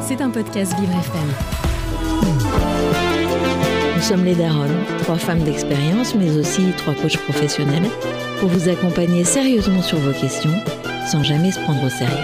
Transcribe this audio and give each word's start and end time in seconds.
C'est 0.00 0.22
un 0.22 0.30
podcast 0.30 0.74
Vivre 0.78 0.92
FM. 0.92 1.28
Nous 3.96 4.02
sommes 4.02 4.24
les 4.24 4.34
Daronnes, 4.34 4.84
trois 5.00 5.18
femmes 5.18 5.42
d'expérience, 5.42 6.14
mais 6.14 6.34
aussi 6.36 6.72
trois 6.78 6.94
coachs 6.94 7.18
professionnels, 7.18 7.90
pour 8.40 8.48
vous 8.48 8.70
accompagner 8.70 9.24
sérieusement 9.24 9.82
sur 9.82 9.98
vos 9.98 10.12
questions, 10.12 10.54
sans 11.06 11.22
jamais 11.22 11.50
se 11.50 11.60
prendre 11.60 11.84
au 11.84 11.90
sérieux. 11.90 12.16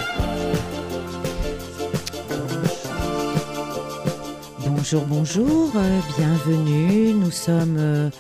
Bonjour, 4.67 5.05
bonjour, 5.07 5.73
euh, 5.77 6.01
bienvenue. 6.17 7.13
Nous 7.13 7.31
sommes 7.31 7.77
euh, 7.79 8.11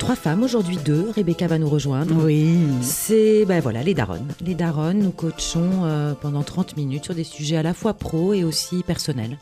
trois 0.00 0.16
femmes, 0.16 0.42
aujourd'hui 0.42 0.78
deux. 0.78 1.10
Rebecca 1.14 1.46
va 1.46 1.58
nous 1.58 1.68
rejoindre. 1.68 2.14
Oui. 2.24 2.56
C'est 2.80 3.44
ben 3.44 3.60
voilà, 3.60 3.82
les 3.82 3.92
daronnes. 3.92 4.32
Les 4.40 4.54
daronnes, 4.54 4.98
nous 4.98 5.10
coachons 5.10 5.84
euh, 5.84 6.14
pendant 6.14 6.42
30 6.42 6.76
minutes 6.78 7.04
sur 7.04 7.14
des 7.14 7.22
sujets 7.22 7.58
à 7.58 7.62
la 7.62 7.74
fois 7.74 7.92
pro 7.92 8.32
et 8.32 8.42
aussi 8.42 8.82
personnels. 8.82 9.36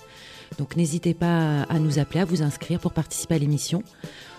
Donc 0.59 0.77
n'hésitez 0.77 1.15
pas 1.15 1.63
à 1.63 1.79
nous 1.79 2.01
appeler, 2.01 2.21
à 2.21 2.25
vous 2.25 2.43
inscrire 2.43 2.81
pour 2.81 2.93
participer 2.93 3.37
à 3.37 3.39
l'émission. 3.39 3.85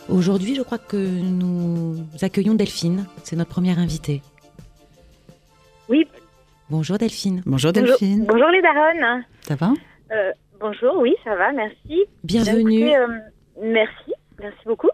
Aujourd'hui, 0.10 0.56
je 0.56 0.62
crois 0.62 0.78
que 0.78 0.98
nous 0.98 1.96
accueillons 2.22 2.54
Delphine. 2.54 3.06
C'est 3.24 3.38
notre 3.38 3.52
première 3.52 3.80
invitée. 3.80 4.22
Oui. 5.88 6.06
Bonjour 6.70 6.98
Delphine. 6.98 7.42
Bonjour 7.46 7.72
Delphine. 7.72 8.26
Bonjour, 8.26 8.34
bonjour 8.34 8.50
les 8.50 8.62
daronnes. 8.62 9.24
Ça 9.48 9.56
va? 9.56 9.72
Euh, 10.12 10.32
bonjour, 10.60 10.98
oui, 10.98 11.16
ça 11.24 11.36
va, 11.38 11.54
merci. 11.54 12.04
Bienvenue. 12.26 12.80
Écoutez, 12.80 12.98
euh, 12.98 13.08
merci, 13.62 14.14
merci 14.38 14.60
beaucoup. 14.66 14.90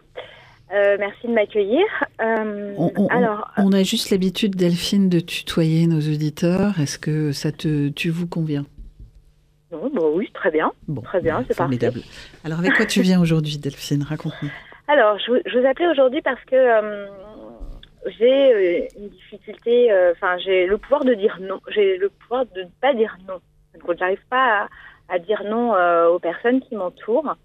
Euh, 0.76 0.98
merci 1.00 1.28
de 1.28 1.32
m'accueillir. 1.32 1.86
Euh, 2.22 2.74
on, 2.78 2.92
on- 2.98 3.08
alors, 3.08 3.50
on 3.58 3.72
a 3.72 3.84
juste 3.84 4.10
l'habitude, 4.12 4.56
Delphine, 4.56 5.08
de 5.10 5.20
tutoyer 5.22 5.88
nos 5.88 6.00
auditeurs. 6.00 6.80
Est-ce 6.82 7.00
que 7.00 7.32
ça 7.32 7.52
te, 7.52 7.90
tu 7.90 8.10
vous 8.10 8.28
convient? 8.28 8.66
Non, 9.72 9.90
bon, 9.94 10.12
oui, 10.16 10.30
très 10.34 10.52
bien. 10.52 10.72
Bon, 10.88 11.02
Très 11.02 11.22
bien, 11.22 11.44
c'est 11.48 11.54
formidable. 11.56 12.02
Alors, 12.44 12.60
avec 12.60 12.74
quoi 12.74 12.86
tu 12.86 13.02
viens 13.02 13.22
aujourd'hui, 13.22 13.58
Delphine? 13.58 14.04
Raconte-nous. 14.04 14.52
Alors, 14.88 15.18
je, 15.20 15.32
vous- 15.32 15.40
je 15.46 15.58
vous 15.60 15.66
appelais 15.66 15.88
aujourd'hui 15.88 16.22
parce 16.22 16.44
que 16.46 16.56
euh, 16.56 17.08
j'ai 18.20 18.90
une 19.00 19.10
difficulté, 19.10 19.90
enfin, 20.12 20.38
j'ai 20.44 20.66
le 20.68 20.78
pouvoir 20.78 21.06
de 21.06 21.14
dire 21.14 21.38
non. 21.42 21.60
J'ai 21.74 21.98
le 21.98 22.10
pouvoir 22.10 22.46
de 22.54 22.62
ne 22.62 22.70
pas 22.82 22.94
dire 22.94 23.16
non. 23.28 23.36
Donc, 23.80 23.98
j'arrive 23.98 24.20
pas 24.30 24.68
à, 25.10 25.16
à 25.16 25.20
dire 25.20 25.44
non 25.46 25.74
aux 26.14 26.20
personnes 26.20 26.60
qui 26.62 26.76
m'entourent. 26.76 27.36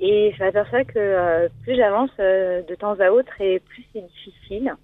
Et 0.00 0.32
je 0.36 0.42
m'aperçois 0.42 0.84
que 0.84 0.98
euh, 0.98 1.48
plus 1.62 1.76
j'avance 1.76 2.10
euh, 2.18 2.62
de 2.62 2.74
temps 2.74 2.98
à 2.98 3.10
autre 3.10 3.40
et 3.40 3.60
plus 3.60 3.84
c'est 3.92 4.06
difficile. 4.06 4.74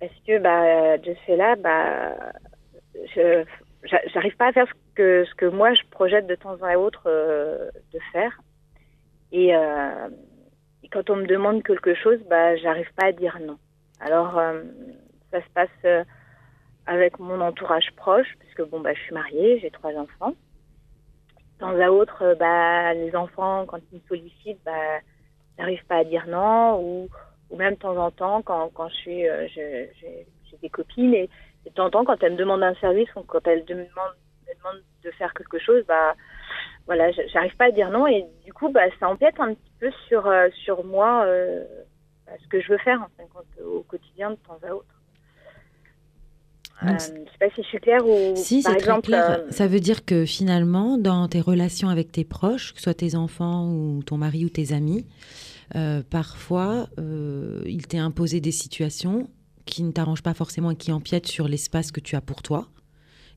Parce 0.00 0.12
que, 0.26 0.38
bah, 0.38 0.98
de 0.98 1.14
ce 1.14 1.20
fait-là, 1.26 1.56
bah, 1.56 2.14
je 3.14 3.44
j'arrive 3.84 4.36
pas 4.36 4.48
à 4.48 4.52
faire 4.52 4.66
ce 4.66 4.94
que, 4.94 5.24
ce 5.24 5.34
que 5.34 5.46
moi 5.46 5.74
je 5.74 5.82
projette 5.90 6.26
de 6.26 6.34
temps 6.34 6.56
à 6.62 6.76
autre 6.76 7.02
euh, 7.06 7.68
de 7.92 7.98
faire. 8.12 8.40
Et, 9.32 9.54
euh, 9.56 10.08
et 10.82 10.88
quand 10.88 11.08
on 11.10 11.16
me 11.16 11.26
demande 11.26 11.62
quelque 11.62 11.94
chose, 11.94 12.18
bah, 12.28 12.56
j'arrive 12.56 12.92
pas 12.94 13.06
à 13.06 13.12
dire 13.12 13.38
non. 13.40 13.58
Alors, 14.00 14.38
euh, 14.38 14.62
ça 15.30 15.40
se 15.40 15.48
passe 15.54 15.68
euh, 15.84 16.04
avec 16.86 17.18
mon 17.18 17.40
entourage 17.40 17.90
proche, 17.96 18.26
puisque 18.40 18.62
bon, 18.68 18.80
bah, 18.80 18.92
je 18.94 19.00
suis 19.00 19.14
mariée, 19.14 19.58
j'ai 19.60 19.70
trois 19.70 19.94
enfants. 19.94 20.34
Temps 21.62 21.78
à 21.78 21.90
autre, 21.90 22.22
euh, 22.22 22.34
bah, 22.34 22.92
les 22.92 23.14
enfants, 23.14 23.66
quand 23.66 23.78
ils 23.92 23.98
me 23.98 24.02
sollicitent, 24.08 24.58
bah, 24.64 24.98
j'arrive 25.56 25.84
pas 25.86 25.98
à 25.98 26.04
dire 26.04 26.26
non, 26.26 26.82
ou, 26.82 27.08
même 27.56 27.74
de 27.74 27.78
temps 27.78 27.96
en 27.96 28.10
temps, 28.10 28.42
quand, 28.42 28.68
quand 28.74 28.88
je 28.88 28.94
suis, 28.94 29.28
euh, 29.28 29.46
j'ai 29.54 30.26
des 30.60 30.68
copines, 30.68 31.14
et, 31.14 31.30
de 31.64 31.70
temps 31.70 31.86
en 31.86 31.90
temps, 31.90 32.04
quand 32.04 32.20
elles 32.20 32.32
me 32.32 32.36
demandent 32.36 32.64
un 32.64 32.74
service 32.74 33.08
ou 33.14 33.22
quand 33.22 33.46
elles 33.46 33.60
me 33.60 33.66
demandent, 33.66 34.82
de 35.04 35.10
faire 35.12 35.32
quelque 35.34 35.60
chose, 35.60 35.84
bah, 35.86 36.14
voilà, 36.86 37.12
j'arrive 37.12 37.56
pas 37.56 37.66
à 37.66 37.70
dire 37.70 37.90
non, 37.90 38.08
et 38.08 38.26
du 38.44 38.52
coup, 38.52 38.68
bah, 38.68 38.90
ça 38.98 39.08
empiète 39.08 39.38
un 39.38 39.54
petit 39.54 39.72
peu 39.78 39.92
sur, 40.08 40.26
euh, 40.26 40.48
sur 40.64 40.84
moi, 40.84 41.24
bah, 42.26 42.32
ce 42.42 42.48
que 42.48 42.60
je 42.60 42.72
veux 42.72 42.78
faire, 42.78 43.06
au 43.64 43.84
quotidien, 43.84 44.32
de 44.32 44.36
temps 44.36 44.58
à 44.68 44.74
autre. 44.74 45.01
Euh, 46.84 46.98
je 46.98 47.04
sais 47.04 47.38
pas 47.38 47.48
si 47.54 47.62
je 47.62 47.66
suis 47.68 47.78
claire 47.78 48.06
ou 48.06 48.34
Si, 48.36 48.62
c'est 48.62 48.68
très 48.70 48.78
exemple, 48.78 49.06
clair. 49.08 49.30
euh, 49.30 49.50
Ça 49.50 49.66
veut 49.66 49.80
dire 49.80 50.04
que 50.04 50.24
finalement, 50.24 50.98
dans 50.98 51.28
tes 51.28 51.40
relations 51.40 51.88
avec 51.88 52.10
tes 52.12 52.24
proches, 52.24 52.72
que 52.72 52.78
ce 52.78 52.84
soit 52.84 52.94
tes 52.94 53.14
enfants 53.14 53.68
ou 53.70 54.02
ton 54.02 54.16
mari 54.16 54.44
ou 54.44 54.48
tes 54.48 54.72
amis, 54.72 55.06
euh, 55.76 56.02
parfois, 56.08 56.88
euh, 56.98 57.62
il 57.66 57.86
t'est 57.86 57.98
imposé 57.98 58.40
des 58.40 58.52
situations 58.52 59.28
qui 59.64 59.82
ne 59.84 59.92
t'arrangent 59.92 60.22
pas 60.22 60.34
forcément 60.34 60.70
et 60.72 60.76
qui 60.76 60.92
empiètent 60.92 61.28
sur 61.28 61.46
l'espace 61.48 61.92
que 61.92 62.00
tu 62.00 62.16
as 62.16 62.20
pour 62.20 62.42
toi. 62.42 62.66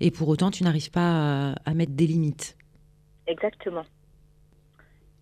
Et 0.01 0.11
pour 0.11 0.28
autant, 0.28 0.51
tu 0.51 0.63
n'arrives 0.63 0.91
pas 0.91 1.51
à, 1.51 1.55
à 1.66 1.73
mettre 1.73 1.94
des 1.94 2.07
limites. 2.07 2.57
Exactement. 3.28 3.85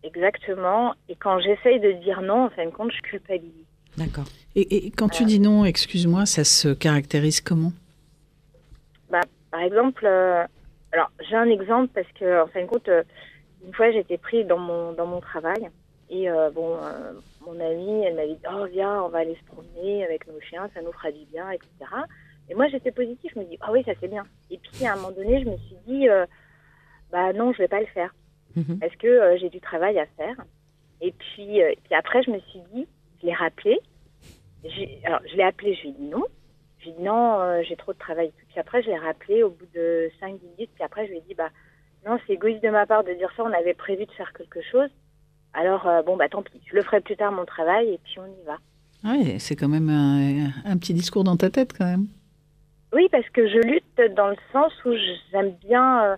Exactement. 0.03 0.93
Et 1.09 1.15
quand 1.15 1.39
j'essaye 1.39 1.79
de 1.79 1.91
dire 2.03 2.21
non, 2.21 2.45
en 2.45 2.49
fin 2.49 2.65
de 2.65 2.71
compte, 2.71 2.91
je 2.91 3.01
culpabilise. 3.01 3.51
D'accord. 3.97 4.25
Et, 4.55 4.87
et 4.87 4.91
quand 4.91 5.07
tu 5.09 5.23
dis 5.25 5.39
non, 5.39 5.65
excuse-moi, 5.65 6.25
ça 6.25 6.43
se 6.43 6.69
caractérise 6.69 7.41
comment? 7.41 7.71
Bah, 9.13 9.21
par 9.51 9.61
exemple, 9.61 10.07
euh, 10.07 10.43
alors 10.91 11.11
j'ai 11.29 11.35
un 11.35 11.47
exemple 11.47 11.91
parce 11.93 12.11
que, 12.13 12.41
en 12.41 12.47
fin 12.47 12.63
de 12.63 12.65
compte, 12.67 12.89
euh, 12.89 13.03
une 13.63 13.71
fois 13.71 13.91
j'étais 13.91 14.17
prise 14.17 14.47
dans 14.47 14.57
mon, 14.57 14.93
dans 14.93 15.05
mon 15.05 15.21
travail 15.21 15.69
et 16.09 16.31
euh, 16.31 16.49
bon, 16.49 16.79
mon 17.45 17.59
amie, 17.59 18.05
elle 18.05 18.15
m'avait 18.15 18.33
dit 18.33 18.47
Oh, 18.51 18.65
viens, 18.65 19.03
on 19.03 19.09
va 19.09 19.19
aller 19.19 19.35
se 19.35 19.45
promener 19.45 20.03
avec 20.03 20.25
nos 20.25 20.41
chiens, 20.41 20.67
ça 20.73 20.81
nous 20.81 20.91
fera 20.93 21.11
du 21.11 21.25
bien, 21.25 21.47
etc. 21.51 21.69
Et 22.49 22.55
moi 22.55 22.67
j'étais 22.69 22.91
positive, 22.91 23.29
je 23.35 23.39
me 23.39 23.45
dis 23.45 23.57
Ah 23.61 23.71
oui, 23.71 23.83
ça 23.85 23.91
c'est 24.01 24.07
bien. 24.07 24.25
Et 24.49 24.57
puis 24.57 24.83
à 24.87 24.93
un 24.93 24.95
moment 24.95 25.11
donné, 25.11 25.43
je 25.43 25.49
me 25.49 25.57
suis 25.57 25.77
dit 25.85 26.07
Bah 27.11 27.33
non, 27.33 27.53
je 27.53 27.59
vais 27.59 27.67
pas 27.67 27.81
le 27.81 27.85
faire. 27.87 28.11
Mhm. 28.55 28.79
parce 28.79 28.95
que 28.95 29.37
j'ai 29.39 29.49
du 29.49 29.59
travail 29.61 29.99
à 29.99 30.07
faire. 30.17 30.35
Et 31.01 31.11
puis, 31.11 31.57
et 31.59 31.77
puis 31.83 31.93
après, 31.95 32.23
je 32.23 32.31
me 32.31 32.39
suis 32.39 32.61
dit, 32.73 32.87
je 33.21 33.27
l'ai 33.27 33.33
rappelé. 33.33 33.79
J'ai- 34.63 34.99
Alors, 35.05 35.21
je 35.29 35.35
l'ai 35.35 35.43
appelé, 35.43 35.75
je 35.75 35.81
lui 35.81 35.89
ai 35.89 35.93
dit 35.93 36.03
non. 36.07 36.23
J'ai 36.83 36.91
dit 36.91 37.01
non, 37.01 37.39
euh, 37.39 37.61
j'ai 37.67 37.75
trop 37.75 37.93
de 37.93 37.97
travail. 37.97 38.31
Puis 38.49 38.59
après, 38.59 38.81
je 38.81 38.87
l'ai 38.87 38.97
rappelé 38.97 39.43
au 39.43 39.49
bout 39.49 39.67
de 39.73 40.09
5 40.19 40.41
minutes. 40.41 40.71
Puis 40.75 40.83
après, 40.83 41.05
je 41.05 41.11
lui 41.11 41.19
ai 41.19 41.23
dit, 41.27 41.35
bah 41.35 41.49
non, 42.05 42.17
c'est 42.25 42.33
égoïste 42.33 42.63
de 42.63 42.69
ma 42.69 42.85
part 42.85 43.03
de 43.03 43.13
dire 43.13 43.29
ça. 43.37 43.43
On 43.43 43.53
avait 43.53 43.73
prévu 43.73 44.05
de 44.05 44.11
faire 44.11 44.33
quelque 44.33 44.61
chose. 44.61 44.89
Alors, 45.53 45.87
euh, 45.87 46.01
bon, 46.01 46.17
bah 46.17 46.29
tant 46.29 46.41
pis. 46.41 46.59
Je 46.65 46.75
le 46.75 46.81
ferai 46.81 46.99
plus 47.01 47.15
tard, 47.15 47.31
mon 47.31 47.45
travail, 47.45 47.89
et 47.89 47.99
puis 48.03 48.15
on 48.19 48.25
y 48.25 48.45
va. 48.45 48.57
Ah 49.05 49.13
Oui, 49.17 49.39
c'est 49.39 49.55
quand 49.55 49.67
même 49.67 49.89
un, 49.89 50.49
un 50.65 50.77
petit 50.77 50.93
discours 50.93 51.23
dans 51.23 51.37
ta 51.37 51.49
tête, 51.49 51.73
quand 51.77 51.85
même. 51.85 52.07
Oui, 52.93 53.07
parce 53.11 53.27
que 53.29 53.47
je 53.47 53.57
lutte 53.57 54.15
dans 54.15 54.29
le 54.29 54.35
sens 54.51 54.71
où 54.85 54.91
j'aime 55.31 55.51
bien, 55.67 56.03
euh, 56.03 56.15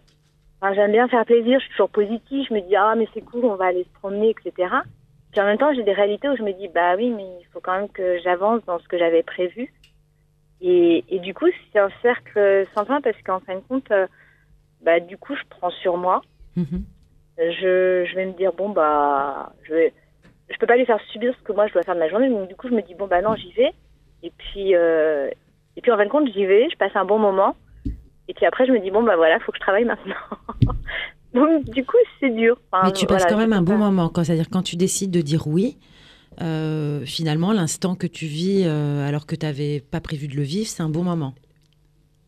enfin, 0.59 0.73
j'aime 0.73 0.91
bien 0.91 1.07
faire 1.07 1.25
plaisir. 1.25 1.59
Je 1.59 1.65
suis 1.65 1.71
toujours 1.71 1.89
positive. 1.89 2.45
Je 2.49 2.53
me 2.53 2.61
dis 2.61 2.75
ah 2.75 2.95
mais 2.97 3.07
c'est 3.13 3.21
cool, 3.21 3.45
on 3.45 3.55
va 3.55 3.65
aller 3.65 3.83
se 3.83 3.99
promener, 3.99 4.31
etc. 4.31 4.69
Puis 5.31 5.41
en 5.41 5.45
même 5.45 5.57
temps, 5.57 5.73
j'ai 5.73 5.83
des 5.83 5.93
réalités 5.93 6.27
où 6.27 6.35
je 6.35 6.43
me 6.43 6.51
dis 6.51 6.67
bah 6.67 6.95
oui, 6.97 7.11
mais 7.11 7.23
il 7.39 7.45
faut 7.53 7.61
quand 7.61 7.79
même 7.79 7.89
que 7.89 8.19
j'avance 8.23 8.61
dans 8.65 8.79
ce 8.79 8.87
que 8.87 8.97
j'avais 8.97 9.23
prévu. 9.23 9.73
Et, 10.61 11.03
et 11.09 11.19
du 11.19 11.33
coup, 11.33 11.45
c'est 11.71 11.79
un 11.79 11.89
cercle 12.01 12.65
sans 12.75 12.85
fin 12.85 13.01
parce 13.01 13.21
qu'en 13.25 13.39
fin 13.41 13.55
de 13.55 13.61
compte, 13.67 13.89
euh, 13.91 14.07
bah 14.83 14.99
du 14.99 15.17
coup, 15.17 15.35
je 15.35 15.41
prends 15.49 15.69
sur 15.71 15.97
moi. 15.97 16.21
Mhm. 16.55 16.83
Je, 17.37 18.05
je 18.09 18.15
vais 18.15 18.25
me 18.25 18.33
dire 18.33 18.53
bon 18.53 18.69
bah 18.69 19.51
je 19.63 19.73
vais, 19.73 19.93
je 20.49 20.57
peux 20.57 20.65
pas 20.67 20.77
lui 20.77 20.85
faire 20.85 20.99
subir 21.11 21.33
ce 21.37 21.43
que 21.43 21.51
moi 21.51 21.67
je 21.67 21.73
dois 21.73 21.83
faire 21.83 21.95
de 21.95 21.99
ma 21.99 22.07
journée. 22.09 22.29
Donc 22.29 22.47
du 22.47 22.55
coup, 22.55 22.69
je 22.69 22.73
me 22.73 22.81
dis 22.81 22.95
bon 22.95 23.07
bah 23.07 23.21
non, 23.21 23.35
j'y 23.35 23.51
vais. 23.53 23.73
Et 24.23 24.31
puis 24.37 24.73
euh, 24.75 25.29
et 25.77 25.81
puis 25.81 25.91
en 25.91 25.97
fin 25.97 26.05
de 26.05 26.09
compte, 26.09 26.29
j'y 26.33 26.45
vais, 26.45 26.69
je 26.71 26.77
passe 26.77 26.95
un 26.95 27.05
bon 27.05 27.19
moment. 27.19 27.55
Et 28.27 28.33
puis 28.33 28.45
après, 28.47 28.65
je 28.65 28.71
me 28.71 28.79
dis, 28.79 28.89
bon, 28.89 29.03
bah 29.03 29.15
voilà, 29.17 29.39
faut 29.41 29.51
que 29.51 29.57
je 29.59 29.61
travaille 29.61 29.85
maintenant. 29.85 30.15
Donc, 31.35 31.63
du 31.65 31.85
coup, 31.85 31.97
c'est 32.19 32.31
dur. 32.31 32.57
Enfin, 32.71 32.85
Mais 32.87 32.91
tu 32.93 33.05
passes 33.05 33.21
voilà, 33.21 33.29
quand 33.35 33.37
même 33.39 33.53
un 33.53 33.61
bon 33.61 33.77
moment. 33.77 34.09
quand- 34.09 34.23
C'est-à-dire 34.23 34.47
quand 34.51 34.63
tu 34.63 34.77
décides 34.77 35.11
de 35.11 35.21
dire 35.21 35.45
oui, 35.45 35.77
euh, 36.41 37.05
finalement, 37.05 37.53
l'instant 37.53 37.95
que 37.95 38.07
tu 38.07 38.25
vis 38.25 38.63
euh, 38.65 39.07
alors 39.07 39.25
que 39.25 39.35
tu 39.35 39.45
n'avais 39.45 39.79
pas 39.79 40.01
prévu 40.01 40.27
de 40.27 40.35
le 40.35 40.43
vivre, 40.43 40.67
c'est 40.67 40.83
un 40.83 40.89
bon 40.89 41.03
moment. 41.03 41.33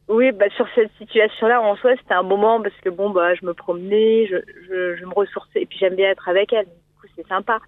Oui, 0.07 0.31
bah, 0.31 0.45
sur 0.55 0.65
cette 0.73 0.91
situation-là, 0.97 1.61
en 1.61 1.75
soi, 1.75 1.91
c'était 1.97 2.13
un 2.13 2.23
moment 2.23 2.61
parce 2.61 2.75
que, 2.81 2.89
bon, 2.89 3.09
bah, 3.09 3.35
je 3.35 3.45
me 3.45 3.53
promenais, 3.53 4.25
je, 4.27 4.37
je, 4.67 4.95
je 4.95 5.05
me 5.05 5.13
ressourçais. 5.13 5.61
Et 5.61 5.65
puis, 5.65 5.77
j'aime 5.79 5.95
bien 5.95 6.09
être 6.09 6.29
avec 6.29 6.53
elle. 6.53 6.65
Du 6.65 7.01
coup, 7.01 7.07
c'est 7.15 7.27
sympa. 7.27 7.59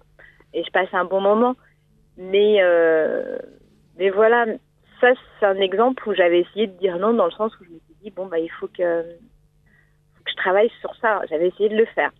Et 0.54 0.64
je 0.64 0.70
passe 0.70 0.88
un 0.92 1.04
bon 1.04 1.20
moment. 1.20 1.54
Mais, 2.16 2.56
euh, 2.62 3.38
mais 3.98 4.08
voilà, 4.08 4.46
ça, 5.00 5.08
c'est 5.38 5.46
un 5.46 5.60
exemple 5.60 6.08
où 6.08 6.14
j'avais 6.14 6.40
essayé 6.40 6.66
de 6.66 6.78
dire 6.78 6.98
non 6.98 7.12
dans 7.12 7.26
le 7.26 7.30
sens 7.32 7.52
où 7.60 7.64
je 7.64 7.70
me 7.70 7.78
suis 7.78 7.96
dit, 8.04 8.10
bon, 8.10 8.26
bah, 8.26 8.38
il 8.38 8.50
faut 8.58 8.68
que, 8.68 9.02
faut 9.02 10.24
que 10.24 10.30
je 10.30 10.36
travaille 10.36 10.70
sur 10.80 10.94
ça. 10.96 11.20
J'avais 11.28 11.48
essayé 11.48 11.68
de 11.68 11.76
le 11.76 11.86
faire. 11.94 12.10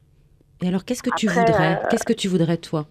Et 0.62 0.69
alors, 0.69 0.85
qu'est-ce 0.85 1.03
que 1.03 1.15
tu 1.17 1.29
voudrais? 1.29 1.81
Qu'est-ce 1.91 2.05
que 2.05 2.12
tu 2.12 2.29
voudrais 2.29 2.59
toi? 2.59 2.87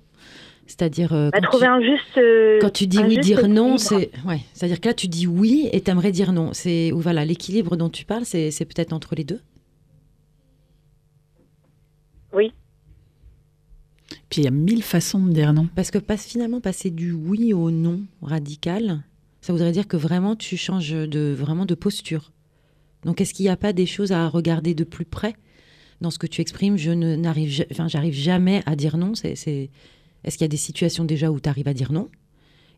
C'est-à-dire 0.69 1.13
euh, 1.13 1.31
Bah, 1.31 1.39
quand, 1.41 1.49
trouver 1.49 1.65
tu, 1.65 1.71
un 1.71 1.81
juste. 1.81 2.17
euh, 2.17 2.59
quand 2.61 2.69
tu 2.69 2.85
dis 2.85 2.99
oui, 2.99 3.17
dire 3.17 3.47
non, 3.47 3.79
c'est 3.79 4.11
ouais. 4.25 4.41
C'est-à-dire 4.53 4.79
que 4.79 4.87
là, 4.87 4.93
tu 4.93 5.07
dis 5.07 5.25
oui 5.25 5.67
et 5.73 5.81
t'aimerais 5.81 6.11
dire 6.11 6.31
non. 6.31 6.53
C'est 6.53 6.91
ou 6.91 6.99
voilà 6.99 7.25
l'équilibre 7.25 7.75
dont 7.75 7.89
tu 7.89 8.05
parles, 8.05 8.23
c'est 8.23 8.51
c'est 8.51 8.65
peut-être 8.65 8.93
entre 8.93 9.15
les 9.15 9.23
deux? 9.23 9.41
Oui. 12.33 12.53
Puis 14.29 14.41
il 14.41 14.43
y 14.43 14.47
a 14.47 14.51
mille 14.51 14.83
façons 14.83 15.25
de 15.25 15.33
dire 15.33 15.53
non. 15.53 15.67
Parce 15.75 15.89
que 15.89 15.97
passe, 15.97 16.27
finalement, 16.27 16.61
passer 16.61 16.91
du 16.91 17.13
oui 17.13 17.51
au 17.51 17.71
non 17.71 18.01
radical, 18.21 19.01
ça 19.41 19.53
voudrait 19.53 19.71
dire 19.71 19.87
que 19.87 19.97
vraiment 19.97 20.35
tu 20.35 20.55
changes 20.55 20.91
de 20.91 21.33
vraiment 21.35 21.65
de 21.65 21.73
posture. 21.73 22.31
Donc, 23.05 23.21
est-ce 23.21 23.33
qu'il 23.33 23.45
n'y 23.45 23.49
a 23.49 23.57
pas 23.57 23.73
des 23.73 23.87
choses 23.87 24.11
à 24.11 24.27
regarder 24.27 24.75
de 24.75 24.83
plus 24.83 25.05
près 25.05 25.33
dans 26.01 26.11
ce 26.11 26.19
que 26.19 26.27
tu 26.27 26.41
exprimes? 26.41 26.77
Je 26.77 26.91
n'arrive, 26.91 27.65
enfin, 27.71 27.87
j'arrive 27.87 28.13
jamais 28.13 28.61
à 28.67 28.75
dire 28.75 28.97
non. 28.97 29.15
C'est, 29.15 29.33
c'est... 29.35 29.71
Est-ce 30.23 30.37
qu'il 30.37 30.45
y 30.45 30.49
a 30.49 30.49
des 30.49 30.57
situations 30.57 31.05
déjà 31.05 31.31
où 31.31 31.39
tu 31.39 31.49
arrives 31.49 31.67
à 31.67 31.73
dire 31.73 31.91
non? 31.91 32.09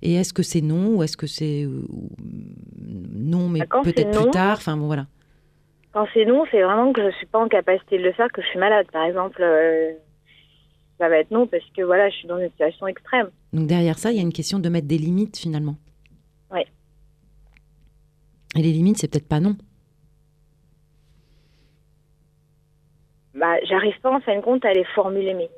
Et 0.01 0.13
est-ce 0.15 0.33
que 0.33 0.43
c'est 0.43 0.61
non 0.61 0.95
ou 0.95 1.03
est-ce 1.03 1.15
que 1.17 1.27
c'est 1.27 1.67
non, 3.13 3.49
mais 3.49 3.59
Bah, 3.59 3.81
peut-être 3.83 4.11
plus 4.19 4.31
tard? 4.31 4.57
Enfin, 4.57 4.75
bon, 4.77 4.87
voilà. 4.87 5.05
Quand 5.93 6.07
c'est 6.13 6.25
non, 6.25 6.45
c'est 6.51 6.61
vraiment 6.61 6.91
que 6.93 7.03
je 7.11 7.15
suis 7.17 7.25
pas 7.27 7.39
en 7.39 7.47
capacité 7.47 7.97
de 7.97 8.03
le 8.03 8.11
faire, 8.13 8.31
que 8.31 8.41
je 8.41 8.47
suis 8.47 8.59
malade, 8.59 8.87
par 8.91 9.03
exemple. 9.05 9.41
euh, 9.43 9.91
ça 10.97 11.09
va 11.09 11.17
être 11.17 11.31
non 11.31 11.47
parce 11.47 11.63
que 11.75 11.81
voilà, 11.81 12.09
je 12.09 12.15
suis 12.15 12.27
dans 12.27 12.37
une 12.37 12.49
situation 12.49 12.85
extrême. 12.87 13.29
Donc, 13.53 13.67
derrière 13.67 13.97
ça, 13.97 14.11
il 14.11 14.17
y 14.17 14.19
a 14.19 14.23
une 14.23 14.31
question 14.33 14.59
de 14.59 14.69
mettre 14.69 14.87
des 14.87 14.97
limites 14.99 15.37
finalement. 15.37 15.75
Ouais. 16.51 16.65
Et 18.55 18.61
les 18.61 18.71
limites, 18.71 18.97
c'est 18.99 19.07
peut-être 19.07 19.27
pas 19.27 19.39
non. 19.39 19.55
Bah, 23.33 23.55
j'arrive 23.67 23.99
pas 24.01 24.15
en 24.15 24.19
fin 24.19 24.35
de 24.35 24.41
compte 24.41 24.63
à 24.65 24.73
les 24.73 24.83
formuler, 24.95 25.33
mais 25.33 25.49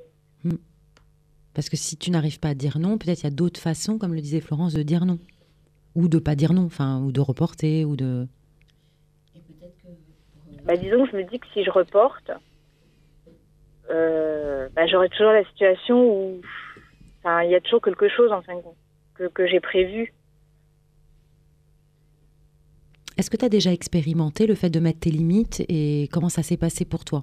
Parce 1.53 1.69
que 1.69 1.77
si 1.77 1.97
tu 1.97 2.09
n'arrives 2.11 2.39
pas 2.39 2.49
à 2.49 2.53
dire 2.53 2.79
non, 2.79 2.97
peut-être 2.97 3.21
il 3.21 3.25
y 3.25 3.27
a 3.27 3.35
d'autres 3.35 3.59
façons, 3.59 3.97
comme 3.97 4.13
le 4.13 4.21
disait 4.21 4.41
Florence, 4.41 4.73
de 4.73 4.83
dire 4.83 5.05
non. 5.05 5.19
Ou 5.95 6.07
de 6.07 6.17
pas 6.17 6.35
dire 6.35 6.53
non, 6.53 6.65
enfin, 6.65 6.99
ou 7.01 7.11
de 7.11 7.21
reporter, 7.21 7.85
ou 7.85 7.95
de. 7.95 8.27
bah, 10.65 10.75
disons 10.75 11.05
que 11.05 11.11
je 11.11 11.17
me 11.17 11.23
dis 11.23 11.39
que 11.39 11.45
si 11.53 11.63
je 11.63 11.69
reporte, 11.69 12.31
euh, 13.91 14.67
bah, 14.75 14.87
j'aurai 14.87 15.09
toujours 15.09 15.31
la 15.31 15.45
situation 15.45 16.03
où, 16.03 16.41
il 17.25 17.49
y 17.51 17.55
a 17.55 17.61
toujours 17.61 17.81
quelque 17.81 18.09
chose 18.09 18.31
en 18.31 18.41
fin 18.41 18.55
de 18.55 18.61
compte 18.61 18.77
que, 19.13 19.27
que 19.27 19.45
j'ai 19.45 19.59
prévu. 19.59 20.13
Est-ce 23.17 23.29
que 23.29 23.37
tu 23.37 23.45
as 23.45 23.49
déjà 23.49 23.71
expérimenté 23.71 24.47
le 24.47 24.55
fait 24.55 24.71
de 24.71 24.79
mettre 24.79 25.01
tes 25.01 25.11
limites 25.11 25.63
et 25.69 26.09
comment 26.11 26.29
ça 26.29 26.41
s'est 26.41 26.57
passé 26.57 26.83
pour 26.83 27.05
toi? 27.05 27.21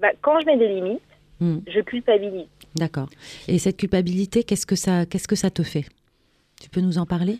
Bah, 0.00 0.08
quand 0.22 0.40
je 0.40 0.46
mets 0.46 0.56
des 0.56 0.68
limites, 0.68 1.02
Hmm, 1.40 1.58
je 1.66 1.80
culpabilise. 1.80 2.46
D'accord. 2.76 3.08
Et 3.48 3.58
cette 3.58 3.76
culpabilité, 3.76 4.44
qu'est-ce 4.44 4.66
que 4.66 4.76
ça, 4.76 5.06
qu'est-ce 5.06 5.28
que 5.28 5.36
ça 5.36 5.50
te 5.50 5.62
fait? 5.62 5.84
Tu 6.60 6.70
peux 6.70 6.80
nous 6.80 6.98
en 6.98 7.06
parler? 7.06 7.38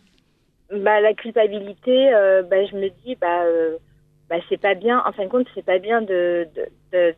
Bah, 0.70 1.00
la 1.00 1.14
culpabilité, 1.14 2.12
euh, 2.12 2.43
bah, 2.43 2.64
je 2.67 2.75
me 2.76 2.88
dis, 3.05 3.14
bah, 3.20 3.44
euh, 3.44 3.76
bah, 4.29 4.37
c'est 4.49 4.61
pas 4.61 4.75
bien. 4.75 5.02
En 5.06 5.12
fin 5.12 5.25
de 5.25 5.29
compte, 5.29 5.46
c'est 5.55 5.64
pas 5.64 5.79
bien 5.79 6.02
de, 6.02 6.49
de, 6.56 6.67
de, 6.93 7.14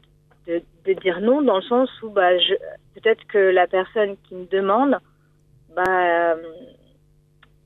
de, 0.47 0.63
de 0.85 0.93
dire 1.01 1.21
non 1.21 1.43
dans 1.43 1.57
le 1.57 1.63
sens 1.63 1.89
où, 2.03 2.11
bah, 2.11 2.39
je, 2.39 2.55
peut-être 2.95 3.25
que 3.29 3.39
la 3.39 3.67
personne 3.67 4.17
qui 4.29 4.35
me 4.35 4.47
demande, 4.47 4.99
bah, 5.75 5.83
euh, 5.87 6.35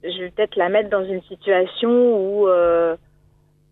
je 0.05 0.19
vais 0.23 0.31
peut-être 0.31 0.57
la 0.57 0.69
mettre 0.69 0.91
dans 0.91 1.05
une 1.05 1.23
situation 1.23 1.91
où, 1.91 2.49
euh, 2.49 2.97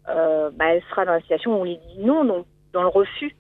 bah, 0.06 0.74
elle 0.74 0.82
sera 0.90 1.04
dans 1.04 1.12
la 1.12 1.20
situation 1.20 1.52
où 1.52 1.60
on 1.60 1.64
lui 1.64 1.76
dit 1.76 2.00
non, 2.00 2.24
donc 2.24 2.46
dans 2.72 2.82
le 2.82 2.88
refus. 2.88 3.34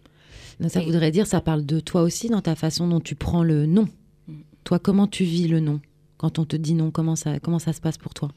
Ça 0.66 0.80
voudrait 0.80 1.10
dire, 1.12 1.26
ça 1.26 1.40
parle 1.40 1.64
de 1.64 1.78
toi 1.80 2.02
aussi 2.02 2.28
dans 2.28 2.40
ta 2.40 2.56
façon 2.56 2.88
dont 2.88 3.00
tu 3.00 3.14
prends 3.14 3.44
le 3.44 3.66
non. 3.66 3.86
Mm. 4.26 4.34
Toi, 4.64 4.78
comment 4.80 5.06
tu 5.06 5.22
vis 5.24 5.46
le 5.46 5.60
non 5.60 5.80
Quand 6.16 6.38
on 6.40 6.44
te 6.44 6.56
dit 6.56 6.74
non, 6.74 6.90
comment 6.90 7.14
ça, 7.14 7.38
comment 7.38 7.60
ça 7.60 7.72
se 7.72 7.80
passe 7.80 7.96
pour 7.98 8.12
toi? 8.14 8.28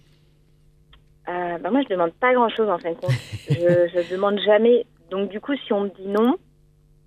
Euh, 1.29 1.57
bah, 1.59 1.71
moi, 1.71 1.81
je 1.83 1.89
demande 1.89 2.11
pas 2.13 2.33
grand-chose 2.33 2.69
en 2.69 2.77
fin 2.77 2.91
de 2.91 2.95
compte. 2.95 3.15
je, 3.47 3.53
je 3.93 4.11
demande 4.11 4.39
jamais. 4.45 4.85
Donc, 5.09 5.29
du 5.31 5.39
coup, 5.39 5.53
si 5.65 5.73
on 5.73 5.81
me 5.85 5.89
dit 5.89 6.07
non, 6.07 6.35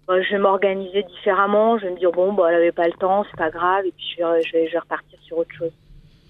bah, 0.09 0.21
je 0.23 0.31
vais 0.31 0.39
m'organiser 0.39 1.05
différemment. 1.05 1.79
Je 1.79 1.85
vais 1.87 1.93
me 1.93 1.99
dire, 1.99 2.11
bon, 2.13 2.33
bah, 2.33 2.49
elle 2.51 2.57
avait 2.57 2.73
pas 2.73 2.87
le 2.87 2.93
temps, 2.95 3.25
c'est 3.31 3.37
pas 3.37 3.51
grave. 3.51 3.87
Et 3.87 3.93
puis, 3.93 4.05
je 4.19 4.25
vais, 4.25 4.43
je 4.43 4.53
vais, 4.53 4.67
je 4.69 4.73
vais 4.73 4.79
repartir 4.79 5.19
sur 5.23 5.39
autre 5.39 5.55
chose. 5.57 5.73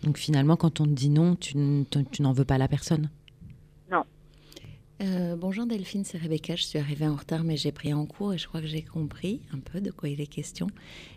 Donc 0.03 0.19
finalement, 0.19 0.57
quand 0.57 0.83
on 0.83 0.85
te 0.85 0.91
dit 0.91 1.09
non, 1.09 1.35
tu, 1.35 1.57
n- 1.57 1.85
tu- 1.91 2.05
tu 2.05 2.21
n'en 2.21 2.33
veux 2.33 2.45
pas 2.45 2.57
à 2.57 2.59
la 2.59 2.69
personne? 2.69 3.09
Euh, 5.05 5.37
bonjour 5.37 5.67
Delphine, 5.67 6.05
c'est 6.05 6.17
Rebecca. 6.17 6.57
Je 6.57 6.63
suis 6.63 6.79
arrivée 6.79 7.07
en 7.07 7.17
retard, 7.17 7.45
mais 7.45 7.57
j'ai 7.57 7.73
pris 7.73 7.93
en 7.93 8.07
cours 8.07 8.33
et 8.33 8.39
je 8.39 8.49
crois 8.49 8.61
que 8.61 8.67
j'ai 8.67 8.83
compris 8.83 9.43
un 9.53 9.59
peu 9.59 9.81
de 9.81 9.91
quoi 9.91 10.09
il 10.09 10.21
est 10.21 10.27
question. 10.27 10.67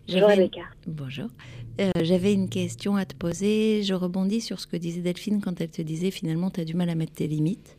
Bonjour, 0.09 0.27
Rebecca. 0.27 0.61
Bonjour. 0.85 1.29
Euh, 1.79 1.91
J'avais 2.01 2.33
une 2.33 2.49
question 2.49 2.97
à 2.97 3.05
te 3.05 3.15
poser. 3.15 3.83
Je 3.83 3.93
rebondis 3.93 4.41
sur 4.41 4.59
ce 4.59 4.67
que 4.67 4.75
disait 4.75 5.01
Delphine 5.01 5.39
quand 5.39 5.61
elle 5.61 5.69
te 5.69 5.81
disait 5.81 6.11
finalement 6.11 6.49
tu 6.49 6.59
as 6.59 6.65
du 6.65 6.73
mal 6.73 6.89
à 6.89 6.95
mettre 6.95 7.13
tes 7.13 7.27
limites, 7.27 7.77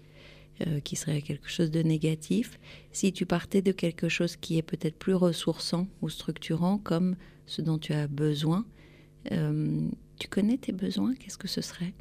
euh, 0.66 0.81
qui 0.81 0.96
serait 0.96 1.20
quelque 1.20 1.50
chose 1.50 1.70
de 1.70 1.82
négatif. 1.82 2.58
Si 2.90 3.12
tu 3.12 3.26
partais 3.26 3.61
de 3.61 3.72
quelque 3.72 4.08
chose 4.08 4.37
qui 4.37 4.56
est 4.56 4.62
peut-être 4.62 4.99
plus 4.99 5.14
ressourçant 5.14 5.88
ou 6.00 6.08
structurant, 6.08 6.78
comme 6.78 7.16
ce 7.44 7.61
dont 7.61 7.76
tu 7.76 7.93
as 7.93 8.06
besoin, 8.06 8.64
tu 9.25 10.28
connais 10.31 10.56
tes 10.56 10.72
besoins 10.72 11.14
Qu'est-ce 11.16 11.37
que 11.37 11.49
ce 11.49 11.61
serait? 11.61 11.93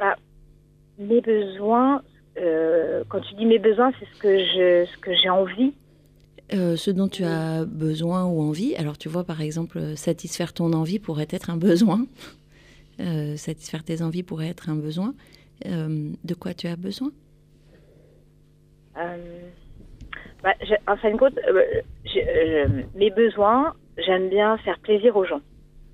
Bah, 0.00 0.16
mes 0.98 1.20
besoins, 1.20 2.02
euh, 2.38 3.04
quand 3.08 3.20
tu 3.20 3.34
dis 3.34 3.44
mes 3.44 3.58
besoins, 3.58 3.92
c'est 4.00 4.06
ce 4.06 4.18
que 4.18 4.38
je, 4.38 4.86
ce 4.90 4.96
que 4.98 5.14
j'ai 5.14 5.28
envie. 5.28 5.74
Euh, 6.52 6.74
ce 6.74 6.90
dont 6.90 7.06
tu 7.06 7.22
as 7.22 7.64
besoin 7.64 8.24
ou 8.24 8.40
envie. 8.40 8.74
Alors 8.74 8.98
tu 8.98 9.08
vois 9.08 9.22
par 9.22 9.40
exemple, 9.40 9.78
euh, 9.78 9.94
satisfaire 9.94 10.52
ton 10.52 10.72
envie 10.72 10.98
pourrait 10.98 11.28
être 11.30 11.50
un 11.50 11.56
besoin. 11.56 12.06
Euh, 12.98 13.36
satisfaire 13.36 13.84
tes 13.84 14.02
envies 14.02 14.22
pourrait 14.22 14.48
être 14.48 14.68
un 14.68 14.76
besoin. 14.76 15.14
De 15.64 16.34
quoi 16.34 16.54
tu 16.54 16.66
as 16.66 16.76
besoin? 16.76 17.10
Bah, 18.94 20.54
en 20.86 20.96
fin 20.96 21.10
de 21.10 21.16
compte, 21.18 21.38
mes 22.94 23.10
besoins, 23.10 23.74
j'aime 23.98 24.28
bien 24.30 24.56
faire 24.58 24.78
plaisir 24.80 25.16
aux 25.16 25.24
gens. 25.24 25.40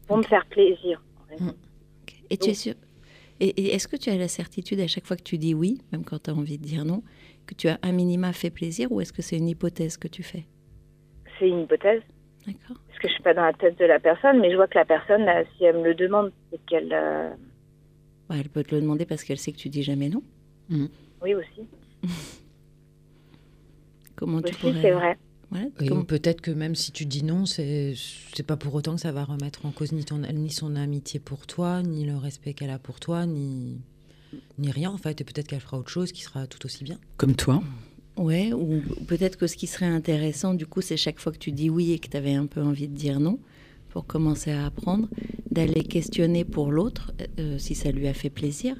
Pour 0.07 0.17
me 0.17 0.23
faire 0.23 0.47
plaisir. 0.47 1.03
en. 1.31 1.49
Ok. 1.49 2.15
Et 2.31 2.37
tu 2.37 2.51
es 2.51 2.55
sûr 2.55 2.75
Et, 3.41 3.49
et 3.49 3.75
est-ce 3.75 3.87
que 3.89 3.97
tu 3.97 4.09
as 4.11 4.17
la 4.17 4.29
certitude 4.29 4.81
à 4.81 4.87
chaque 4.87 5.07
fois 5.07 5.17
que 5.17 5.23
tu 5.23 5.37
dis 5.39 5.55
oui, 5.55 5.79
même 5.93 6.05
quand 6.05 6.23
tu 6.23 6.31
as 6.31 6.35
envie 6.35 6.59
de 6.59 6.65
dire 6.65 6.85
non, 6.85 7.03
que 7.47 7.55
tu 7.55 7.69
as 7.69 7.79
un 7.83 7.93
minima 7.93 8.33
fait 8.33 8.51
plaisir 8.51 8.91
ou 8.93 9.01
est-ce 9.01 9.13
que 9.13 9.23
c'est 9.23 9.37
une 9.37 9.49
hypothèse 9.49 9.97
que 9.99 10.09
tu 10.09 10.23
fais? 10.23 10.47
C'est 11.39 11.49
une 11.49 11.61
hypothèse. 11.61 12.03
D'accord. 12.47 12.77
Parce 12.89 12.99
que 13.01 13.09
je 13.09 13.13
suis 13.15 13.23
pas 13.23 13.35
dans 13.35 13.45
la 13.45 13.53
tête 13.53 13.79
de 13.79 13.85
la 13.85 14.01
personne, 14.01 14.41
mais 14.41 14.51
je 14.51 14.57
vois 14.57 14.69
que 14.69 14.79
la 14.79 14.85
personne, 14.87 15.27
si 15.57 15.65
elle 15.65 15.79
me 15.79 15.85
le 15.85 15.95
demande, 15.95 16.33
c'est 16.51 16.61
qu'elle. 16.67 16.93
euh, 16.93 17.31
Ouais, 18.31 18.39
elle 18.41 18.49
peut 18.49 18.63
te 18.65 18.75
le 18.75 18.81
demander 18.81 19.05
parce 19.07 19.23
qu'elle 19.23 19.39
sait 19.39 19.53
que 19.53 19.59
tu 19.59 19.69
dis 19.69 19.83
jamais 19.83 20.09
non. 20.09 20.23
Oui, 21.21 21.35
aussi. 21.35 21.69
Comment 24.17 24.41
tu 24.41 24.55
Aussi, 24.55 24.61
pourrais 24.61 24.81
c'est 24.83 24.91
vrai. 24.93 25.19
Ouais, 25.53 25.71
Et 25.81 25.87
comment- 25.87 26.05
peut-être 26.05 26.41
que 26.41 26.51
même 26.51 26.75
si 26.75 26.91
tu 26.93 27.07
dis 27.07 27.23
non, 27.23 27.47
c'est 27.47 27.95
pas 28.47 28.57
pour 28.57 28.75
autant 28.75 28.97
que 28.97 29.01
ça 29.01 29.13
va 29.13 29.25
remettre 29.25 29.65
en 29.65 29.71
cause 29.71 29.93
ni, 29.93 30.05
ton, 30.05 30.19
ni 30.19 30.51
son 30.51 30.75
amitié 30.77 31.21
pour 31.21 31.47
toi, 31.47 31.83
ni 31.83 32.05
le 32.05 32.17
respect 32.17 32.53
qu'elle 32.53 32.71
a 32.71 32.79
pour 32.81 32.99
toi, 32.99 33.27
ni, 33.27 33.81
ni 34.59 34.71
rien 34.71 34.91
en 34.91 34.99
fait. 34.99 35.21
Et 35.21 35.25
peut-être 35.25 35.47
qu'elle 35.47 35.61
fera 35.61 35.79
autre 35.79 35.91
chose 35.91 36.11
qui 36.13 36.23
sera 36.23 36.47
tout 36.47 36.65
aussi 36.67 36.83
bien. 36.85 36.99
Comme 37.17 37.37
toi. 37.37 37.63
Ouais, 38.17 38.53
ou 38.53 38.83
peut-être 39.07 39.37
que 39.37 39.47
ce 39.47 39.57
qui 39.57 39.67
serait 39.67 39.87
intéressant, 39.87 40.55
du 40.55 40.67
coup, 40.67 40.81
c'est 40.81 40.97
chaque 40.97 41.21
fois 41.21 41.31
que 41.33 41.39
tu 41.39 41.53
dis 41.53 41.69
oui 41.71 41.93
et 41.93 41.99
que 41.99 42.09
tu 42.09 42.17
avais 42.17 42.35
un 42.35 42.47
peu 42.47 42.63
envie 42.63 42.89
de 42.89 42.95
dire 42.97 43.21
non, 43.21 43.39
pour 43.91 44.07
commencer 44.07 44.51
à 44.51 44.67
apprendre, 44.67 45.09
d'aller 45.51 45.83
questionner 45.85 46.45
pour 46.45 46.73
l'autre 46.73 47.13
euh, 47.39 47.59
si 47.59 47.75
ça 47.75 47.93
lui 47.93 48.09
a 48.09 48.15
fait 48.15 48.31
plaisir. 48.31 48.75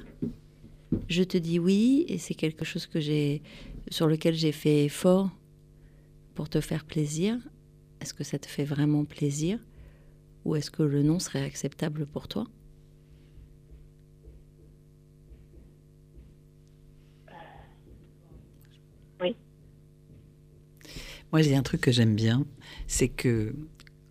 Je 1.07 1.23
te 1.23 1.37
dis 1.37 1.59
oui 1.59 2.05
et 2.09 2.17
c'est 2.17 2.33
quelque 2.33 2.65
chose 2.65 2.87
que 2.87 2.99
j'ai 2.99 3.41
sur 3.89 4.07
lequel 4.07 4.33
j'ai 4.35 4.51
fait 4.51 4.85
effort 4.85 5.29
pour 6.37 6.49
te 6.49 6.61
faire 6.61 6.85
plaisir. 6.85 7.35
Est-ce 7.99 8.13
que 8.13 8.23
ça 8.23 8.37
te 8.37 8.45
fait 8.45 8.63
vraiment 8.63 9.05
plaisir 9.05 9.57
ou 10.45 10.55
est-ce 10.55 10.69
que 10.69 10.83
le 10.83 11.01
non 11.01 11.17
serait 11.17 11.43
acceptable 11.43 12.05
pour 12.05 12.27
toi? 12.27 12.45
Moi, 21.33 21.41
j'ai 21.41 21.55
un 21.55 21.63
truc 21.63 21.81
que 21.81 21.91
j'aime 21.91 22.15
bien, 22.15 22.45
c'est 22.85 23.09
que 23.09 23.53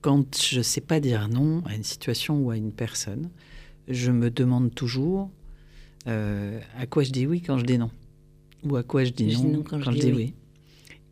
quand 0.03 0.37
je 0.37 0.61
sais 0.61 0.83
pas 0.83 0.99
dire 1.01 1.29
non 1.29 1.63
à 1.65 1.75
une 1.77 1.85
situation 1.85 2.39
ou 2.41 2.51
à 2.51 2.57
une 2.57 2.73
personne, 2.73 3.31
je 3.89 4.11
me 4.11 4.31
demande 4.31 4.75
toujours 4.75 5.31
euh, 6.09 6.61
à 6.77 6.87
quoi 6.87 7.05
je 7.05 7.13
dis 7.13 7.27
oui 7.27 7.41
quand 7.41 7.57
je 7.57 7.65
dis 7.65 7.79
non, 7.79 7.91
ou 8.65 8.77
à 8.77 8.83
quoi 8.83 9.05
je 9.05 9.13
dis 9.13 9.31
Je 9.31 9.37
non, 9.37 9.45
dis 9.45 9.49
non 9.49 9.63
quand, 9.63 9.81
je 9.81 9.91
dis 9.93 10.13
oui. 10.13 10.35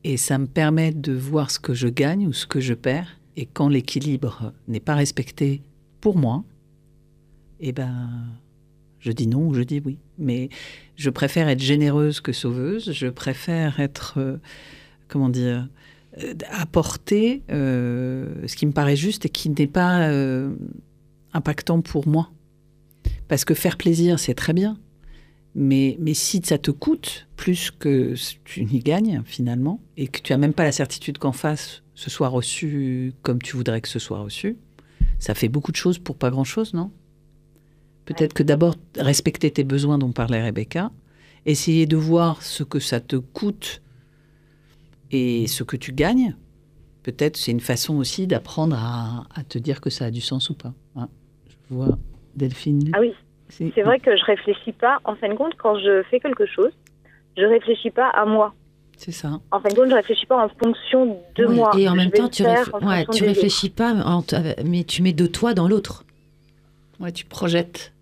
Et 0.05 0.19
ça 0.19 0.39
me 0.39 0.47
permet 0.47 0.93
de 0.93 1.13
voir 1.13 1.51
ce 1.51 1.59
que 1.59 1.73
je 1.73 1.89
gagne 1.89 2.27
ou 2.27 2.33
ce 2.33 2.47
que 2.47 2.61
je 2.61 2.75
perds. 2.75 3.19
Et 3.37 3.47
quand 3.47 3.69
l'équilibre 3.69 4.53
n'est 4.69 4.81
pas 4.81 4.95
respecté 4.95 5.63
pour 6.01 6.17
moi, 6.17 6.45
eh 7.61 7.73
ben, 7.73 8.27
je 9.01 9.13
dis 9.13 9.27
non 9.27 9.49
ou 9.49 9.55
je 9.55 9.63
dis 9.63 9.81
oui. 9.85 9.99
Mais 10.19 10.51
je 10.97 11.11
préfère 11.11 11.49
être 11.49 11.61
généreuse 11.61 12.21
que 12.21 12.33
sauveuse. 12.33 12.93
Je 12.93 13.07
préfère 13.07 13.81
être, 13.81 14.15
euh, 14.19 14.37
comment 15.09 15.29
dire, 15.31 15.69
euh, 16.23 16.35
apporter 16.51 17.43
euh, 17.51 18.47
ce 18.47 18.57
qui 18.57 18.67
me 18.67 18.73
paraît 18.73 18.97
juste 18.97 19.27
et 19.27 19.29
qui 19.29 19.51
n'est 19.51 19.67
pas 19.67 20.09
impactant 21.33 21.81
pour 21.81 22.07
moi. 22.07 22.31
Parce 23.29 23.45
que 23.45 23.55
faire 23.55 23.77
plaisir, 23.77 24.19
c'est 24.19 24.35
très 24.35 24.53
bien. 24.53 24.79
Mais, 25.55 25.97
mais 26.01 26.15
si 26.15 26.41
ça 26.45 26.59
te 26.59 26.71
coûte 26.71 27.29
plus 27.37 27.71
que 27.71 28.15
tu 28.45 28.65
n'y 28.65 28.81
gagnes 28.81 29.23
finalement, 29.25 29.81
et 29.97 30.09
que 30.09 30.21
tu 30.21 30.33
n'as 30.33 30.39
même 30.39 30.53
pas 30.53 30.65
la 30.65 30.73
certitude 30.73 31.19
qu'en 31.19 31.33
face, 31.33 31.83
ce 31.95 32.11
soit 32.11 32.29
reçu 32.29 33.13
comme 33.23 33.41
tu 33.41 33.57
voudrais 33.57 33.81
que 33.81 33.89
ce 33.89 33.99
soit 33.99 34.19
reçu, 34.19 34.57
ça 35.19 35.35
fait 35.35 35.49
beaucoup 35.49 35.71
de 35.71 35.77
choses 35.77 35.99
pour 35.99 36.17
pas 36.17 36.31
grand-chose, 36.31 36.75
non? 36.75 36.91
Peut-être 38.05 38.35
que 38.35 38.43
d'abord, 38.43 38.75
respecter 38.99 39.51
tes 39.51 39.65
besoins 39.65 39.97
dont 39.97 40.13
parlait 40.13 40.43
Rebecca, 40.43 40.91
essayer 41.47 41.87
de 41.87 41.97
voir 41.97 42.43
ce 42.43 42.63
que 42.63 42.81
ça 42.81 43.01
te 43.01 43.17
coûte 43.17 43.83
et 45.11 45.47
ce 45.47 45.63
que 45.63 45.77
tu 45.77 45.93
gagnes. 45.93 46.37
Peut-être 47.03 47.37
c'est 47.37 47.53
une 47.53 47.61
façon 47.61 47.97
aussi 47.97 48.27
d'apprendre 48.27 48.77
à, 48.79 49.27
à, 49.35 49.45
te 49.45 49.59
dire 49.59 49.81
que 49.81 49.91
ça 49.91 50.07
a 50.07 50.11
du 50.11 50.21
sens 50.21 50.51
ou 50.51 50.55
pas. 50.55 50.75
Hein? 50.97 51.09
Je 51.71 51.75
vois 51.75 51.99
Delphine. 52.35 52.91
Ah 52.93 53.01
oui, 53.01 53.13
c'est 53.49 53.83
vrai 53.83 54.01
que 54.01 54.17
je 54.17 54.25
réfléchis 54.25 54.73
pas. 54.73 54.99
En 55.05 55.15
fin 55.17 55.29
de 55.29 55.35
compte, 55.35 55.55
quand 55.57 55.79
je 55.79 56.03
fais 56.11 56.21
quelque 56.21 56.47
chose, 56.47 56.73
je 57.37 57.45
réfléchis 57.45 57.91
pas 57.91 58.09
à 58.09 58.25
moi. 58.25 58.55
C'est 58.97 59.13
ça. 59.13 59.41
En 59.51 59.61
fin 59.61 59.69
de 59.69 59.75
compte, 59.75 59.91
je 59.91 59.95
réfléchis 59.95 60.27
pas 60.27 60.45
en 60.45 60.49
fonction 60.49 61.19
de 61.35 61.45
Oui, 61.47 61.57
moi. 61.57 61.73
Et 61.77 61.89
en 61.89 61.93
Je 61.93 61.97
même 61.97 62.11
temps, 62.11 62.29
tu, 62.29 62.43
réf- 62.45 62.73
ouais, 62.87 63.05
réfléchis 63.27 63.71
pas, 63.71 63.93
en 63.93 64.23
t- 64.23 64.37
mais 64.65 64.85
tu 64.85 65.03
mets 65.03 65.13
de 65.13 65.27
toi 65.27 65.53
dans 65.55 65.67
l'autre. 65.69 66.05
Ouais, 67.01 67.11
tu 67.13 67.25
projettes. 67.25 67.93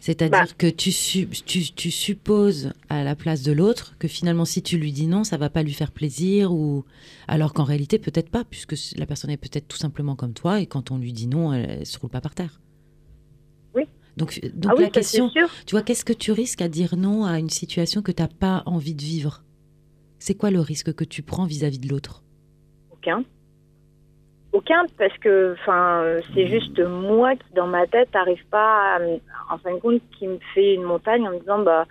C'est-à-dire 0.00 0.38
Bah. 0.44 0.52
que 0.56 0.68
tu, 0.68 0.92
su- 0.92 1.26
tu, 1.28 1.72
tu 1.72 1.90
supposes 1.90 2.72
à 2.88 3.02
la 3.02 3.16
place 3.16 3.42
de 3.42 3.50
l'autre 3.52 3.94
que 3.98 4.06
finalement, 4.08 4.44
si 4.44 4.62
tu 4.62 4.78
lui 4.78 4.92
dis 4.92 5.06
non, 5.08 5.24
ça 5.24 5.36
va 5.36 5.50
pas 5.50 5.62
lui 5.64 5.72
faire 5.74 5.90
plaisir, 5.90 6.52
ou 6.52 6.84
alors 7.28 7.52
qu'en 7.52 7.64
réalité, 7.64 7.98
peut-être 7.98 8.30
pas, 8.30 8.44
puisque 8.48 8.74
la 8.96 9.04
personne 9.04 9.30
est 9.30 9.36
peut-être 9.36 9.66
tout 9.68 9.76
simplement 9.76 10.14
comme 10.14 10.32
toi, 10.32 10.60
et 10.60 10.66
quand 10.66 10.92
on 10.92 10.98
lui 10.98 11.12
dit 11.12 11.26
non, 11.26 11.52
elle, 11.52 11.68
elle 11.80 11.86
se 11.86 11.98
roule 11.98 12.10
pas 12.10 12.20
par 12.20 12.34
terre. 12.34 12.60
Donc, 14.16 14.40
donc 14.54 14.72
ah 14.72 14.74
oui, 14.76 14.84
la 14.84 14.90
question, 14.90 15.30
tu 15.30 15.72
vois, 15.72 15.82
qu'est-ce 15.82 16.04
que 16.04 16.12
tu 16.14 16.32
risques 16.32 16.62
à 16.62 16.68
dire 16.68 16.96
non 16.96 17.24
à 17.24 17.38
une 17.38 17.50
situation 17.50 18.00
que 18.00 18.12
tu 18.12 18.22
n'as 18.22 18.28
pas 18.28 18.62
envie 18.64 18.94
de 18.94 19.02
vivre? 19.02 19.42
C'est 20.18 20.34
quoi 20.34 20.50
le 20.50 20.60
risque 20.60 20.94
que 20.94 21.04
tu 21.04 21.22
prends 21.22 21.44
vis-à-vis 21.44 21.78
de 21.78 21.88
l'autre? 21.88 22.22
Aucun. 22.90 23.22
Aucun, 24.52 24.86
parce 24.96 25.16
que 25.18 25.54
enfin, 25.60 26.00
euh, 26.02 26.22
c'est 26.34 26.48
juste 26.48 26.78
moi 26.80 27.36
qui, 27.36 27.52
dans 27.54 27.66
ma 27.66 27.86
tête, 27.86 28.08
n'arrive 28.14 28.44
pas, 28.50 28.96
à 28.96 29.54
en 29.54 29.58
fin 29.58 29.74
de 29.74 29.80
compte, 29.80 30.00
qui 30.18 30.26
me 30.26 30.38
fait 30.54 30.74
une 30.74 30.82
montagne 30.82 31.28
en 31.28 31.32
me 31.32 31.40
disant, 31.40 31.62
bah, 31.62 31.84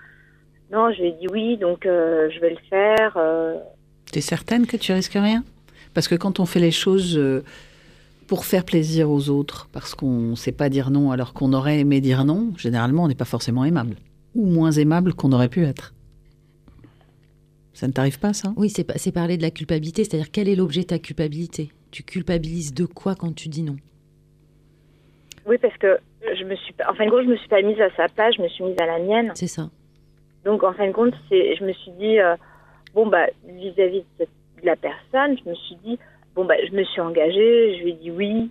non, 0.71 0.91
je 0.91 1.01
lui 1.01 1.09
ai 1.09 1.11
dit 1.11 1.27
oui, 1.31 1.57
donc 1.57 1.85
euh, 1.85 2.27
je 2.31 2.39
vais 2.39 2.49
le 2.49 2.59
faire. 2.69 3.13
euh. 3.17 3.59
T'es 4.11 4.21
certaine 4.21 4.65
que 4.65 4.77
tu 4.77 4.93
risques 4.93 5.13
rien? 5.13 5.43
Parce 5.93 6.07
que 6.07 6.15
quand 6.15 6.39
on 6.39 6.45
fait 6.47 6.59
les 6.59 6.71
choses 6.71 7.17
euh, 7.17 7.43
pour 8.27 8.45
faire 8.45 8.65
plaisir 8.65 9.09
aux 9.09 9.29
autres, 9.29 9.69
parce 9.71 9.93
qu'on 9.95 10.31
ne 10.31 10.35
sait 10.35 10.51
pas 10.51 10.69
dire 10.69 10.89
non 10.89 11.11
alors 11.11 11.33
qu'on 11.33 11.53
aurait 11.53 11.79
aimé 11.79 12.01
dire 12.01 12.25
non, 12.25 12.53
généralement 12.57 13.03
on 13.03 13.07
n'est 13.07 13.15
pas 13.15 13.25
forcément 13.25 13.65
aimable. 13.65 13.95
Ou 14.33 14.45
moins 14.47 14.71
aimable 14.71 15.13
qu'on 15.13 15.31
aurait 15.31 15.49
pu 15.49 15.63
être. 15.63 15.93
Ça 17.73 17.87
ne 17.87 17.91
t'arrive 17.91 18.19
pas 18.19 18.33
ça? 18.33 18.53
Oui, 18.55 18.69
c'est 18.69 18.83
pa- 18.83 18.97
c'est 18.97 19.11
parler 19.11 19.37
de 19.37 19.41
la 19.41 19.51
culpabilité, 19.51 20.03
c'est-à-dire 20.03 20.31
quel 20.31 20.47
est 20.47 20.55
l'objet 20.55 20.81
de 20.81 20.87
ta 20.87 20.99
culpabilité? 20.99 21.69
Tu 21.91 22.03
culpabilises 22.03 22.73
de 22.73 22.85
quoi 22.85 23.15
quand 23.15 23.33
tu 23.33 23.47
dis 23.49 23.63
non? 23.63 23.75
Oui, 25.45 25.57
parce 25.61 25.77
que 25.77 25.97
je 26.21 26.43
me 26.43 26.55
suis, 26.55 26.73
en 26.89 26.93
fin 26.95 27.05
de 27.05 27.11
compte, 27.11 27.25
je 27.25 27.29
me 27.29 27.37
suis 27.37 27.47
pas 27.49 27.61
mise 27.61 27.79
à 27.79 27.89
sa 27.95 28.07
place, 28.07 28.33
je 28.37 28.41
me 28.41 28.47
suis 28.47 28.63
mise 28.63 28.79
à 28.79 28.85
la 28.85 28.99
mienne. 28.99 29.31
C'est 29.35 29.47
ça. 29.47 29.69
Donc, 30.43 30.63
en 30.63 30.73
fin 30.73 30.87
de 30.87 30.93
compte, 30.93 31.13
je 31.29 31.63
me 31.63 31.73
suis 31.73 31.91
dit, 31.99 32.17
euh, 32.19 32.35
bon, 32.93 33.07
bah, 33.07 33.25
vis-à-vis 33.47 34.03
de 34.19 34.25
la 34.63 34.75
personne, 34.75 35.37
je 35.43 35.49
me 35.49 35.55
suis 35.55 35.75
dit, 35.85 35.99
bon, 36.35 36.45
bah, 36.45 36.55
je 36.69 36.71
me 36.75 36.83
suis 36.83 37.01
engagée, 37.01 37.77
je 37.77 37.83
lui 37.83 37.89
ai 37.91 37.93
dit 37.93 38.11
oui. 38.11 38.49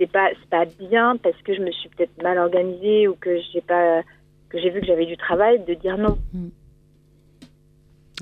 C'est 0.00 0.10
pas, 0.10 0.28
c'est 0.40 0.48
pas 0.50 0.64
bien 0.64 1.16
parce 1.16 1.40
que 1.42 1.54
je 1.54 1.60
me 1.60 1.72
suis 1.72 1.88
peut-être 1.90 2.22
mal 2.22 2.38
organisée 2.38 3.08
ou 3.08 3.14
que 3.16 3.38
j'ai 3.52 3.60
pas, 3.60 4.02
que 4.48 4.58
j'ai 4.60 4.70
vu 4.70 4.80
que 4.80 4.86
j'avais 4.86 5.06
du 5.06 5.16
travail 5.16 5.58
de 5.64 5.74
dire 5.74 5.98
non. 5.98 6.16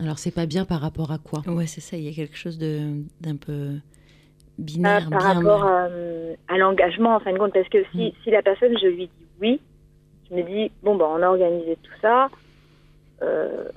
Alors, 0.03 0.19
c'est 0.19 0.35
pas 0.35 0.47
bien 0.47 0.65
par 0.65 0.81
rapport 0.81 1.11
à 1.11 1.19
quoi? 1.19 1.41
Ouais, 1.47 1.67
c'est 1.67 1.81
ça. 1.81 1.97
Il 1.97 2.05
y 2.05 2.09
a 2.09 2.13
quelque 2.13 2.37
chose 2.37 2.59
de 2.59 3.03
d'un 3.21 3.37
peu 3.37 3.53
Euh, 3.53 3.79
binaire, 4.59 5.09
par 5.11 5.21
bien 5.21 5.35
rapport 5.35 5.65
mal. 5.65 5.91
euh, 5.93 6.35
à 6.49 6.57
l'engagement, 6.59 7.17
en 7.17 7.21
fin 7.21 7.33
de 7.33 7.39
compte, 7.39 7.53
parce 7.53 7.69
que 7.69 7.83
si, 7.93 8.09
Mm. 8.09 8.13
si 8.25 8.31
la 8.31 8.43
personne, 8.43 8.77
je 8.79 8.87
lui 8.87 9.07
dis 9.07 9.27
oui, 9.41 9.61
je 10.31 10.35
me 10.37 10.43
dis, 10.43 10.71
bon, 10.83 10.97
bah, 10.97 11.07
on 11.11 11.23
a 11.23 11.29
organisé 11.29 11.77
tout 11.83 11.93
ça. 12.01 12.29
euh, 13.23 13.69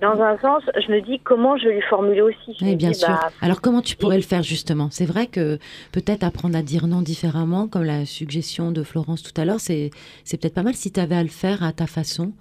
dans 0.00 0.20
un 0.20 0.38
sens, 0.38 0.62
je 0.76 0.92
me 0.92 1.00
dis 1.00 1.20
comment 1.20 1.56
je 1.56 1.66
vais 1.68 1.74
lui 1.74 1.82
formuler 1.82 2.20
aussi. 2.20 2.56
Je 2.60 2.64
Oui, 2.64 2.76
bien 2.76 2.90
dis, 2.90 2.98
sûr. 2.98 3.08
bah, 3.08 3.30
Alors, 3.40 3.60
comment 3.60 3.82
tu 3.82 3.96
pourrais 3.96 4.16
le 4.16 4.22
faire 4.22 4.42
justement? 4.42 4.88
C'est 4.90 5.04
vrai 5.06 5.26
que 5.26 5.58
peut-être 5.92 6.22
apprendre 6.24 6.56
à 6.56 6.62
dire 6.62 6.86
non 6.86 7.02
différemment, 7.02 7.68
comme 7.68 7.84
la 7.84 8.06
suggestion 8.06 8.70
de 8.72 8.82
Florence 8.82 9.22
tout 9.22 9.38
à 9.40 9.44
l'heure, 9.44 9.60
c'est 9.60 9.90
peut-être 10.30 10.54
pas 10.54 10.62
mal 10.62 10.74
si 10.74 10.92
tu 10.92 11.00
avais 11.00 11.16
à 11.16 11.22
le 11.22 11.28
faire 11.28 11.62
à 11.62 11.72
ta 11.72 11.86
façon, 11.86 12.32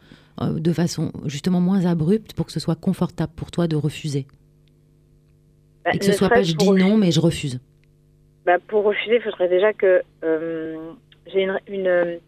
euh, 0.42 0.60
de 0.60 0.72
façon 0.74 1.12
justement 1.26 1.60
moins 1.62 1.86
abrupte, 1.86 2.34
pour 2.34 2.46
que 2.46 2.52
ce 2.52 2.60
soit 2.60 2.76
confortable 2.80 3.34
pour 3.36 3.50
toi 3.52 3.68
de 3.68 3.76
refuser. 3.76 4.28
bah, 5.84 5.92
Et 5.94 6.00
que 6.00 6.06
ce 6.06 6.12
ne 6.12 6.16
soit 6.16 6.30
pas 6.30 6.44
je 6.44 6.54
dis 6.54 6.70
non, 6.72 6.98
mais 6.98 7.12
je 7.12 7.20
refuse. 7.20 7.60
Bah, 8.46 8.58
pour 8.68 8.84
refuser, 8.84 9.16
il 9.18 9.22
faudrait 9.22 9.50
déjà 9.50 9.74
que 9.74 10.02
euh, 10.24 10.92
j'ai 11.34 11.42
une, 11.42 11.60
une- 11.68 12.20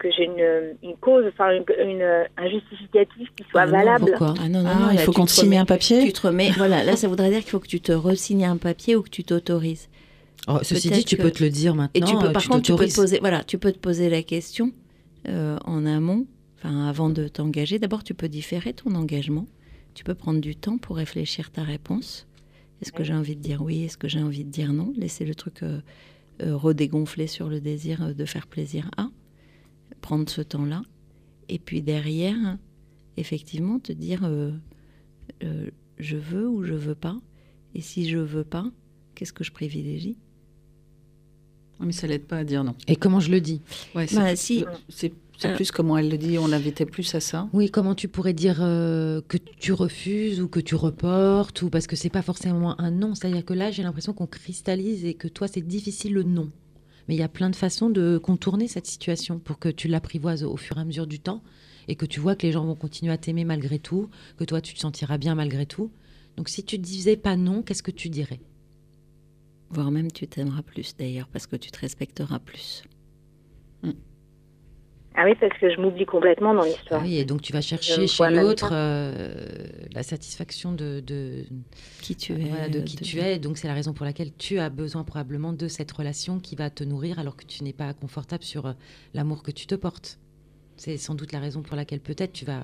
que 0.00 0.08
j'ai 0.10 0.24
une, 0.24 0.76
une 0.90 0.96
cause, 0.96 1.24
enfin 1.28 1.50
une, 1.52 1.64
une- 1.88 2.26
un 2.36 2.48
justificatif 2.50 3.28
qui 3.36 3.44
soit 3.50 3.60
Ah 3.62 3.66
non, 3.66 3.72
valable. 3.72 4.06
Pourquoi 4.06 4.34
Ah 4.40 4.48
non, 4.48 4.62
non, 4.62 4.68
Ah, 4.70 4.78
non, 4.80 4.90
il 4.90 4.96
là, 4.96 5.02
faut 5.02 5.12
qu'on 5.12 5.26
te 5.26 5.30
signe 5.30 5.56
un 5.58 5.64
papier 5.64 6.04
Tu 6.04 6.12
te 6.12 6.26
remets. 6.26 6.50
Voilà, 6.56 6.82
là, 6.82 6.96
ça 6.96 7.06
voudrait 7.06 7.30
dire 7.30 7.40
qu'il 7.40 7.50
faut 7.50 7.60
que 7.60 7.68
tu 7.68 7.80
te 7.80 7.92
resignes 7.92 8.44
un 8.46 8.56
papier 8.56 8.96
ou 8.96 9.02
que 9.02 9.10
tu 9.10 9.22
t'autorises. 9.22 9.88
Oh, 10.48 10.58
Ceci 10.62 10.90
dit, 10.90 11.04
tu 11.04 11.16
que- 11.16 11.22
peux 11.22 11.30
te 11.30 11.44
le 11.44 11.50
dire 11.50 11.74
maintenant. 11.74 11.90
Et 11.94 12.00
tu 12.10 12.16
peux, 12.16 12.28
euh, 12.28 12.32
par 12.32 12.48
contre, 12.48 12.62
tu 12.62 12.74
peux 12.74 12.86
te 12.88 12.94
poser, 12.94 13.18
voilà, 13.20 13.44
tu 13.44 13.58
peux 13.58 13.72
te 13.72 13.78
poser 13.78 14.08
la 14.10 14.22
question 14.22 14.72
euh, 15.28 15.58
en 15.66 15.84
amont, 15.86 16.26
enfin 16.58 16.88
avant 16.88 17.10
de 17.10 17.28
t'engager. 17.28 17.78
D'abord, 17.78 18.02
tu 18.02 18.14
peux 18.14 18.28
différer 18.28 18.72
ton 18.72 18.94
engagement. 18.94 19.46
Tu 19.94 20.02
peux 20.02 20.14
prendre 20.14 20.40
du 20.40 20.56
temps 20.56 20.78
pour 20.78 20.96
réfléchir 20.96 21.50
ta 21.50 21.62
réponse. 21.62 22.26
Est-ce 22.80 22.92
que 22.92 23.04
j'ai 23.04 23.12
envie 23.12 23.36
de 23.36 23.42
dire 23.42 23.60
oui 23.60 23.84
Est-ce 23.84 23.98
que 23.98 24.08
j'ai 24.08 24.22
envie 24.22 24.44
de 24.44 24.50
dire 24.50 24.72
non? 24.72 24.94
Laisser 24.96 25.26
le 25.26 25.34
truc 25.34 25.62
euh, 25.62 25.80
euh, 26.42 26.56
redégonfler 26.56 27.26
sur 27.26 27.50
le 27.50 27.60
désir 27.60 28.14
de 28.14 28.24
faire 28.24 28.46
plaisir 28.46 28.90
à. 28.96 29.08
Prendre 30.00 30.28
ce 30.28 30.40
temps-là. 30.40 30.82
Et 31.48 31.58
puis 31.58 31.82
derrière, 31.82 32.58
effectivement, 33.16 33.78
te 33.78 33.92
dire 33.92 34.20
euh, 34.24 34.52
euh, 35.42 35.68
je 35.98 36.16
veux 36.16 36.48
ou 36.48 36.64
je 36.64 36.74
veux 36.74 36.94
pas. 36.94 37.18
Et 37.74 37.80
si 37.80 38.08
je 38.08 38.18
veux 38.18 38.44
pas, 38.44 38.70
qu'est-ce 39.14 39.32
que 39.32 39.44
je 39.44 39.52
privilégie? 39.52 40.16
Ah, 41.78 41.84
Mais 41.86 41.92
ça 41.92 42.06
l'aide 42.06 42.24
pas 42.24 42.38
à 42.38 42.44
dire 42.44 42.62
non. 42.64 42.74
Et 42.88 42.96
comment 42.96 43.20
je 43.20 43.30
le 43.30 43.40
dis? 43.40 43.62
Ouais, 43.94 44.06
c'est 44.06 44.16
Bah, 44.16 44.36
si. 44.36 44.64
c'est- 44.88 45.12
c'est 45.38 45.48
Euh. 45.48 45.54
plus 45.56 45.70
comment 45.70 45.96
elle 45.96 46.10
le 46.10 46.18
dit, 46.18 46.36
on 46.38 46.46
l'invitait 46.46 46.84
plus 46.84 47.14
à 47.14 47.20
ça. 47.20 47.48
Oui, 47.54 47.70
comment 47.70 47.94
tu 47.94 48.08
pourrais 48.08 48.34
dire 48.34 48.58
euh, 48.60 49.22
que 49.26 49.38
tu 49.38 49.72
refuses 49.72 50.40
ou 50.42 50.48
que 50.48 50.60
tu 50.60 50.74
reportes 50.74 51.62
ou 51.62 51.70
parce 51.70 51.86
que 51.86 51.96
c'est 51.96 52.10
pas 52.10 52.20
forcément 52.22 52.78
un 52.80 52.90
non. 52.90 53.14
C'est-à-dire 53.14 53.44
que 53.44 53.54
là, 53.54 53.70
j'ai 53.70 53.82
l'impression 53.82 54.12
qu'on 54.12 54.26
cristallise 54.26 55.04
et 55.06 55.14
que 55.14 55.28
toi, 55.28 55.48
c'est 55.48 55.62
difficile 55.66 56.12
le 56.12 56.22
non. 56.22 56.50
Mais 57.10 57.16
il 57.16 57.18
y 57.18 57.24
a 57.24 57.28
plein 57.28 57.50
de 57.50 57.56
façons 57.56 57.90
de 57.90 58.18
contourner 58.18 58.68
cette 58.68 58.86
situation 58.86 59.40
pour 59.40 59.58
que 59.58 59.68
tu 59.68 59.88
l'apprivoises 59.88 60.44
au 60.44 60.56
fur 60.56 60.78
et 60.78 60.80
à 60.80 60.84
mesure 60.84 61.08
du 61.08 61.18
temps 61.18 61.42
et 61.88 61.96
que 61.96 62.06
tu 62.06 62.20
vois 62.20 62.36
que 62.36 62.46
les 62.46 62.52
gens 62.52 62.64
vont 62.64 62.76
continuer 62.76 63.12
à 63.12 63.18
t'aimer 63.18 63.42
malgré 63.42 63.80
tout, 63.80 64.08
que 64.36 64.44
toi, 64.44 64.60
tu 64.60 64.74
te 64.74 64.78
sentiras 64.78 65.18
bien 65.18 65.34
malgré 65.34 65.66
tout. 65.66 65.90
Donc, 66.36 66.48
si 66.48 66.62
tu 66.62 66.78
disais 66.78 67.16
pas 67.16 67.34
non, 67.34 67.62
qu'est-ce 67.62 67.82
que 67.82 67.90
tu 67.90 68.10
dirais? 68.10 68.38
Voire 69.70 69.90
même 69.90 70.12
tu 70.12 70.28
t'aimeras 70.28 70.62
plus 70.62 70.94
d'ailleurs 70.96 71.26
parce 71.26 71.48
que 71.48 71.56
tu 71.56 71.72
te 71.72 71.80
respecteras 71.80 72.38
plus. 72.38 72.84
Ah 75.16 75.24
oui, 75.24 75.34
parce 75.40 75.56
que 75.58 75.68
je 75.68 75.80
m'oublie 75.80 76.06
complètement 76.06 76.54
dans 76.54 76.62
l'histoire. 76.62 77.00
Ah 77.02 77.04
Oui, 77.04 77.18
et 77.18 77.24
donc 77.24 77.42
tu 77.42 77.52
vas 77.52 77.60
chercher 77.60 78.06
chez 78.06 78.30
l'autre 78.30 78.70
euh, 78.72 79.32
la 79.92 80.02
satisfaction 80.02 80.72
de, 80.72 81.00
de, 81.00 81.44
Qui 82.00 82.14
tu 82.14 82.32
es. 82.32 82.48
Voilà, 82.48 82.68
de 82.68 82.80
qui 82.80 82.96
tu 82.96 83.18
es. 83.18 83.38
Donc 83.38 83.58
c'est 83.58 83.66
la 83.66 83.74
raison 83.74 83.92
pour 83.92 84.06
laquelle 84.06 84.32
tu 84.38 84.60
as 84.60 84.70
besoin 84.70 85.02
probablement 85.02 85.52
de 85.52 85.66
cette 85.66 85.90
relation 85.90 86.38
qui 86.38 86.54
va 86.54 86.70
te 86.70 86.84
nourrir 86.84 87.18
alors 87.18 87.36
que 87.36 87.44
tu 87.44 87.64
n'es 87.64 87.72
pas 87.72 87.92
confortable 87.92 88.44
sur 88.44 88.66
euh, 88.66 88.72
l'amour 89.12 89.42
que 89.42 89.50
tu 89.50 89.66
te 89.66 89.74
portes. 89.74 90.18
C'est 90.76 90.96
sans 90.96 91.14
doute 91.14 91.32
la 91.32 91.40
raison 91.40 91.62
pour 91.62 91.76
laquelle 91.76 92.00
peut-être 92.00 92.32
tu 92.32 92.44
vas 92.44 92.62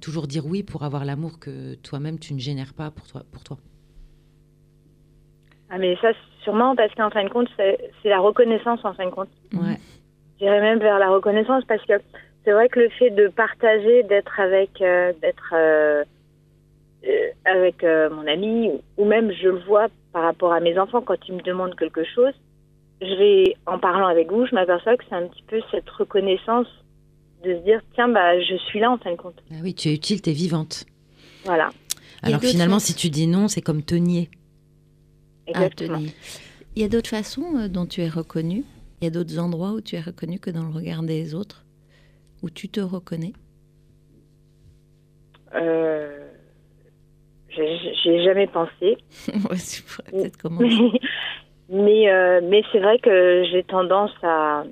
toujours 0.00 0.26
dire 0.26 0.46
oui 0.46 0.62
pour 0.62 0.84
avoir 0.84 1.04
l'amour 1.04 1.38
que 1.38 1.74
toi-même 1.76 2.18
tu 2.18 2.34
ne 2.34 2.38
génères 2.38 2.74
pas 2.74 2.90
pour 2.90 3.06
toi. 3.06 3.22
Pour 3.32 3.42
toi. 3.42 3.56
Ah 5.70 5.78
mais 5.78 5.96
ça, 6.02 6.08
sûrement 6.42 6.74
parce 6.76 6.92
qu'en 6.94 7.10
fin 7.10 7.24
de 7.24 7.30
compte, 7.30 7.48
c'est 7.56 7.78
c'est 8.02 8.08
la 8.08 8.18
reconnaissance 8.18 8.84
en 8.84 8.92
fin 8.92 9.06
de 9.06 9.10
compte. 9.10 9.30
Ouais. 9.54 9.78
J'irais 10.40 10.60
même 10.60 10.78
vers 10.78 10.98
la 10.98 11.10
reconnaissance 11.10 11.64
parce 11.66 11.84
que 11.84 11.92
c'est 12.44 12.52
vrai 12.52 12.68
que 12.68 12.80
le 12.80 12.88
fait 12.90 13.10
de 13.10 13.28
partager, 13.28 14.02
d'être 14.04 14.40
avec, 14.40 14.80
euh, 14.80 15.12
d'être 15.20 15.52
euh, 15.54 16.02
euh, 17.06 17.28
avec 17.44 17.84
euh, 17.84 18.10
mon 18.10 18.26
ami, 18.26 18.70
ou, 18.96 19.04
même 19.04 19.32
je 19.32 19.48
le 19.48 19.58
vois 19.60 19.88
par 20.12 20.22
rapport 20.22 20.52
à 20.52 20.60
mes 20.60 20.78
enfants 20.78 21.02
quand 21.02 21.16
ils 21.28 21.34
me 21.34 21.42
demandent 21.42 21.74
quelque 21.76 22.04
chose, 22.04 22.34
je 23.00 23.14
vais 23.14 23.54
en 23.66 23.78
parlant 23.78 24.06
avec 24.06 24.30
vous, 24.30 24.46
je 24.46 24.54
m'aperçois 24.54 24.96
que 24.96 25.04
c'est 25.08 25.14
un 25.14 25.26
petit 25.26 25.42
peu 25.44 25.60
cette 25.70 25.88
reconnaissance 25.88 26.66
de 27.42 27.54
se 27.54 27.64
dire 27.64 27.80
tiens 27.94 28.08
bah 28.08 28.38
je 28.40 28.54
suis 28.68 28.80
là 28.80 28.90
en 28.90 28.98
fin 28.98 29.12
de 29.12 29.16
compte. 29.16 29.42
Ah 29.50 29.56
oui, 29.62 29.74
tu 29.74 29.88
es 29.88 29.94
utile, 29.94 30.20
tu 30.20 30.28
es 30.28 30.34
vivante. 30.34 30.84
Voilà, 31.44 31.70
Alors 32.22 32.40
finalement, 32.40 32.74
façons. 32.74 32.92
si 32.92 32.94
tu 32.94 33.08
dis 33.08 33.26
non, 33.26 33.48
c'est 33.48 33.62
comme 33.62 33.82
te 33.82 33.94
nier. 33.94 34.28
Ah, 35.46 35.50
exactement. 35.50 35.98
tenir. 35.98 36.12
Il 36.76 36.82
y 36.82 36.84
a 36.84 36.88
d'autres 36.88 37.08
façons 37.08 37.66
dont 37.68 37.86
tu 37.86 38.02
es 38.02 38.08
reconnu. 38.08 38.64
Il 39.00 39.04
y 39.04 39.06
a 39.06 39.10
d'autres 39.10 39.38
endroits 39.38 39.72
où 39.72 39.80
tu 39.80 39.96
es 39.96 40.00
reconnu 40.00 40.38
que 40.38 40.50
dans 40.50 40.62
le 40.62 40.74
regard 40.74 41.02
des 41.02 41.34
autres, 41.34 41.64
où 42.42 42.50
tu 42.50 42.68
te 42.68 42.80
reconnais? 42.80 43.32
Euh, 45.54 46.28
j'ai 47.48 48.24
jamais 48.24 48.46
pensé. 48.46 48.98
ouais, 49.28 50.10
peut-être 50.10 50.36
commencer. 50.36 50.66
mais 51.68 52.10
euh, 52.10 52.40
mais 52.42 52.62
c'est 52.72 52.80
vrai 52.80 52.98
que 52.98 53.44
j'ai 53.50 53.62
tendance 53.64 54.12
à 54.22 54.64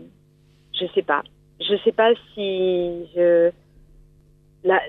je 0.72 0.86
sais 0.94 1.02
pas 1.02 1.22
je 1.60 1.76
sais 1.84 1.92
pas 1.92 2.12
si 2.34 3.06
je. 3.14 3.50
Là, 4.64 4.80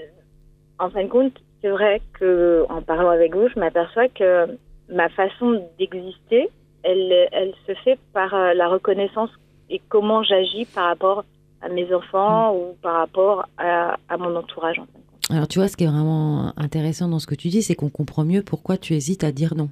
en 0.80 0.90
fin 0.90 1.04
de 1.04 1.10
compte, 1.10 1.34
c'est 1.62 1.70
vrai 1.70 2.02
que 2.14 2.66
en 2.70 2.82
parlant 2.82 3.10
avec 3.10 3.36
vous, 3.36 3.48
je 3.50 3.60
m'aperçois 3.60 4.08
que 4.10 4.58
ma 4.90 5.10
façon 5.10 5.64
d'exister, 5.78 6.50
elle, 6.84 7.28
elle 7.32 7.54
se 7.68 7.74
fait 7.84 8.00
par 8.14 8.34
euh, 8.34 8.54
la 8.54 8.68
reconnaissance 8.68 9.30
et 9.70 9.82
comment 9.90 10.24
j'agis 10.24 10.66
par 10.66 10.86
rapport 10.86 11.26
à 11.62 11.70
mes 11.70 11.94
enfants 11.94 12.56
ou 12.56 12.76
par 12.82 12.96
rapport 12.96 13.48
à, 13.58 13.98
à 14.08 14.18
mon 14.18 14.36
entourage. 14.36 14.80
En. 14.80 14.88
Alors 15.34 15.48
tu 15.48 15.60
vois, 15.60 15.68
ce 15.68 15.78
qui 15.78 15.84
est 15.84 15.88
vraiment 15.88 16.54
intéressant 16.58 17.08
dans 17.08 17.20
ce 17.20 17.28
que 17.28 17.36
tu 17.36 17.50
dis, 17.50 17.62
c'est 17.62 17.76
qu'on 17.76 17.90
comprend 17.90 18.26
mieux 18.26 18.42
pourquoi 18.42 18.78
tu 18.78 18.94
hésites 18.94 19.24
à 19.24 19.32
dire 19.32 19.56
non. 19.56 19.70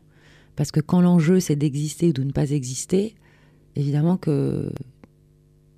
Parce 0.55 0.71
que 0.71 0.79
quand 0.79 1.01
l'enjeu 1.01 1.39
c'est 1.39 1.55
d'exister 1.55 2.09
ou 2.09 2.13
de 2.13 2.23
ne 2.23 2.31
pas 2.31 2.51
exister, 2.51 3.15
évidemment 3.75 4.17
que 4.17 4.71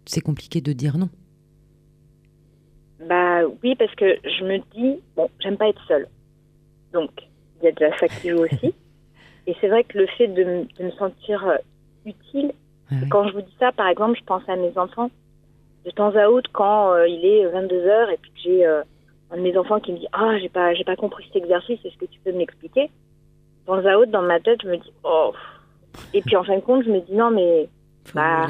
c'est 0.05 0.21
compliqué 0.21 0.62
de 0.62 0.74
dire 0.74 0.98
non. 0.98 1.09
Bah 3.07 3.41
oui, 3.63 3.75
parce 3.75 3.93
que 3.95 4.17
je 4.24 4.43
me 4.43 4.57
dis, 4.75 5.00
bon, 5.15 5.29
j'aime 5.39 5.57
pas 5.57 5.69
être 5.69 5.81
seule. 5.88 6.07
Donc, 6.91 7.09
il 7.62 7.65
y 7.65 7.67
a 7.67 7.71
déjà 7.71 7.98
ça 7.98 8.07
qui 8.07 8.29
joue 8.29 8.39
aussi. 8.39 8.74
Et 9.50 9.56
c'est 9.60 9.68
vrai 9.68 9.84
que 9.84 9.98
le 9.98 10.06
fait 10.18 10.27
de, 10.27 10.44
me- 10.44 10.65
de 10.77 10.84
me 10.84 10.91
sentir 10.91 11.44
euh, 11.48 11.56
utile, 12.06 12.51
ouais. 12.91 12.98
quand 13.10 13.27
je 13.27 13.34
vous 13.34 13.41
dis 13.41 13.56
ça, 13.60 13.72
par 13.72 13.88
exemple, 13.88 14.18
je 14.20 14.24
pense 14.25 14.48
à 14.48 14.56
mes 14.56 14.77
enfants. 14.77 15.10
De 15.86 15.91
temps 15.91 16.15
à 16.15 16.27
autre, 16.27 16.50
quand 16.53 16.91
euh, 16.94 17.08
il 17.08 17.25
est 17.25 17.46
22h 17.48 18.13
et 18.13 18.18
puis 18.18 18.32
que 18.32 18.39
j'ai 18.44 18.65
euh, 18.65 18.82
un 19.32 19.38
de 19.38 19.41
mes 19.41 19.58
enfants 19.58 19.79
qui 19.79 19.94
me 19.94 19.98
dit 19.98 20.08
Ah, 20.13 20.38
j'ai 20.39 20.50
pas, 20.50 20.74
j'ai 20.75 20.84
pas 20.84 20.96
compris 20.96 21.24
cet 21.27 21.38
exercice, 21.41 21.79
est-ce 21.84 21.98
que 21.98 22.06
tu 22.06 22.20
peux 22.20 22.32
m'expliquer? 22.34 22.84
De 22.88 23.65
temps 23.65 23.86
à 23.86 23.96
autre, 23.98 24.12
dans 24.12 24.22
ma 24.22 24.39
tête, 24.39 24.60
je 24.63 24.68
me 24.70 24.77
dis 24.77 24.91
Oh. 25.03 25.34
Et 26.13 26.22
puis 26.22 26.36
en 26.36 26.44
fin 26.44 26.56
de 26.58 26.62
compte, 26.62 26.84
je 26.86 26.91
me 26.91 27.00
dis 27.00 27.13
Non, 27.15 27.32
mais 27.32 27.70
Bah, 28.13 28.48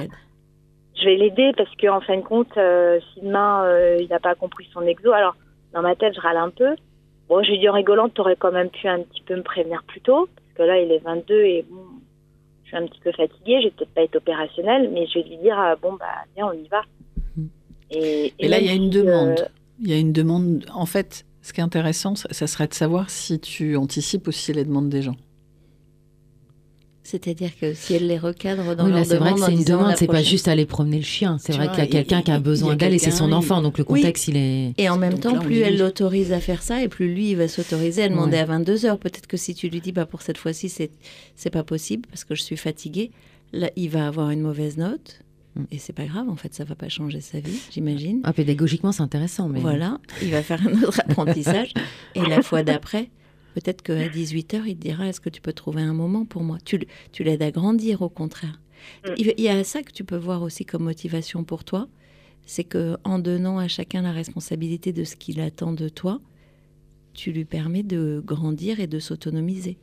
je 1.00 1.06
vais 1.06 1.16
l'aider 1.16 1.52
parce 1.56 1.74
que 1.76 1.88
en 1.88 2.02
fin 2.02 2.18
de 2.18 2.24
compte, 2.24 2.58
euh, 2.58 3.00
si 3.14 3.22
demain 3.22 3.64
il 4.00 4.08
n'a 4.10 4.20
pas 4.20 4.36
compris 4.36 4.68
son 4.74 4.82
exo, 4.82 5.12
alors 5.14 5.36
dans 5.74 5.82
ma 5.82 5.96
tête 5.96 6.14
je 6.16 6.20
râle 6.20 6.36
un 6.38 6.50
peu. 6.50 6.76
Bon, 7.30 7.44
je 7.44 7.52
lui 7.52 7.60
dis 7.60 7.70
en 7.70 7.74
rigolant, 7.74 8.10
tu 8.10 8.20
aurais 8.22 8.36
quand 8.36 8.52
même 8.52 8.70
pu 8.70 8.88
un 8.88 9.02
petit 9.04 9.22
peu 9.22 9.36
me 9.36 9.44
prévenir 9.44 9.84
plus 9.84 10.02
tôt, 10.02 10.28
que 10.60 10.64
là 10.64 10.80
il 10.80 10.92
est 10.92 11.00
22 11.00 11.34
et 11.44 11.66
bon, 11.70 11.78
je 12.64 12.68
suis 12.68 12.78
un 12.78 12.86
petit 12.86 13.00
peu 13.00 13.12
fatiguée, 13.14 13.60
je 13.62 13.66
vais 13.68 13.72
peut-être 13.72 13.94
pas 13.94 14.04
être 14.04 14.16
opérationnelle, 14.18 14.90
mais 14.94 15.08
je 15.08 15.20
vais 15.20 15.26
lui 15.30 15.38
dire 15.38 15.56
ah, 15.58 15.76
bon 15.82 15.94
bah 15.94 16.06
viens 16.36 16.48
on 16.48 16.54
y 16.54 16.68
va. 16.68 16.82
Et, 17.92 18.34
Et 18.38 18.48
là, 18.48 18.60
il 18.60 18.66
y 18.68 18.70
a 18.70 18.74
une 18.74 18.92
si, 18.92 19.00
demande. 19.00 19.40
euh, 19.40 19.46
Il 19.82 19.90
y 19.90 19.94
a 19.94 19.98
une 19.98 20.14
demande. 20.14 20.66
En 20.74 20.86
fait, 20.86 21.26
ce 21.42 21.54
qui 21.54 21.60
est 21.60 21.64
intéressant, 21.64 22.14
ça 22.16 22.28
ça 22.32 22.46
serait 22.46 22.68
de 22.68 22.74
savoir 22.74 23.10
si 23.10 23.40
tu 23.40 23.76
anticipes 23.78 24.28
aussi 24.28 24.54
les 24.54 24.64
demandes 24.66 24.90
des 24.90 25.02
gens. 25.02 25.16
C'est-à-dire 27.10 27.50
que 27.60 27.74
si 27.74 27.96
elle 27.96 28.06
les 28.06 28.20
recadre 28.20 28.76
dans 28.76 28.84
Oui, 28.86 28.92
leur 28.92 29.00
là, 29.00 29.04
c'est 29.06 29.18
vrai 29.18 29.34
que 29.34 29.40
c'est 29.40 29.52
une 29.54 29.64
demande, 29.64 29.96
c'est 29.98 30.06
pas 30.06 30.22
juste 30.22 30.48
aller 30.48 30.68
promener 30.68 30.98
le 30.98 31.04
chien. 31.04 31.38
C'est 31.40 31.54
vrai 31.54 31.68
qu'il 31.70 31.80
y 31.80 31.82
a 31.82 31.88
quelqu'un 31.88 32.22
qui 32.22 32.30
a 32.30 32.40
besoin 32.40 32.76
d'elle 32.76 32.94
et 32.94 33.00
c'est 33.00 33.10
son 33.10 33.32
enfant, 33.32 33.62
donc 33.64 33.80
le 33.80 33.86
Oui. 33.90 34.02
contexte, 34.02 34.28
il 34.28 34.38
est. 34.38 34.74
Et 34.78 34.90
en 34.90 34.98
même 34.98 35.14
Donc 35.14 35.22
temps, 35.22 35.34
là, 35.34 35.40
plus 35.40 35.56
dit 35.56 35.62
elle 35.62 35.80
l'autorise 35.80 36.32
à 36.34 36.40
faire 36.40 36.62
ça, 36.62 36.84
et 36.84 36.88
plus 36.88 37.12
lui, 37.12 37.32
il 37.32 37.36
va 37.36 37.48
s'autoriser 37.48 38.04
à 38.04 38.10
demander 38.10 38.34
Ouais. 38.34 38.40
à 38.42 38.46
22 38.46 38.86
heures. 38.86 39.00
Peut-être 39.00 39.26
que 39.28 39.38
si 39.38 39.56
tu 39.56 39.70
lui 39.70 39.82
dis, 39.82 39.92
bah, 39.92 40.06
pour 40.06 40.22
cette 40.22 40.38
fois-ci, 40.38 40.70
c'est, 40.70 40.92
c'est 41.36 41.50
pas 41.50 41.64
possible 41.64 42.08
parce 42.12 42.24
que 42.26 42.36
je 42.36 42.44
suis 42.44 42.58
fatiguée, 42.58 43.10
là, 43.54 43.72
il 43.76 43.90
va 43.90 44.06
avoir 44.06 44.30
une 44.30 44.42
mauvaise 44.42 44.78
note. 44.78 45.22
Mm. 45.56 45.64
Et 45.72 45.80
c'est 45.80 45.94
pas 45.94 46.06
grave, 46.06 46.30
en 46.30 46.36
fait, 46.36 46.54
ça 46.54 46.64
va 46.64 46.76
pas 46.76 46.90
changer 46.90 47.22
sa 47.22 47.40
vie, 47.40 47.60
j'imagine. 47.72 48.22
Ah, 48.24 48.34
pédagogiquement, 48.34 48.92
c'est 48.92 49.02
intéressant, 49.02 49.50
mais. 49.50 49.60
Voilà, 49.62 49.98
il 50.22 50.30
va 50.30 50.44
faire 50.44 50.62
un 50.68 50.84
autre 50.84 51.02
apprentissage. 51.08 51.74
Et 52.14 52.22
la 52.22 52.44
fois 52.44 52.62
d'après, 52.62 53.10
peut-être 53.54 53.82
qu'à 53.82 54.08
18h, 54.08 54.64
il 54.66 54.76
te 54.76 54.82
dira 54.82 55.08
Est-ce 55.08 55.22
que 55.22 55.30
tu 55.30 55.42
peux 55.42 55.54
trouver 55.54 55.82
un 55.82 55.94
moment 55.94 56.26
pour 56.26 56.44
moi? 56.44 56.58
Tu, 56.64 56.80
l'aides 57.20 57.42
à 57.42 57.52
grandir, 57.52 58.02
au 58.02 58.10
contraire. 58.10 58.60
Mm. 59.06 59.14
Il 59.18 59.34
il 59.38 59.44
y 59.44 59.50
a 59.50 59.64
ça 59.64 59.84
que 59.84 59.92
tu 59.92 60.04
peux 60.04 60.18
voir 60.18 60.42
aussi 60.42 60.66
comme 60.66 60.84
motivation 60.84 61.44
pour 61.44 61.64
toi 61.64 61.90
c'est 62.50 62.64
que 62.64 62.98
en 63.04 63.20
donnant 63.20 63.60
à 63.60 63.68
chacun 63.68 64.02
la 64.02 64.12
responsabilité 64.12 64.92
de 64.92 65.04
ce 65.04 65.16
qu'il 65.16 65.40
attend 65.40 65.72
de 65.72 65.88
toi, 65.88 66.20
tu 67.14 67.32
lui 67.32 67.46
permets 67.46 67.84
de 67.84 68.24
grandir 68.26 68.80
et 68.80 68.88
de 68.88 68.98
s'autonomiser. 68.98 69.78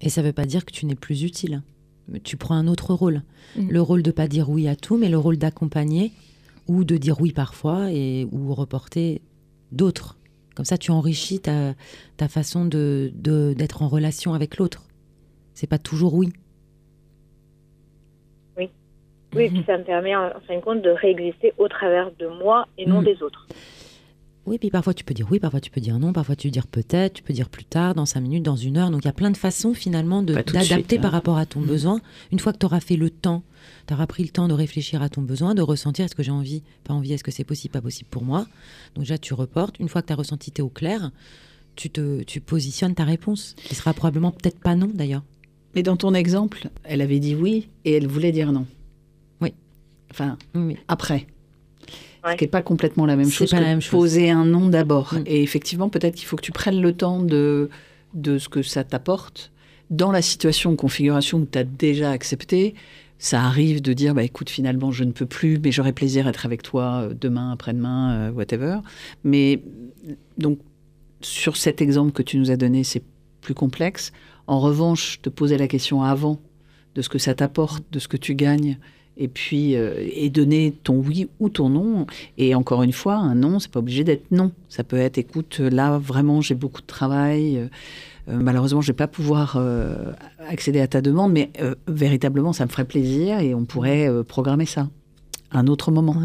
Et 0.00 0.08
ça 0.08 0.22
veut 0.22 0.32
pas 0.32 0.46
dire 0.46 0.64
que 0.64 0.72
tu 0.72 0.86
n'es 0.86 0.94
plus 0.94 1.22
utile. 1.22 1.62
Tu 2.22 2.38
prends 2.38 2.54
un 2.54 2.66
autre 2.66 2.94
rôle. 2.94 3.24
Mhm. 3.56 3.70
Le 3.70 3.82
rôle 3.82 4.02
de 4.02 4.10
pas 4.10 4.26
dire 4.26 4.48
oui 4.48 4.68
à 4.68 4.74
tout, 4.74 4.96
mais 4.96 5.10
le 5.10 5.18
rôle 5.18 5.36
d'accompagner 5.36 6.12
ou 6.66 6.84
de 6.84 6.96
dire 6.96 7.20
oui 7.20 7.32
parfois 7.32 7.92
et 7.92 8.26
ou 8.32 8.54
reporter 8.54 9.20
d'autres. 9.70 10.16
Comme 10.54 10.64
ça, 10.64 10.78
tu 10.78 10.90
enrichis 10.90 11.40
ta, 11.40 11.74
ta 12.16 12.28
façon 12.28 12.64
de 12.64 13.12
d'être 13.56 13.82
en 13.82 13.88
relation 13.88 14.34
avec 14.34 14.56
l'autre. 14.58 14.82
C'est 15.54 15.66
pas 15.68 15.78
toujours 15.78 16.14
oui. 16.14 16.32
Oui, 19.36 19.42
et 19.46 19.50
puis 19.50 19.64
ça 19.66 19.76
me 19.76 19.82
permet 19.82 20.14
en, 20.14 20.26
en 20.28 20.40
fin 20.46 20.54
de 20.54 20.60
compte 20.60 20.80
de 20.82 20.90
réexister 20.90 21.52
au 21.58 21.66
travers 21.66 22.12
de 22.20 22.28
moi 22.28 22.68
et 22.78 22.86
non 22.86 23.00
Mhm. 23.00 23.04
des 23.04 23.20
autres. 23.20 23.48
Oui, 24.46 24.58
puis 24.58 24.68
parfois 24.70 24.92
tu 24.92 25.04
peux 25.04 25.14
dire 25.14 25.26
oui, 25.30 25.38
parfois 25.38 25.60
tu 25.60 25.70
peux 25.70 25.80
dire 25.80 25.98
non, 25.98 26.12
parfois 26.12 26.36
tu 26.36 26.48
peux 26.48 26.52
dire 26.52 26.66
peut-être, 26.66 27.14
tu 27.14 27.22
peux 27.22 27.32
dire 27.32 27.48
plus 27.48 27.64
tard, 27.64 27.94
dans 27.94 28.04
cinq 28.04 28.20
minutes, 28.20 28.42
dans 28.42 28.56
une 28.56 28.76
heure. 28.76 28.90
Donc 28.90 29.02
il 29.02 29.06
y 29.06 29.08
a 29.08 29.12
plein 29.14 29.30
de 29.30 29.36
façons 29.38 29.72
finalement 29.72 30.22
d'adapter 30.22 30.98
par 30.98 31.06
hein. 31.06 31.10
rapport 31.10 31.38
à 31.38 31.46
ton 31.46 31.60
Mhm. 31.60 31.66
besoin. 31.66 32.00
Une 32.30 32.38
fois 32.38 32.52
que 32.52 32.58
tu 32.58 32.66
auras 32.66 32.80
fait 32.80 32.96
le 32.96 33.08
temps, 33.08 33.42
tu 33.86 33.94
auras 33.94 34.06
pris 34.06 34.22
le 34.22 34.28
temps 34.28 34.46
de 34.46 34.52
réfléchir 34.52 35.00
à 35.00 35.08
ton 35.08 35.22
besoin, 35.22 35.54
de 35.54 35.62
ressentir 35.62 36.04
est-ce 36.04 36.14
que 36.14 36.22
j'ai 36.22 36.30
envie, 36.30 36.62
pas 36.84 36.92
envie, 36.92 37.12
est-ce 37.14 37.24
que 37.24 37.30
c'est 37.30 37.44
possible, 37.44 37.72
pas 37.72 37.80
possible 37.80 38.08
pour 38.10 38.22
moi. 38.22 38.46
Donc 38.94 39.04
déjà 39.04 39.16
tu 39.16 39.32
reportes. 39.32 39.78
Une 39.78 39.88
fois 39.88 40.02
que 40.02 40.08
tu 40.08 40.12
as 40.12 40.16
ressenti, 40.16 40.50
tu 40.50 40.60
es 40.60 40.62
au 40.62 40.68
clair, 40.68 41.10
tu, 41.74 41.88
te, 41.88 42.22
tu 42.24 42.40
positionnes 42.40 42.94
ta 42.94 43.04
réponse, 43.04 43.54
qui 43.56 43.74
sera 43.74 43.94
probablement 43.94 44.30
peut-être 44.30 44.60
pas 44.60 44.74
non 44.76 44.90
d'ailleurs. 44.92 45.22
Mais 45.74 45.82
dans 45.82 45.96
ton 45.96 46.12
exemple, 46.14 46.68
elle 46.84 47.00
avait 47.00 47.18
dit 47.18 47.34
oui 47.34 47.68
et 47.86 47.92
elle 47.94 48.06
voulait 48.06 48.30
dire 48.30 48.52
non. 48.52 48.66
Oui. 49.40 49.54
Enfin, 50.10 50.36
Oui, 50.54 50.76
après. 50.86 51.26
Ouais. 52.24 52.32
Ce 52.32 52.36
qui 52.36 52.44
n'est 52.44 52.48
pas 52.48 52.62
complètement 52.62 53.06
la 53.06 53.16
même 53.16 53.26
C'est 53.26 53.32
chose 53.32 53.50
pas 53.50 53.58
que 53.58 53.62
la 53.62 53.68
même 53.68 53.80
chose. 53.80 53.90
poser 53.90 54.30
un 54.30 54.44
nom 54.44 54.68
d'abord. 54.68 55.14
Mm. 55.14 55.22
Et 55.26 55.42
effectivement, 55.42 55.88
peut-être 55.88 56.14
qu'il 56.14 56.26
faut 56.26 56.36
que 56.36 56.42
tu 56.42 56.52
prennes 56.52 56.80
le 56.80 56.92
temps 56.94 57.20
de, 57.22 57.68
de 58.14 58.38
ce 58.38 58.48
que 58.48 58.62
ça 58.62 58.84
t'apporte. 58.84 59.52
Dans 59.90 60.10
la 60.10 60.22
situation 60.22 60.72
ou 60.72 60.76
configuration 60.76 61.40
où 61.40 61.46
tu 61.50 61.58
as 61.58 61.64
déjà 61.64 62.10
accepté, 62.10 62.74
ça 63.18 63.42
arrive 63.42 63.82
de 63.82 63.92
dire, 63.92 64.14
bah, 64.14 64.22
écoute, 64.22 64.50
finalement, 64.50 64.90
je 64.90 65.04
ne 65.04 65.12
peux 65.12 65.26
plus, 65.26 65.58
mais 65.62 65.70
j'aurai 65.70 65.92
plaisir 65.92 66.26
à 66.26 66.30
être 66.30 66.46
avec 66.46 66.62
toi 66.62 67.02
euh, 67.02 67.14
demain, 67.18 67.52
après-demain, 67.52 68.12
euh, 68.12 68.30
whatever. 68.32 68.78
Mais 69.22 69.62
donc, 70.38 70.58
sur 71.20 71.56
cet 71.56 71.80
exemple 71.80 72.12
que 72.12 72.22
tu 72.22 72.38
nous 72.38 72.50
as 72.50 72.56
donné, 72.56 72.84
c'est 72.84 73.02
plus 73.40 73.54
complexe. 73.54 74.12
En 74.46 74.60
revanche, 74.60 75.20
te 75.22 75.28
poser 75.28 75.58
la 75.58 75.68
question 75.68 76.02
avant 76.02 76.40
de 76.94 77.02
ce 77.02 77.08
que 77.08 77.18
ça 77.18 77.34
t'apporte, 77.34 77.84
de 77.92 77.98
ce 77.98 78.08
que 78.08 78.16
tu 78.16 78.34
gagnes, 78.34 78.78
et 79.16 79.28
puis 79.28 79.76
euh, 79.76 79.94
et 80.12 80.30
donner 80.30 80.74
ton 80.82 80.96
oui 80.96 81.28
ou 81.40 81.48
ton 81.48 81.68
non. 81.68 82.06
Et 82.38 82.54
encore 82.54 82.82
une 82.82 82.92
fois, 82.92 83.16
un 83.16 83.34
non, 83.34 83.58
c'est 83.58 83.70
pas 83.70 83.80
obligé 83.80 84.04
d'être 84.04 84.30
non. 84.30 84.52
Ça 84.68 84.84
peut 84.84 84.96
être, 84.96 85.18
écoute, 85.18 85.60
là 85.60 85.98
vraiment 85.98 86.40
j'ai 86.40 86.54
beaucoup 86.54 86.80
de 86.80 86.86
travail. 86.86 87.58
euh, 87.58 87.68
euh, 88.28 88.38
malheureusement, 88.38 88.80
je 88.80 88.86
vais 88.86 88.96
pas 88.96 89.06
pouvoir 89.06 89.62
accéder 90.48 90.80
à 90.80 90.86
ta 90.86 91.02
demande, 91.02 91.32
mais 91.32 91.50
véritablement, 91.86 92.54
ça 92.54 92.64
me 92.64 92.70
ferait 92.70 92.86
plaisir 92.86 93.40
et 93.40 93.54
on 93.54 93.66
pourrait 93.66 94.08
programmer 94.26 94.64
ça. 94.64 94.88
Un 95.52 95.66
autre 95.66 95.90
moment. 95.90 96.16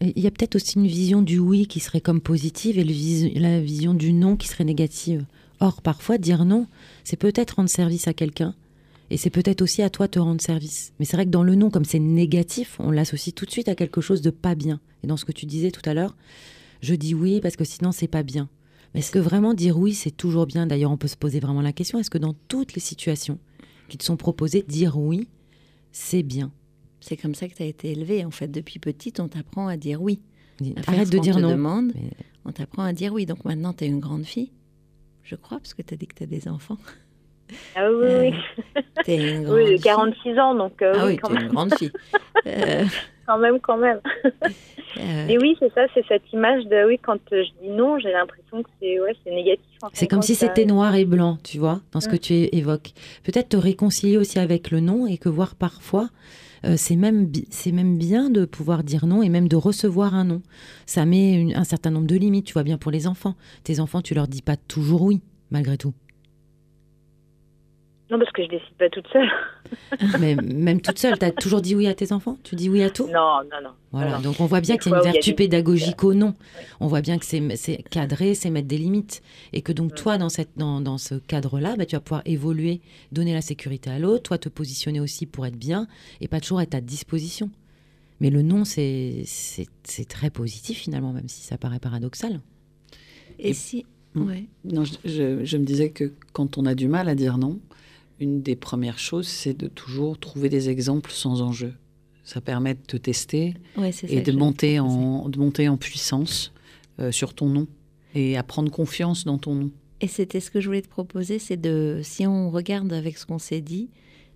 Il 0.00 0.22
y 0.22 0.28
a 0.28 0.30
peut-être 0.30 0.54
aussi 0.54 0.78
une 0.78 0.86
vision 0.86 1.20
du 1.20 1.40
oui 1.40 1.66
qui 1.66 1.80
serait 1.80 2.00
comme 2.00 2.20
positive 2.20 2.78
et 2.78 2.84
la 3.40 3.58
vision 3.58 3.92
du 3.92 4.12
non 4.12 4.36
qui 4.36 4.46
serait 4.46 4.62
négative. 4.62 5.24
Or, 5.58 5.82
parfois, 5.82 6.16
dire 6.16 6.44
non, 6.44 6.68
c'est 7.02 7.16
peut-être 7.16 7.56
rendre 7.56 7.68
service 7.68 8.06
à 8.06 8.12
quelqu'un 8.12 8.54
et 9.10 9.16
c'est 9.16 9.30
peut-être 9.30 9.62
aussi 9.62 9.82
à 9.82 9.90
toi 9.90 10.06
de 10.06 10.12
te 10.12 10.18
rendre 10.18 10.40
service. 10.40 10.92
Mais 10.98 11.04
c'est 11.04 11.16
vrai 11.16 11.24
que 11.24 11.30
dans 11.30 11.42
le 11.42 11.54
non, 11.54 11.70
comme 11.70 11.84
c'est 11.84 11.98
négatif, 11.98 12.76
on 12.78 12.90
l'associe 12.90 13.34
tout 13.34 13.46
de 13.46 13.50
suite 13.50 13.68
à 13.68 13.74
quelque 13.74 14.00
chose 14.00 14.20
de 14.22 14.30
pas 14.30 14.54
bien. 14.54 14.80
Et 15.02 15.06
dans 15.06 15.16
ce 15.16 15.24
que 15.24 15.32
tu 15.32 15.46
disais 15.46 15.70
tout 15.70 15.82
à 15.88 15.94
l'heure, 15.94 16.16
je 16.82 16.94
dis 16.94 17.14
oui 17.14 17.40
parce 17.40 17.56
que 17.56 17.64
sinon 17.64 17.92
c'est 17.92 18.08
pas 18.08 18.22
bien. 18.22 18.48
Mais 18.94 19.00
est-ce 19.00 19.10
que 19.10 19.18
vraiment 19.18 19.54
dire 19.54 19.78
oui, 19.78 19.94
c'est 19.94 20.10
toujours 20.10 20.46
bien? 20.46 20.66
D'ailleurs, 20.66 20.90
on 20.90 20.96
peut 20.96 21.08
se 21.08 21.16
poser 21.16 21.40
vraiment 21.40 21.60
la 21.62 21.72
question 21.72 21.98
est-ce 21.98 22.10
que 22.10 22.18
dans 22.18 22.34
toutes 22.48 22.74
les 22.74 22.80
situations 22.80 23.38
qui 23.88 23.98
te 23.98 24.04
sont 24.04 24.16
proposées, 24.16 24.64
dire 24.66 24.98
oui, 24.98 25.28
c'est 25.92 26.22
bien? 26.22 26.52
C'est 27.00 27.16
comme 27.16 27.34
ça 27.34 27.48
que 27.48 27.54
tu 27.54 27.62
as 27.62 27.66
été 27.66 27.90
élevé. 27.92 28.24
En 28.24 28.30
fait, 28.30 28.48
depuis 28.48 28.78
petite, 28.78 29.20
on 29.20 29.28
t'apprend 29.28 29.68
à 29.68 29.76
dire 29.76 30.02
oui. 30.02 30.20
À 30.76 30.90
Arrête 30.90 31.10
de 31.10 31.18
dire 31.18 31.36
te 31.36 31.40
non. 31.40 31.50
demande, 31.50 31.92
Mais- 31.94 32.10
on 32.44 32.50
t'apprend 32.52 32.82
à 32.82 32.92
dire 32.92 33.12
oui. 33.12 33.24
Donc 33.26 33.44
maintenant, 33.44 33.72
tu 33.72 33.84
es 33.84 33.86
une 33.86 34.00
grande 34.00 34.24
fille. 34.24 34.50
Je 35.22 35.36
crois, 35.36 35.58
parce 35.58 35.74
que 35.74 35.82
tu 35.82 35.94
as 35.94 35.96
dit 35.96 36.06
que 36.06 36.14
tu 36.14 36.22
as 36.24 36.26
des 36.26 36.48
enfants. 36.48 36.78
Ah 37.74 37.90
oui, 37.90 38.04
Euh, 38.06 38.20
oui, 38.20 38.82
Tu 39.04 39.10
es 39.12 39.16
une 39.16 39.44
grande 39.44 39.56
oui. 39.56 39.62
Oui, 39.64 39.70
fille. 39.76 39.80
46 39.82 40.38
ans, 40.38 40.54
donc 40.54 40.82
euh, 40.82 40.94
Ah 40.96 41.06
oui, 41.06 41.12
oui, 41.12 41.16
quand, 41.16 41.28
tu 41.28 41.32
es 41.34 41.36
même, 41.36 41.44
une 41.46 41.52
grande 41.52 41.74
fille. 41.74 41.92
Euh, 42.46 42.84
quand 43.26 43.38
même, 43.38 43.60
quand 43.60 43.76
même. 43.76 44.00
euh, 44.98 45.26
Et 45.28 45.38
oui, 45.38 45.56
c'est 45.58 45.72
ça, 45.74 45.82
c'est 45.94 46.04
cette 46.08 46.30
image 46.32 46.64
de 46.66 46.86
oui, 46.86 46.98
quand 47.02 47.18
euh, 47.32 47.44
je 47.44 47.62
dis 47.66 47.70
non, 47.70 47.98
j'ai 47.98 48.10
l'impression 48.12 48.62
que 48.62 48.70
c'est 48.80 48.98
ouais, 49.00 49.14
c'est 49.24 49.30
négatif. 49.30 49.64
en 49.82 49.88
C'est 49.92 50.06
comme 50.08 50.22
si 50.22 50.34
ça- 50.34 50.46
c'était 50.46 50.64
noir 50.66 50.94
et 50.94 51.04
blanc, 51.04 51.38
tu 51.44 51.58
vois, 51.58 51.80
dans 51.92 52.00
ce 52.00 52.08
que 52.08 52.16
Mm. 52.16 52.20
tu 52.20 52.34
évoques. 52.56 52.92
Peut-être 53.24 53.50
te 53.50 53.56
réconcilier 53.56 54.16
aussi 54.16 54.38
avec 54.38 54.70
le 54.70 54.80
non 54.80 55.06
et 55.06 55.18
que 55.18 55.28
voir 55.28 55.54
parfois, 55.54 56.08
euh, 56.64 56.74
c'est 56.76 56.96
même, 56.96 57.26
bi- 57.26 57.46
c'est 57.50 57.70
même 57.72 57.96
bien 57.98 58.30
de 58.30 58.44
pouvoir 58.44 58.82
dire 58.82 59.06
non 59.06 59.22
et 59.22 59.28
même 59.28 59.46
de 59.48 59.56
recevoir 59.56 60.14
un 60.14 60.24
non. 60.24 60.42
Ça 60.86 61.04
met 61.06 61.34
une- 61.34 61.54
un 61.54 61.64
certain 61.64 61.90
nombre 61.90 62.06
de 62.06 62.16
limites, 62.16 62.46
tu 62.46 62.54
vois 62.54 62.64
bien 62.64 62.78
pour 62.78 62.90
les 62.90 63.06
enfants. 63.06 63.34
Tes 63.62 63.78
enfants, 63.78 64.02
tu 64.02 64.14
leur 64.14 64.26
dis 64.26 64.42
pas 64.42 64.56
toujours 64.56 65.02
oui, 65.02 65.20
malgré 65.50 65.76
tout. 65.76 65.92
Non, 68.10 68.18
parce 68.18 68.30
que 68.32 68.42
je 68.42 68.48
décide 68.48 68.74
pas 68.78 68.88
toute 68.88 69.06
seule. 69.08 69.28
Mais 70.20 70.34
même 70.34 70.80
toute 70.80 70.98
seule, 70.98 71.18
tu 71.18 71.24
as 71.26 71.30
toujours 71.30 71.60
dit 71.60 71.74
oui 71.74 71.86
à 71.86 71.94
tes 71.94 72.12
enfants? 72.12 72.38
Tu 72.42 72.56
dis 72.56 72.70
oui 72.70 72.82
à 72.82 72.88
tout? 72.88 73.06
Non, 73.06 73.40
non, 73.44 73.60
non. 73.62 73.70
Voilà, 73.92 74.12
Non. 74.16 74.20
donc 74.22 74.40
on 74.40 74.46
voit 74.46 74.62
bien 74.62 74.78
qu'il 74.78 74.90
y 74.92 74.94
a 74.94 74.98
une 74.98 75.06
a 75.08 75.12
vertu 75.12 75.30
des- 75.30 75.36
pédagogique 75.36 76.02
au 76.04 76.14
non. 76.14 76.34
On 76.80 76.86
voit 76.86 77.02
bien 77.02 77.18
que 77.18 77.26
c'est 77.26 77.82
cadré, 77.90 78.34
c'est 78.34 78.48
mettre 78.48 78.66
des 78.68 78.78
limites. 78.78 79.22
Et 79.52 79.60
que 79.60 79.72
donc 79.72 79.94
toi, 79.94 80.16
dans, 80.16 80.30
cette, 80.30 80.50
dans, 80.56 80.80
dans 80.80 80.96
ce 80.96 81.16
cadre-là, 81.16 81.76
bah, 81.76 81.84
tu 81.84 81.96
vas 81.96 82.00
pouvoir 82.00 82.22
évoluer, 82.24 82.80
donner 83.12 83.34
la 83.34 83.42
sécurité 83.42 83.90
à 83.90 83.98
l'autre, 83.98 84.22
toi 84.22 84.38
te 84.38 84.48
positionner 84.48 85.00
aussi 85.00 85.26
pour 85.26 85.44
être 85.44 85.56
bien 85.58 85.86
et 86.22 86.28
pas 86.28 86.40
toujours 86.40 86.62
être 86.62 86.74
à 86.74 86.80
disposition. 86.80 87.50
Mais 88.20 88.30
le 88.30 88.40
non, 88.42 88.64
c'est 88.64 89.22
c'est- 89.26 89.68
c'est 89.84 90.08
très 90.08 90.30
positif 90.30 90.78
finalement, 90.78 91.12
même 91.12 91.28
si 91.28 91.42
ça 91.42 91.58
paraît 91.58 91.78
paradoxal. 91.78 92.40
Et, 93.38 93.50
Et- 93.50 93.54
si. 93.54 93.84
Mm. 94.14 94.26
Ouais. 94.26 94.44
Non, 94.64 94.84
je, 94.84 94.94
je- 95.04 95.44
je 95.44 95.56
me 95.58 95.64
disais 95.64 95.90
que 95.90 96.12
quand 96.32 96.56
on 96.56 96.64
a 96.64 96.74
du 96.74 96.88
mal 96.88 97.08
à 97.10 97.14
dire 97.14 97.36
non, 97.36 97.60
une 98.20 98.42
des 98.42 98.56
premières 98.56 98.98
choses, 98.98 99.28
c'est 99.28 99.54
de 99.54 99.68
toujours 99.68 100.18
trouver 100.18 100.48
des 100.48 100.68
exemples 100.70 101.10
sans 101.10 101.40
enjeu. 101.42 101.74
Ça 102.24 102.40
permet 102.40 102.74
de 102.74 102.80
te 102.86 102.96
tester 102.96 103.54
Ouais, 103.76 103.90
et 104.08 104.20
de 104.20 104.32
monter, 104.32 104.80
en, 104.80 105.28
de 105.28 105.38
monter 105.38 105.68
en 105.68 105.76
puissance 105.76 106.52
euh, 107.00 107.10
sur 107.12 107.32
ton 107.34 107.48
nom 107.48 107.66
et 108.14 108.36
à 108.36 108.42
prendre 108.42 108.70
confiance 108.70 109.24
dans 109.24 109.38
ton 109.38 109.54
nom. 109.54 109.70
Et 110.00 110.08
c'était 110.08 110.40
ce 110.40 110.50
que 110.50 110.60
je 110.60 110.66
voulais 110.66 110.82
te 110.82 110.88
proposer, 110.88 111.38
c'est 111.38 111.56
de, 111.56 112.00
si 112.02 112.26
on 112.26 112.50
regarde 112.50 112.92
avec 112.92 113.16
ce 113.18 113.26
qu'on 113.26 113.38
s'est 113.38 113.60
dit, 113.60 113.88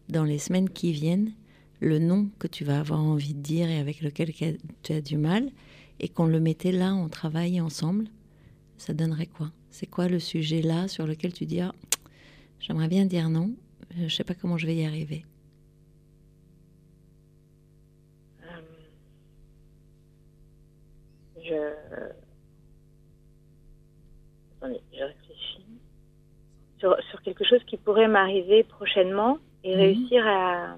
dans 0.08 0.24
les 0.24 0.38
semaines 0.38 0.68
qui 0.70 0.92
viennent, 0.92 1.32
le 1.80 1.98
nom 1.98 2.28
que 2.38 2.46
tu 2.46 2.64
vas 2.64 2.80
avoir 2.80 3.00
envie 3.02 3.34
de 3.34 3.40
dire 3.40 3.68
et 3.68 3.78
avec 3.78 4.00
lequel 4.00 4.32
que- 4.32 4.56
tu 4.82 4.92
as 4.92 5.00
du 5.00 5.16
mal, 5.16 5.50
et 6.00 6.08
qu'on 6.08 6.26
le 6.26 6.40
mettait 6.40 6.72
là, 6.72 6.94
on 6.94 7.08
travaille 7.08 7.60
ensemble, 7.60 8.06
ça 8.78 8.92
donnerait 8.94 9.26
quoi? 9.26 9.50
C'est 9.70 9.86
quoi 9.86 10.08
le 10.08 10.18
sujet 10.18 10.62
là 10.62 10.88
sur 10.88 11.06
lequel 11.06 11.32
tu 11.32 11.46
dis, 11.46 11.60
ah, 11.60 11.74
j'aimerais 12.60 12.88
bien 12.88 13.04
dire 13.04 13.28
non, 13.30 13.52
je 13.98 14.14
sais 14.14 14.24
pas 14.24 14.34
comment 14.34 14.56
je 14.58 14.66
vais 14.66 14.76
y 14.76 14.84
arriver. 14.86 15.24
Je. 21.42 21.54
Attendez, 24.60 24.80
je 24.92 25.02
réfléchis. 25.04 25.64
Sur, 26.78 26.96
sur 27.10 27.20
quelque 27.22 27.44
chose 27.44 27.60
qui 27.66 27.76
pourrait 27.76 28.08
m'arriver 28.08 28.64
prochainement 28.64 29.38
et 29.64 29.74
Mhm. 29.74 29.80
réussir 29.80 30.26
à. 30.26 30.76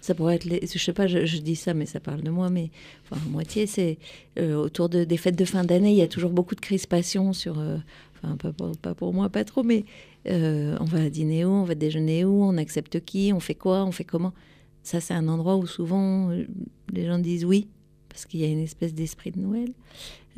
Ça 0.00 0.14
pourrait 0.14 0.36
être, 0.36 0.44
les- 0.44 0.60
je 0.66 0.78
sais 0.78 0.94
pas, 0.94 1.06
je, 1.06 1.26
je 1.26 1.38
dis 1.38 1.56
ça, 1.56 1.74
mais 1.74 1.84
ça 1.84 2.00
parle 2.00 2.22
de 2.22 2.30
moi, 2.30 2.48
mais 2.48 2.70
enfin, 3.02 3.20
à 3.22 3.28
moitié, 3.28 3.66
c'est 3.66 3.98
euh, 4.38 4.54
autour 4.54 4.88
de, 4.88 5.04
des 5.04 5.16
fêtes 5.18 5.36
de 5.36 5.44
fin 5.44 5.62
d'année, 5.62 5.90
il 5.90 5.96
y 5.98 6.02
a 6.02 6.08
toujours 6.08 6.30
beaucoup 6.30 6.54
de 6.54 6.60
crispations 6.60 7.32
sur, 7.34 7.58
euh, 7.58 7.76
pas 8.20 8.94
pour, 8.94 9.14
moi, 9.14 9.28
pas 9.28 9.44
trop, 9.44 9.62
mais 9.62 9.84
euh, 10.28 10.76
on 10.80 10.84
va 10.84 11.10
dîner 11.10 11.44
où, 11.44 11.50
on 11.50 11.64
va 11.64 11.74
déjeuner 11.74 12.24
où, 12.24 12.42
on 12.44 12.56
accepte 12.56 13.00
qui, 13.04 13.32
on 13.34 13.40
fait 13.40 13.54
quoi, 13.54 13.84
on 13.84 13.92
fait 13.92 14.04
comment. 14.04 14.34
Ça, 14.82 15.00
c'est 15.00 15.14
un 15.14 15.28
endroit 15.28 15.56
où 15.56 15.66
souvent 15.66 16.30
euh, 16.30 16.46
les 16.92 17.06
gens 17.06 17.18
disent 17.18 17.44
oui, 17.44 17.68
parce 18.08 18.26
qu'il 18.26 18.40
y 18.40 18.44
a 18.44 18.48
une 18.48 18.60
espèce 18.60 18.94
d'esprit 18.94 19.30
de 19.32 19.40
Noël, 19.40 19.72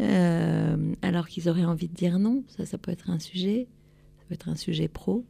Euh, 0.00 0.94
alors 1.02 1.28
qu'ils 1.28 1.48
auraient 1.50 1.64
envie 1.66 1.88
de 1.88 1.94
dire 1.94 2.18
non. 2.18 2.44
Ça, 2.48 2.64
ça 2.66 2.78
peut 2.78 2.90
être 2.92 3.10
un 3.10 3.18
sujet, 3.18 3.68
ça 4.18 4.24
peut 4.28 4.34
être 4.34 4.48
un 4.48 4.56
sujet 4.56 4.88
pro. 4.88 5.24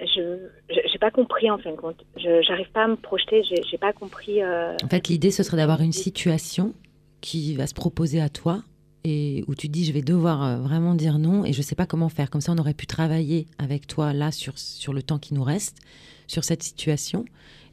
Je 0.00 0.48
j'ai 0.90 0.98
pas 0.98 1.10
compris 1.10 1.50
en 1.50 1.58
fin 1.58 1.70
de 1.72 1.76
compte. 1.76 2.04
Je 2.16 2.42
j'arrive 2.46 2.70
pas 2.72 2.84
à 2.84 2.88
me 2.88 2.96
projeter. 2.96 3.42
J'ai 3.70 3.78
pas 3.78 3.92
compris. 3.92 4.42
euh, 4.42 4.74
En 4.82 4.88
fait, 4.88 5.08
l'idée, 5.08 5.30
ce 5.30 5.42
serait 5.42 5.56
d'avoir 5.56 5.80
une 5.80 5.92
situation 5.92 6.74
qui 7.20 7.54
va 7.56 7.66
se 7.66 7.74
proposer 7.74 8.20
à 8.20 8.28
toi 8.28 8.62
et 9.04 9.44
où 9.48 9.54
tu 9.54 9.68
te 9.68 9.72
dis, 9.72 9.84
je 9.84 9.92
vais 9.92 10.02
devoir 10.02 10.42
euh, 10.44 10.56
vraiment 10.58 10.94
dire 10.94 11.18
non 11.18 11.44
et 11.44 11.52
je 11.52 11.58
ne 11.58 11.62
sais 11.62 11.74
pas 11.74 11.86
comment 11.86 12.08
faire. 12.08 12.30
Comme 12.30 12.40
ça, 12.40 12.52
on 12.52 12.58
aurait 12.58 12.74
pu 12.74 12.86
travailler 12.86 13.46
avec 13.58 13.86
toi 13.86 14.12
là 14.12 14.30
sur, 14.32 14.58
sur 14.58 14.92
le 14.92 15.02
temps 15.02 15.18
qui 15.18 15.34
nous 15.34 15.42
reste, 15.44 15.78
sur 16.26 16.44
cette 16.44 16.62
situation. 16.62 17.24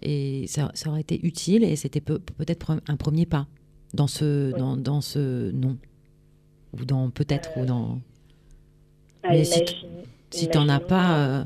Et 0.01 0.45
ça, 0.47 0.71
ça 0.75 0.89
aurait 0.89 1.01
été 1.01 1.19
utile 1.25 1.63
et 1.63 1.75
c'était 1.75 2.01
peut- 2.01 2.19
peut-être 2.38 2.77
un 2.88 2.95
premier 2.95 3.25
pas 3.25 3.47
dans 3.93 4.07
ce, 4.07 4.51
Oui. 4.53 4.59
dans, 4.59 4.77
dans 4.77 5.01
ce 5.01 5.51
non. 5.51 5.77
Ou 6.73 6.85
dans 6.85 7.09
peut-être, 7.09 7.49
ou 7.57 7.65
dans. 7.65 7.99
à 9.23 9.29
Mais 9.31 9.43
si 9.45 9.59
imaginer- 9.59 9.89
Si 10.31 10.49
tu 10.49 10.57
n'en 10.57 10.67
as 10.69 10.79
pas. 10.81 11.17
euh, 11.17 11.39
euh, 11.41 11.45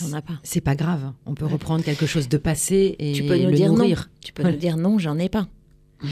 T'en 0.00 0.12
as 0.16 0.22
pas. 0.22 0.32
C'est 0.42 0.60
pas 0.60 0.74
grave. 0.74 1.12
On 1.26 1.34
peut 1.34 1.44
Ouais. 1.44 1.52
reprendre 1.52 1.84
quelque 1.84 2.06
chose 2.06 2.28
de 2.28 2.38
passé 2.38 2.96
et 2.98 3.12
Tu 3.12 3.22
peux 3.24 3.36
nous 3.36 3.50
le 3.50 3.52
dire 3.56 3.72
non. 3.72 3.84
Tu 4.20 4.32
peux 4.32 4.42
Ouais. 4.42 4.50
nous 4.52 4.58
dire 4.58 4.76
non, 4.76 4.98
j'en 4.98 5.16
ai 5.18 5.28
pas. 5.28 5.46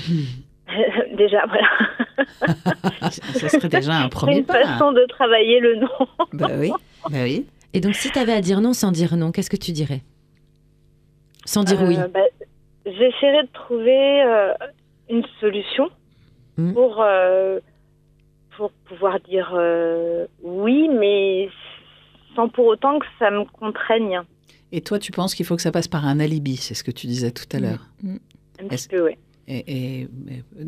Déjà, 1.17 1.45
voilà. 1.47 3.11
Ce 3.11 3.49
serait 3.49 3.69
déjà 3.69 3.95
un 3.99 4.03
C'est 4.05 4.09
premier 4.11 4.39
une 4.39 4.45
pas. 4.45 4.63
façon 4.65 4.93
de 4.93 5.05
travailler 5.09 5.61
le 5.61 5.77
nom. 5.77 5.89
Bah 6.33 6.49
oui. 6.59 6.71
Bah 7.11 7.19
oui. 7.23 7.47
Et 7.73 7.81
donc, 7.81 7.95
si 7.95 8.11
tu 8.11 8.19
avais 8.19 8.33
à 8.33 8.41
dire 8.41 8.61
non 8.61 8.73
sans 8.73 8.91
dire 8.93 9.17
non, 9.17 9.31
qu'est-ce 9.31 9.51
que 9.51 9.57
tu 9.57 9.73
dirais? 9.73 10.03
Sans 11.45 11.63
dire 11.65 11.81
oui. 11.83 11.97
Euh, 11.99 12.09
bah, 12.09 12.21
J'essaierai 12.87 13.43
de 13.45 13.53
trouver 13.53 14.23
euh, 14.23 14.53
une 15.11 15.25
solution 15.41 15.89
Mhm. 16.57 16.73
pour, 16.75 17.01
euh, 17.03 17.59
pour 18.57 18.71
pouvoir 18.89 19.19
dire 19.21 19.53
euh, 19.57 20.27
oui, 20.43 20.89
mais 20.89 21.49
sans 22.35 22.49
pour 22.49 22.67
autant 22.67 22.99
que 22.99 23.07
ça 23.19 23.31
me 23.31 23.45
contraigne 23.45 24.21
Et 24.73 24.81
toi, 24.81 24.99
tu 24.99 25.13
penses 25.13 25.35
qu'il 25.35 25.47
faut 25.47 25.57
que 25.57 25.63
ça 25.63 25.73
passe 25.73 25.89
par 25.89 26.07
un 26.07 26.21
alibi, 26.21 26.57
c'est 26.57 26.75
ce 26.75 26.85
que 26.85 26.91
tu 26.91 27.07
disais 27.07 27.31
tout 27.31 27.45
à 27.57 27.61
l'heure. 27.61 27.91
un 28.05 28.17
Est-ce- 28.71 28.89
petit 28.89 28.97
peu, 28.97 29.05
ouais. 29.05 29.19
Et, 29.49 30.01
et- 30.03 30.09
mais, 30.25 30.43
euh, 30.61 30.65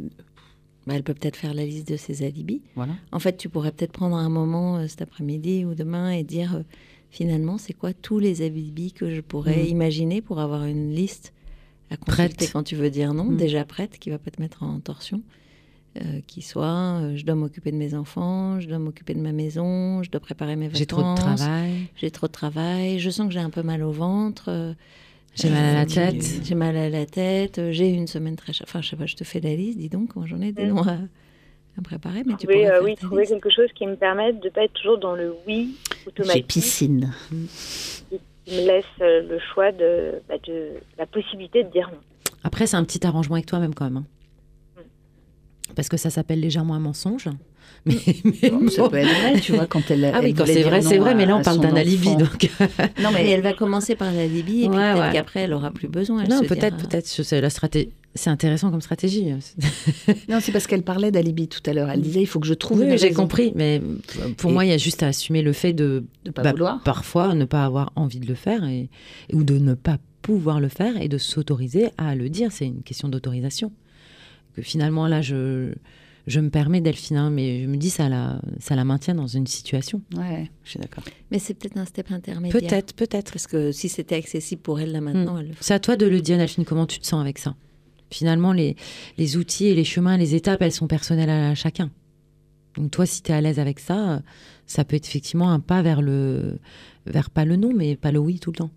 Bah, 0.86 0.94
elle 0.94 1.02
peut 1.02 1.14
peut-être 1.14 1.34
faire 1.36 1.52
la 1.54 1.64
liste 1.64 1.88
de 1.88 1.96
ses 1.96 2.24
alibis. 2.24 2.62
voilà. 2.76 2.92
En 3.10 3.18
fait, 3.18 3.36
tu 3.36 3.48
pourrais 3.48 3.72
peut-être 3.72 3.90
prendre 3.92 4.14
un 4.16 4.28
moment 4.28 4.76
euh, 4.78 4.86
cet 4.86 5.02
après-midi 5.02 5.64
ou 5.64 5.74
demain 5.74 6.10
et 6.12 6.22
dire 6.22 6.54
euh, 6.56 6.62
finalement, 7.10 7.58
c'est 7.58 7.72
quoi 7.72 7.92
tous 7.92 8.20
les 8.20 8.42
alibis 8.42 8.92
que 8.92 9.10
je 9.12 9.20
pourrais 9.20 9.64
Mhm. 9.64 9.68
imaginer 9.70 10.22
pour 10.22 10.38
avoir 10.38 10.64
une 10.64 10.92
liste 10.94 11.32
à 11.90 11.96
consulter 11.96 12.34
Prête. 12.36 12.50
quand 12.52 12.62
tu 12.62 12.76
veux 12.76 12.90
dire 12.90 13.14
non, 13.14 13.24
Mhm. 13.24 13.36
déjà 13.36 13.64
prête, 13.64 13.98
qui 13.98 14.10
va 14.10 14.18
pas 14.18 14.30
te 14.30 14.40
mettre 14.40 14.62
en 14.62 14.78
torsion. 14.78 15.22
Euh, 16.02 16.20
qui 16.26 16.42
soit 16.42 17.00
euh, 17.02 17.16
je 17.16 17.24
dois 17.24 17.34
m'occuper 17.34 17.72
de 17.72 17.76
mes 17.76 17.94
enfants, 17.94 18.60
je 18.60 18.68
dois 18.68 18.78
m'occuper 18.78 19.14
de 19.14 19.20
ma 19.20 19.32
maison, 19.32 20.02
je 20.02 20.10
dois 20.10 20.20
préparer 20.20 20.56
mes 20.56 20.66
vacances. 20.66 20.78
J'ai 20.78 20.86
trop 20.86 21.02
de 21.02 21.14
travail. 21.14 21.74
J'ai 21.96 22.10
trop 22.10 22.26
de 22.26 22.32
travail, 22.32 22.98
je 22.98 23.10
sens 23.10 23.26
que 23.28 23.32
j'ai 23.32 23.40
un 23.40 23.50
peu 23.50 23.62
mal 23.62 23.82
au 23.82 23.90
ventre. 23.92 24.44
euh, 24.48 24.72
J'ai 25.34 25.50
mal 25.50 25.64
à 25.64 25.74
la 25.74 25.86
tête. 25.86 26.40
J'ai 26.44 26.54
mal 26.54 26.76
à 26.76 26.88
la 26.88 27.06
tête, 27.06 27.60
j'ai 27.70 27.88
une 27.90 28.06
semaine 28.06 28.36
très... 28.36 28.52
cha- 28.52 28.64
Enfin, 28.66 28.80
je 28.82 28.88
sais 28.90 28.96
pas, 28.96 29.06
je 29.06 29.16
te 29.16 29.24
fais 29.24 29.40
la 29.40 29.54
liste, 29.54 29.78
dis 29.78 29.88
donc, 29.88 30.16
moi 30.16 30.26
j'en 30.26 30.40
ai 30.40 30.52
des 30.52 30.64
Mm. 30.64 30.68
noms 30.68 30.82
à, 30.86 30.92
à 31.78 31.82
préparer, 31.82 32.22
mais 32.26 32.36
tu 32.36 32.46
Trouver, 32.46 32.54
pourrais 32.64 32.66
euh, 32.68 32.72
faire 32.78 32.82
oui, 32.84 32.94
trouver 32.96 33.22
liste. 33.22 33.32
quelque 33.34 33.50
chose 33.50 33.68
qui 33.74 33.86
me 33.86 33.96
permette 33.96 34.40
de 34.40 34.46
ne 34.46 34.50
pas 34.50 34.64
être 34.64 34.72
toujours 34.74 34.98
dans 34.98 35.14
le 35.14 35.34
oui 35.46 35.74
automatique. 36.06 36.46
piscine. 36.46 37.12
qui 38.10 38.52
me 38.54 38.60
laisse 38.66 38.84
le 39.00 39.38
choix 39.52 39.72
de, 39.72 40.22
bah, 40.28 40.36
de 40.46 40.74
la 40.98 41.06
possibilité 41.06 41.64
de 41.64 41.68
dire 41.70 41.90
non. 41.92 41.98
Après, 42.44 42.66
c'est 42.66 42.76
un 42.76 42.84
petit 42.84 43.04
arrangement 43.06 43.34
avec 43.34 43.46
toi-même 43.46 43.74
quand 43.74 43.84
même. 43.86 43.96
hein. 43.98 44.04
Parce 45.76 45.88
que 45.88 45.96
ça 45.96 46.10
s'appelle 46.10 46.40
légèrement 46.40 46.74
un 46.74 46.80
mensonge. 46.80 47.28
Mais, 47.84 47.94
mais 48.42 48.50
Bon, 48.50 48.68
ça 48.68 48.88
peut 48.88 48.96
être 48.96 49.06
vrai, 49.08 49.40
tu 49.40 49.52
vois, 49.52 49.66
quand 49.66 49.88
elle. 49.90 50.06
Ah 50.06 50.18
oui, 50.20 50.30
elle 50.30 50.34
quand 50.34 50.46
c'est 50.46 50.62
vrai, 50.62 50.80
c'est 50.82 50.98
vrai, 50.98 51.14
mais 51.14 51.26
là 51.26 51.36
on 51.36 51.42
parle 51.42 51.60
d'un 51.60 51.76
alibi. 51.76 52.16
Donc... 52.16 52.50
Non, 53.02 53.10
mais 53.12 53.28
elle 53.30 53.42
va 53.42 53.52
commencer 53.52 53.94
par 53.94 54.12
la 54.12 54.26
Libye, 54.26 54.64
et 54.64 54.68
puis 54.68 54.76
Ouais, 54.78 54.92
peut-être 54.92 55.00
ouais. 55.06 55.12
qu'après, 55.12 55.40
elle 55.40 55.52
aura 55.52 55.70
plus 55.70 55.86
besoin. 55.88 56.22
elle 56.24 56.30
non, 56.30 56.38
se 56.42 56.44
peut-être, 56.48 56.76
dira- 56.76 56.88
peut-être. 56.88 57.06
C'est 57.06 57.40
la 57.40 57.50
stratégie. 57.50 57.90
C'est 58.14 58.30
intéressant 58.30 58.70
comme 58.70 58.80
stratégie. 58.80 59.26
non, 60.28 60.38
c'est 60.40 60.50
parce 60.50 60.66
qu'elle 60.66 60.82
parlait 60.82 61.10
d'alibi 61.10 61.48
tout 61.48 61.60
à 61.66 61.74
l'heure. 61.74 61.90
Elle 61.90 62.00
disait 62.00 62.22
il 62.22 62.26
faut 62.26 62.40
que 62.40 62.46
je 62.46 62.54
trouve 62.54 62.78
Oui, 62.80 62.86
une 62.86 62.96
j'ai 62.96 63.08
raison 63.08 63.22
compris. 63.22 63.52
Mais 63.54 63.82
pour 64.38 64.50
Et- 64.50 64.54
moi, 64.54 64.64
il 64.64 64.70
y 64.70 64.72
a 64.74 64.78
juste 64.78 65.02
à 65.02 65.08
assumer 65.08 65.42
le 65.42 65.52
fait 65.52 65.74
de 65.74 66.04
de 66.24 66.30
pas 66.30 66.42
bah, 66.42 66.52
vouloir. 66.52 66.82
parfois 66.82 67.34
ne 67.34 67.44
pas 67.44 67.64
avoir 67.66 67.92
envie 67.94 68.20
de 68.20 68.26
le 68.26 68.34
faire 68.34 68.64
et, 68.64 68.88
ou 69.34 69.44
de 69.44 69.58
ne 69.58 69.74
pas 69.74 69.98
pouvoir 70.22 70.60
le 70.60 70.68
faire 70.68 70.98
et 71.00 71.08
de 71.08 71.18
s'autoriser 71.18 71.90
à 71.98 72.14
le 72.14 72.30
dire. 72.30 72.52
C'est 72.52 72.64
une 72.66 72.82
question 72.82 73.08
d'autorisation. 73.10 73.70
Que 74.56 74.62
finalement, 74.62 75.06
là, 75.06 75.20
je, 75.20 75.74
je 76.26 76.40
me 76.40 76.48
permets, 76.48 76.80
Delphine, 76.80 77.18
hein, 77.18 77.30
mais 77.30 77.62
je 77.62 77.68
me 77.68 77.76
dis 77.76 77.90
ça 77.90 78.08
la, 78.08 78.40
ça 78.58 78.74
la 78.74 78.84
maintient 78.84 79.14
dans 79.14 79.26
une 79.26 79.46
situation. 79.46 80.00
Ouais, 80.16 80.50
je 80.64 80.70
suis 80.70 80.78
d'accord. 80.80 81.04
Mais 81.30 81.38
c'est 81.38 81.52
peut-être 81.54 81.76
un 81.76 81.84
step 81.84 82.10
intermédiaire. 82.10 82.60
Peut-être, 82.60 82.94
peut-être. 82.94 83.32
Parce 83.32 83.46
que 83.46 83.70
si 83.70 83.90
c'était 83.90 84.16
accessible 84.16 84.62
pour 84.62 84.80
elle 84.80 84.92
là 84.92 85.02
maintenant, 85.02 85.38
elle 85.38 85.48
le 85.48 85.52
ferait. 85.52 85.64
C'est 85.64 85.74
à 85.74 85.78
toi 85.78 85.96
de 85.96 86.06
le 86.06 86.22
dire, 86.22 86.38
Delphine, 86.38 86.64
comment 86.64 86.86
tu 86.86 86.98
te 86.98 87.06
sens 87.06 87.20
avec 87.20 87.38
ça? 87.38 87.54
Finalement, 88.10 88.52
les, 88.52 88.76
les 89.18 89.36
outils 89.36 89.66
et 89.66 89.74
les 89.74 89.84
chemins, 89.84 90.16
les 90.16 90.34
étapes, 90.34 90.62
elles 90.62 90.72
sont 90.72 90.86
personnelles 90.86 91.28
à 91.28 91.54
chacun. 91.54 91.90
Donc 92.76 92.90
toi, 92.90 93.04
si 93.04 93.22
tu 93.22 93.32
es 93.32 93.34
à 93.34 93.40
l'aise 93.40 93.58
avec 93.58 93.78
ça, 93.78 94.22
ça 94.66 94.84
peut 94.84 94.96
être 94.96 95.06
effectivement 95.06 95.50
un 95.50 95.60
pas 95.60 95.82
vers 95.82 96.00
le 96.02 96.58
vers 97.06 97.30
pas 97.30 97.44
le 97.44 97.56
non, 97.56 97.72
mais 97.74 97.96
pas 97.96 98.10
le 98.12 98.18
oui 98.18 98.38
tout 98.38 98.50
le 98.52 98.56
temps. 98.56 98.70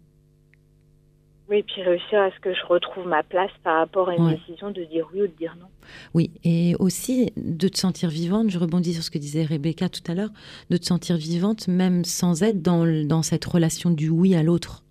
Oui, 1.49 1.63
puis 1.63 1.81
réussir 1.81 2.19
à 2.21 2.29
ce 2.31 2.39
que 2.41 2.53
je 2.53 2.63
retrouve 2.67 3.07
ma 3.07 3.23
place 3.23 3.49
par 3.63 3.79
rapport 3.79 4.09
à 4.09 4.15
une 4.15 4.23
Ouais. 4.25 4.35
décision 4.38 4.69
de 4.69 4.83
dire 4.83 5.07
oui 5.13 5.21
ou 5.23 5.27
de 5.27 5.33
dire 5.35 5.55
non. 5.59 5.65
Oui, 6.13 6.29
et 6.43 6.75
aussi 6.77 7.31
de 7.38 7.67
te 7.67 7.77
sentir 7.77 8.09
vivante, 8.09 8.49
je 8.51 8.59
rebondis 8.59 8.93
sur 8.93 9.01
ce 9.03 9.09
que 9.09 9.17
disait 9.17 9.43
Rebecca 9.45 9.89
tout 9.89 10.03
à 10.12 10.13
l'heure, 10.13 10.29
de 10.69 10.77
te 10.77 10.85
sentir 10.85 11.17
vivante 11.17 11.67
même 11.67 12.05
sans 12.05 12.43
être 12.43 12.62
dans, 12.62 12.85
dans 13.07 13.23
cette 13.23 13.45
relation 13.45 13.89
du 13.89 14.09
oui 14.09 14.35
à 14.35 14.43
l'autre. 14.43 14.83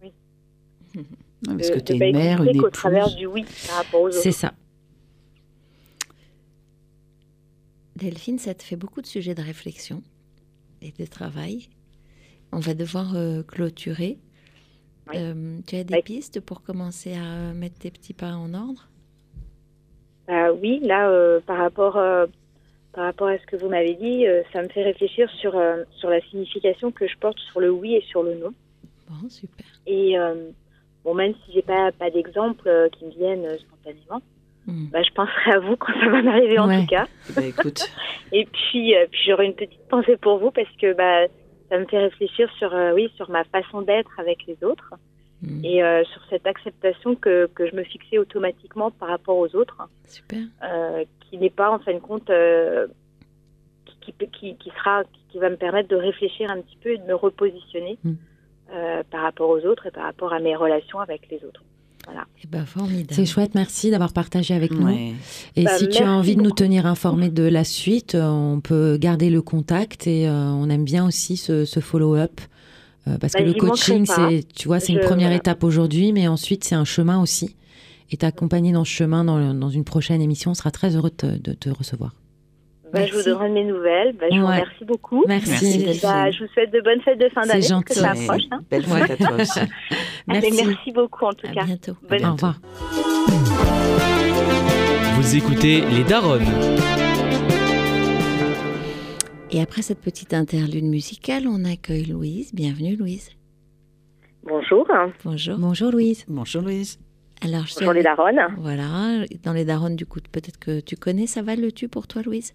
Ouais, 0.00 0.12
parce 1.44 1.68
de- 1.70 1.74
que 1.74 1.80
tu 1.80 1.94
es 1.94 1.98
pas 1.98 2.06
une 2.06 2.16
mère, 2.16 2.44
une 2.44 2.60
qu'au 2.60 2.70
travers 2.70 3.06
épouse. 3.06 3.16
du 3.16 3.26
oui 3.26 3.44
par 3.66 3.76
rapport 3.78 4.02
aux 4.02 4.06
autres. 4.06 4.20
C'est 4.20 4.30
ça. 4.32 4.54
Delphine, 7.96 8.38
ça 8.38 8.54
te 8.54 8.62
fait 8.62 8.76
beaucoup 8.76 9.00
de 9.02 9.06
sujets 9.06 9.34
de 9.34 9.42
réflexion 9.42 10.02
et 10.82 10.92
de 10.92 11.06
travail. 11.06 11.68
On 12.54 12.60
va 12.60 12.74
devoir 12.74 13.14
euh, 13.16 13.42
clôturer. 13.42 14.18
Oui. 15.10 15.16
Euh, 15.18 15.58
tu 15.66 15.76
as 15.76 15.84
des 15.84 15.94
Oui. 15.94 16.02
pistes 16.02 16.40
pour 16.40 16.62
commencer 16.62 17.14
à 17.14 17.52
mettre 17.52 17.78
tes 17.78 17.90
petits 17.90 18.14
pas 18.14 18.32
en 18.34 18.54
ordre? 18.54 18.88
Oui, 20.62 20.80
là, 20.82 21.08
euh, 21.10 21.40
par 21.40 21.58
rapport 21.58 21.96
euh, 21.96 22.26
par 22.92 23.04
rapport 23.06 23.26
à 23.28 23.36
ce 23.38 23.44
que 23.46 23.56
vous 23.56 23.68
m'avez 23.68 23.94
dit, 23.94 24.26
euh, 24.26 24.42
ça 24.52 24.62
me 24.62 24.68
fait 24.68 24.84
réfléchir 24.84 25.28
sur 25.40 25.56
euh, 25.56 25.82
sur 25.98 26.08
la 26.08 26.20
signification 26.22 26.90
que 26.92 27.06
je 27.06 27.16
porte 27.18 27.38
sur 27.50 27.60
le 27.60 27.70
oui 27.70 27.96
et 27.96 28.00
sur 28.02 28.22
le 28.22 28.34
non. 28.36 28.52
Bon, 29.08 29.28
super. 29.28 29.66
Et 29.86 30.18
euh, 30.18 30.50
bon, 31.04 31.12
même 31.14 31.34
si 31.44 31.52
j'ai 31.52 31.62
pas 31.62 31.90
pas 31.92 32.10
d'exemples 32.10 32.68
euh, 32.68 32.88
qui 32.90 33.04
me 33.04 33.10
viennent 33.10 33.44
euh, 33.44 33.58
spontanément, 33.58 34.22
Hmm. 34.66 34.86
bah, 34.90 35.02
je 35.02 35.12
penserai 35.12 35.50
à 35.52 35.58
vous 35.58 35.76
quand 35.76 35.92
ça 36.00 36.08
va 36.08 36.22
m'arriver 36.22 36.58
en 36.58 36.66
Ouais. 36.68 36.80
tout 36.80 36.86
cas. 36.86 37.06
Bah, 37.36 37.44
écoute, 37.44 37.86
Et 38.32 38.46
puis, 38.46 38.96
euh, 38.96 39.06
puis 39.10 39.20
j'aurai 39.26 39.44
une 39.44 39.54
petite 39.54 39.86
pensée 39.90 40.16
pour 40.16 40.38
vous 40.38 40.50
parce 40.52 40.70
que 40.80 40.94
bah, 40.94 41.26
ça 41.68 41.78
me 41.78 41.86
fait 41.86 41.98
réfléchir 41.98 42.50
sur, 42.58 42.74
euh, 42.74 42.92
oui, 42.94 43.10
sur 43.16 43.30
ma 43.30 43.44
façon 43.44 43.82
d'être 43.82 44.18
avec 44.18 44.46
les 44.46 44.62
autres 44.62 44.94
Hmm. 45.42 45.62
et 45.62 45.82
euh, 45.84 46.04
sur 46.04 46.22
cette 46.30 46.46
acceptation 46.46 47.16
que, 47.16 47.50
que 47.54 47.68
je 47.68 47.74
me 47.76 47.82
fixais 47.82 48.16
automatiquement 48.16 48.90
par 48.90 49.08
rapport 49.08 49.36
aux 49.36 49.54
autres, 49.54 49.76
Super. 50.06 50.38
euh, 50.62 51.04
qui 51.20 51.36
n'est 51.36 51.50
pas 51.50 51.70
en 51.70 51.78
fin 51.80 51.92
de 51.92 51.98
compte, 51.98 52.30
qui, 54.00 54.12
qui, 54.32 54.56
qui, 54.56 54.70
sera, 54.70 55.02
qui 55.30 55.38
va 55.38 55.50
me 55.50 55.56
permettre 55.56 55.88
de 55.88 55.96
réfléchir 55.96 56.50
un 56.50 56.60
petit 56.62 56.76
peu 56.76 56.90
et 56.90 56.98
de 56.98 57.04
me 57.04 57.14
repositionner 57.14 57.98
Mm. 58.04 58.12
euh, 58.72 59.02
par 59.10 59.22
rapport 59.22 59.50
aux 59.50 59.60
autres 59.66 59.86
et 59.86 59.90
par 59.90 60.04
rapport 60.04 60.32
à 60.32 60.38
mes 60.38 60.56
relations 60.56 61.00
avec 61.00 61.28
les 61.30 61.44
autres. 61.44 61.62
Ben, 62.50 62.66
formidable. 62.66 63.08
C'est 63.14 63.24
chouette, 63.26 63.54
merci 63.54 63.90
d'avoir 63.90 64.12
partagé 64.12 64.54
avec 64.54 64.70
nous. 64.72 64.88
Et 65.56 65.64
Bah, 65.64 65.78
si 65.78 65.88
tu 65.88 66.02
as 66.02 66.10
envie 66.10 66.36
de 66.36 66.42
nous 66.42 66.50
tenir 66.50 66.84
informés 66.86 67.30
de 67.30 67.42
la 67.42 67.64
suite, 67.64 68.14
euh, 68.14 68.28
on 68.28 68.60
peut 68.60 68.98
garder 69.00 69.30
le 69.30 69.40
contact 69.42 70.06
et 70.06 70.28
euh, 70.28 70.50
on 70.50 70.68
aime 70.68 70.84
bien 70.84 71.06
aussi 71.06 71.36
ce, 71.36 71.64
ce 71.64 71.80
follow-up. 71.80 72.40
euh, 73.08 73.16
parce 73.18 73.32
Bah, 73.32 73.40
que 73.40 73.44
le 73.44 73.54
coaching, 73.54 74.04
c'est, 74.06 74.46
tu 74.54 74.68
vois, 74.68 74.78
c'est 74.80 74.92
une 74.92 75.00
première 75.00 75.28
voilà. 75.28 75.36
étape 75.36 75.64
aujourd'hui, 75.64 76.12
mais 76.12 76.28
ensuite 76.28 76.64
c'est 76.64 76.74
un 76.74 76.84
chemin 76.84 77.20
aussi. 77.20 77.56
Et 78.10 78.16
t'accompagner 78.18 78.72
dans 78.72 78.84
ce 78.84 78.90
chemin 78.90 79.24
dans, 79.24 79.38
le- 79.38 79.54
dans 79.58 79.70
une 79.70 79.84
prochaine 79.84 80.20
émission, 80.20 80.50
on 80.50 80.54
sera 80.54 80.70
très 80.70 80.94
heureux 80.96 81.10
de 81.18 81.52
te 81.54 81.70
recevoir. 81.70 82.12
Bah, 82.94 83.06
je 83.06 83.14
vous 83.14 83.22
donnerai 83.24 83.48
mes 83.50 83.64
nouvelles. 83.64 84.12
Bah, 84.18 84.26
je 84.30 84.38
vous 84.38 84.46
remercie 84.46 84.84
beaucoup. 84.84 85.24
Merci. 85.26 85.84
Bah, 86.02 86.30
je 86.30 86.44
vous 86.44 86.50
souhaite 86.52 86.72
de 86.72 86.80
bonnes 86.80 87.00
fêtes 87.02 87.18
de 87.18 87.28
fin 87.28 87.42
C'est 87.42 87.48
d'année. 87.48 87.60
parce 87.60 87.68
gentil. 87.68 87.84
que 87.84 87.94
ça 87.94 88.10
approche. 88.12 88.42
Hein. 88.52 88.60
Belle 88.70 88.84
fête 88.84 89.10
à 89.10 89.16
toi 89.16 89.36
aussi. 89.40 89.58
Allez, 90.28 90.50
Merci. 90.52 90.92
beaucoup 90.92 91.24
en 91.26 91.32
tout 91.32 91.46
À 91.48 91.52
cas. 91.54 91.64
bientôt. 91.64 91.94
Bonne 92.08 92.24
Au 92.24 92.32
revoir. 92.32 92.60
Vous 95.16 95.36
écoutez 95.36 95.80
Les 95.90 96.04
Daronnes. 96.04 96.46
Et 99.50 99.60
après 99.60 99.82
cette 99.82 100.00
petite 100.00 100.34
interlude 100.34 100.84
musicale, 100.84 101.44
on 101.48 101.64
accueille 101.64 102.04
Louise. 102.06 102.52
Bienvenue, 102.54 102.96
Louise. 102.96 103.30
Bonjour. 104.44 104.86
Bonjour. 105.24 105.56
Bonjour 105.58 105.90
Louise. 105.92 106.24
Bonjour 106.28 106.62
Louise. 106.62 106.98
Alors, 107.42 107.66
je 107.66 107.74
Bonjour 107.74 107.92
les 107.92 108.02
daronnes. 108.02 108.40
Voilà, 108.58 109.24
dans 109.42 109.52
les 109.52 109.64
daronnes, 109.64 109.96
du 109.96 110.06
coup, 110.06 110.18
peut-être 110.32 110.58
que 110.58 110.80
tu 110.80 110.96
connais. 110.96 111.26
Ça 111.26 111.42
va 111.42 111.56
le 111.56 111.70
tu 111.72 111.88
pour 111.88 112.06
toi, 112.06 112.22
Louise? 112.22 112.54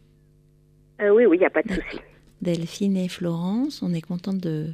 Euh, 1.02 1.10
oui, 1.12 1.26
oui, 1.26 1.38
il 1.38 1.40
n'y 1.40 1.46
a 1.46 1.50
pas 1.50 1.62
de 1.64 1.70
souci. 1.70 2.00
Delphine 2.42 2.98
et 2.98 3.08
Florence, 3.10 3.82
on 3.84 3.94
est 3.94 4.02
contente 4.02 4.38
de, 4.38 4.68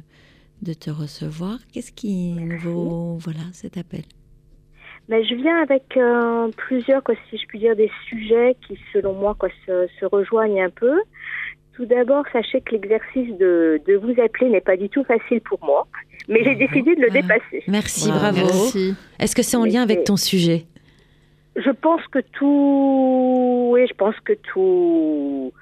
de 0.62 0.72
te 0.72 0.90
recevoir. 0.90 1.58
Qu'est-ce 1.72 1.92
qui 1.92 2.32
nous 2.32 2.58
vaut 2.58 3.16
voilà, 3.18 3.40
cet 3.52 3.76
appel? 3.76 4.02
Mais 5.08 5.24
je 5.24 5.34
viens 5.36 5.62
avec 5.62 5.84
euh, 5.96 6.48
plusieurs, 6.56 7.02
quoi, 7.02 7.14
si 7.30 7.38
je 7.38 7.46
puis 7.46 7.60
dire, 7.60 7.76
des 7.76 7.90
sujets 8.08 8.56
qui, 8.66 8.76
selon 8.92 9.12
moi, 9.14 9.36
quoi, 9.38 9.48
se, 9.66 9.86
se 10.00 10.04
rejoignent 10.06 10.62
un 10.64 10.70
peu. 10.70 11.00
Tout 11.74 11.86
d'abord, 11.86 12.24
sachez 12.32 12.60
que 12.60 12.72
l'exercice 12.72 13.36
de, 13.38 13.80
de 13.86 13.94
vous 13.94 14.20
appeler 14.20 14.48
n'est 14.50 14.60
pas 14.62 14.76
du 14.76 14.88
tout 14.88 15.04
facile 15.04 15.40
pour 15.42 15.62
moi, 15.64 15.86
mais 16.26 16.42
j'ai 16.42 16.54
décidé 16.56 16.94
de 16.96 17.00
le 17.02 17.08
Ah. 17.10 17.20
dépasser. 17.20 17.62
Merci, 17.68 18.08
Wow, 18.10 18.14
bravo. 18.18 18.36
merci. 18.38 18.94
Est-ce 19.20 19.36
que 19.36 19.42
c'est 19.42 19.56
en 19.58 19.64
Mais 19.64 19.70
lien 19.70 19.82
avec 19.82 20.02
ton 20.04 20.16
sujet? 20.16 20.64
Je 21.54 21.70
pense 21.70 22.00
que 22.10 22.18
tout, 22.32 23.68
oui, 23.72 23.86
je 23.88 23.94
pense 23.94 24.14
que 24.24 24.32
tout, 24.32 25.52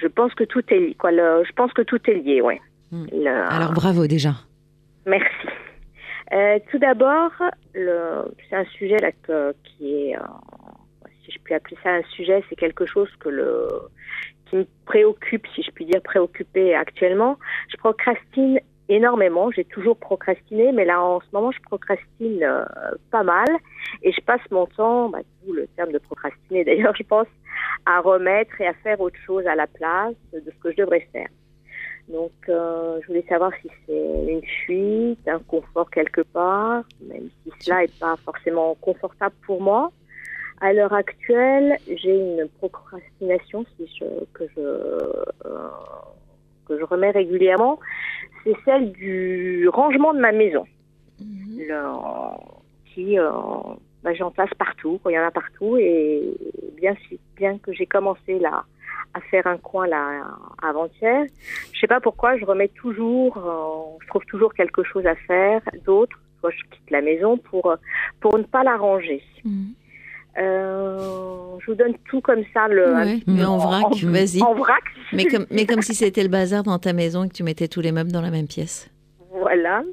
je 0.00 0.06
pense 0.06 0.34
que 0.34 0.44
tout 0.44 0.62
est 0.68 0.78
lié, 0.78 0.94
quoi. 0.98 1.10
Le, 1.12 1.44
je 1.46 1.52
pense 1.52 1.72
que 1.72 1.82
tout 1.82 2.00
est 2.10 2.14
lié, 2.14 2.40
Alors 3.50 3.72
bravo 3.72 4.06
déjà. 4.06 4.32
Merci. 5.06 5.48
Euh, 6.32 6.58
tout 6.70 6.78
d'abord, 6.78 7.30
c'est 7.74 8.56
un 8.56 8.64
sujet 8.76 8.96
là 8.96 9.10
que- 9.22 9.54
qui 9.64 9.94
est, 10.10 10.16
euh, 10.16 10.20
si 11.24 11.32
je 11.32 11.38
puis 11.42 11.54
appeler 11.54 11.76
ça 11.82 11.90
un 11.90 12.02
sujet, 12.14 12.42
c'est 12.48 12.56
quelque 12.56 12.86
chose 12.86 13.10
que 13.20 13.28
le, 13.28 13.68
qui 14.46 14.56
me 14.56 14.66
préoccupe, 14.86 15.46
si 15.54 15.62
je 15.62 15.70
puis 15.70 15.84
dire 15.84 16.00
préoccupé 16.02 16.74
actuellement. 16.74 17.38
Je 17.70 17.76
procrastine 17.76 18.58
énormément. 18.88 19.50
J'ai 19.50 19.64
toujours 19.64 19.96
procrastiné, 19.98 20.72
mais 20.72 20.84
là 20.84 21.02
en 21.02 21.20
ce 21.20 21.26
moment, 21.32 21.50
je 21.52 21.60
procrastine 21.62 22.42
euh, 22.42 22.64
pas 23.10 23.22
mal 23.22 23.46
et 24.02 24.12
je 24.12 24.20
passe 24.22 24.40
mon 24.50 24.66
temps, 24.66 25.08
bah, 25.10 25.18
le 25.46 25.66
terme 25.76 25.92
de 25.92 25.98
procrastiner 25.98 26.64
d'ailleurs, 26.68 26.94
je 26.96 27.02
pense, 27.02 27.26
à 27.86 28.00
remettre 28.00 28.60
et 28.60 28.66
à 28.66 28.74
faire 28.74 29.00
autre 29.00 29.18
chose 29.26 29.46
à 29.46 29.54
la 29.54 29.66
place 29.66 30.14
de 30.32 30.50
ce 30.50 30.58
que 30.62 30.70
je 30.72 30.76
devrais 30.78 31.06
faire. 31.12 31.28
Donc, 32.08 32.32
euh, 32.48 32.98
je 33.02 33.06
voulais 33.08 33.24
savoir 33.28 33.50
si 33.62 33.70
c'est 33.86 34.24
une 34.28 34.42
fuite, 34.64 35.26
un 35.26 35.38
confort 35.40 35.90
quelque 35.90 36.20
part, 36.20 36.84
même 37.00 37.28
si 37.42 37.52
cela 37.60 37.80
n'est 37.80 37.88
pas 37.88 38.16
forcément 38.24 38.74
confortable 38.76 39.34
pour 39.46 39.60
moi. 39.62 39.90
À 40.60 40.72
l'heure 40.72 40.92
actuelle, 40.92 41.78
j'ai 41.86 42.14
une 42.14 42.48
procrastination 42.58 43.64
si 43.76 43.86
je, 43.98 44.04
que, 44.34 44.44
je, 44.54 44.60
euh, 44.60 45.68
que 46.66 46.78
je 46.78 46.84
remets 46.84 47.10
régulièrement. 47.10 47.80
C'est 48.44 48.54
celle 48.64 48.92
du 48.92 49.68
rangement 49.68 50.12
de 50.14 50.20
ma 50.20 50.32
maison, 50.32 50.64
le- 51.56 52.94
qui 52.94 53.18
euh, 53.18 53.30
bah, 54.04 54.12
j'en 54.14 54.30
passe 54.30 54.52
partout, 54.58 55.00
il 55.06 55.12
y 55.12 55.18
en 55.18 55.26
a 55.26 55.30
partout. 55.30 55.76
Et 55.78 56.22
bien, 56.76 57.58
que 57.58 57.72
j'ai 57.72 57.86
commencé 57.86 58.38
là 58.38 58.64
à 59.14 59.20
faire 59.22 59.46
un 59.46 59.56
coin 59.56 59.86
là 59.86 60.24
avant-hier, 60.62 61.26
je 61.72 61.80
sais 61.80 61.86
pas 61.86 62.00
pourquoi, 62.00 62.36
je 62.36 62.44
remets 62.44 62.68
toujours, 62.68 63.36
euh, 63.38 63.98
je 64.02 64.08
trouve 64.08 64.24
toujours 64.26 64.52
quelque 64.54 64.82
chose 64.82 65.06
à 65.06 65.14
faire, 65.14 65.62
d'autres, 65.84 66.18
soit 66.40 66.50
je 66.50 66.62
quitte 66.64 66.90
la 66.90 67.00
maison 67.00 67.38
pour, 67.38 67.74
pour 68.20 68.36
ne 68.36 68.42
pas 68.42 68.62
la 68.62 68.76
ranger. 68.76 69.22
Mhm. 69.44 69.74
Euh, 70.36 71.58
je 71.60 71.66
vous 71.66 71.76
donne 71.76 71.94
tout 72.10 72.20
comme 72.20 72.42
ça, 72.52 72.66
le, 72.66 72.92
Ouais, 72.92 73.20
mais 73.26 73.44
en 73.44 73.58
vrac, 73.58 73.94
vas-y. 74.02 74.42
En 74.42 74.54
vrac, 74.54 74.82
Mais 75.12 75.26
comme, 75.26 75.46
mais 75.50 75.64
comme 75.64 75.80
si 75.80 75.94
c'était 75.94 76.24
le 76.24 76.28
bazar 76.28 76.64
dans 76.64 76.78
ta 76.80 76.92
maison 76.92 77.24
et 77.24 77.28
que 77.28 77.34
tu 77.34 77.44
mettais 77.44 77.68
tous 77.68 77.80
les 77.80 77.92
meubles 77.92 78.10
dans 78.10 78.20
la 78.20 78.30
même 78.30 78.48
pièce. 78.48 78.90
Voilà. 79.30 79.84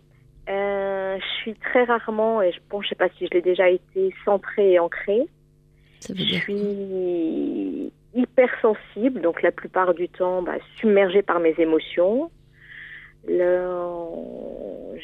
Euh, 0.51 1.17
je 1.17 1.41
suis 1.41 1.53
très 1.55 1.83
rarement, 1.85 2.41
et 2.41 2.51
je 2.51 2.59
je 2.81 2.87
sais 2.89 2.95
pas 2.95 3.09
si 3.17 3.25
je 3.27 3.31
l'ai 3.31 3.41
déjà 3.41 3.69
été, 3.69 4.13
centrée 4.25 4.73
et 4.73 4.79
ancrée. 4.79 5.27
Ça 5.99 6.13
veut 6.13 6.19
Je 6.19 6.35
suis 6.35 7.93
hypersensible, 8.13 9.21
donc 9.21 9.41
la 9.41 9.51
plupart 9.51 9.93
du 9.93 10.09
temps 10.09 10.41
bah, 10.41 10.55
submergée 10.77 11.21
par 11.21 11.39
mes 11.39 11.55
émotions. 11.57 12.29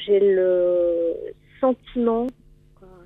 J'ai 0.05 0.19
le 0.19 1.13
sentiment, 1.61 2.27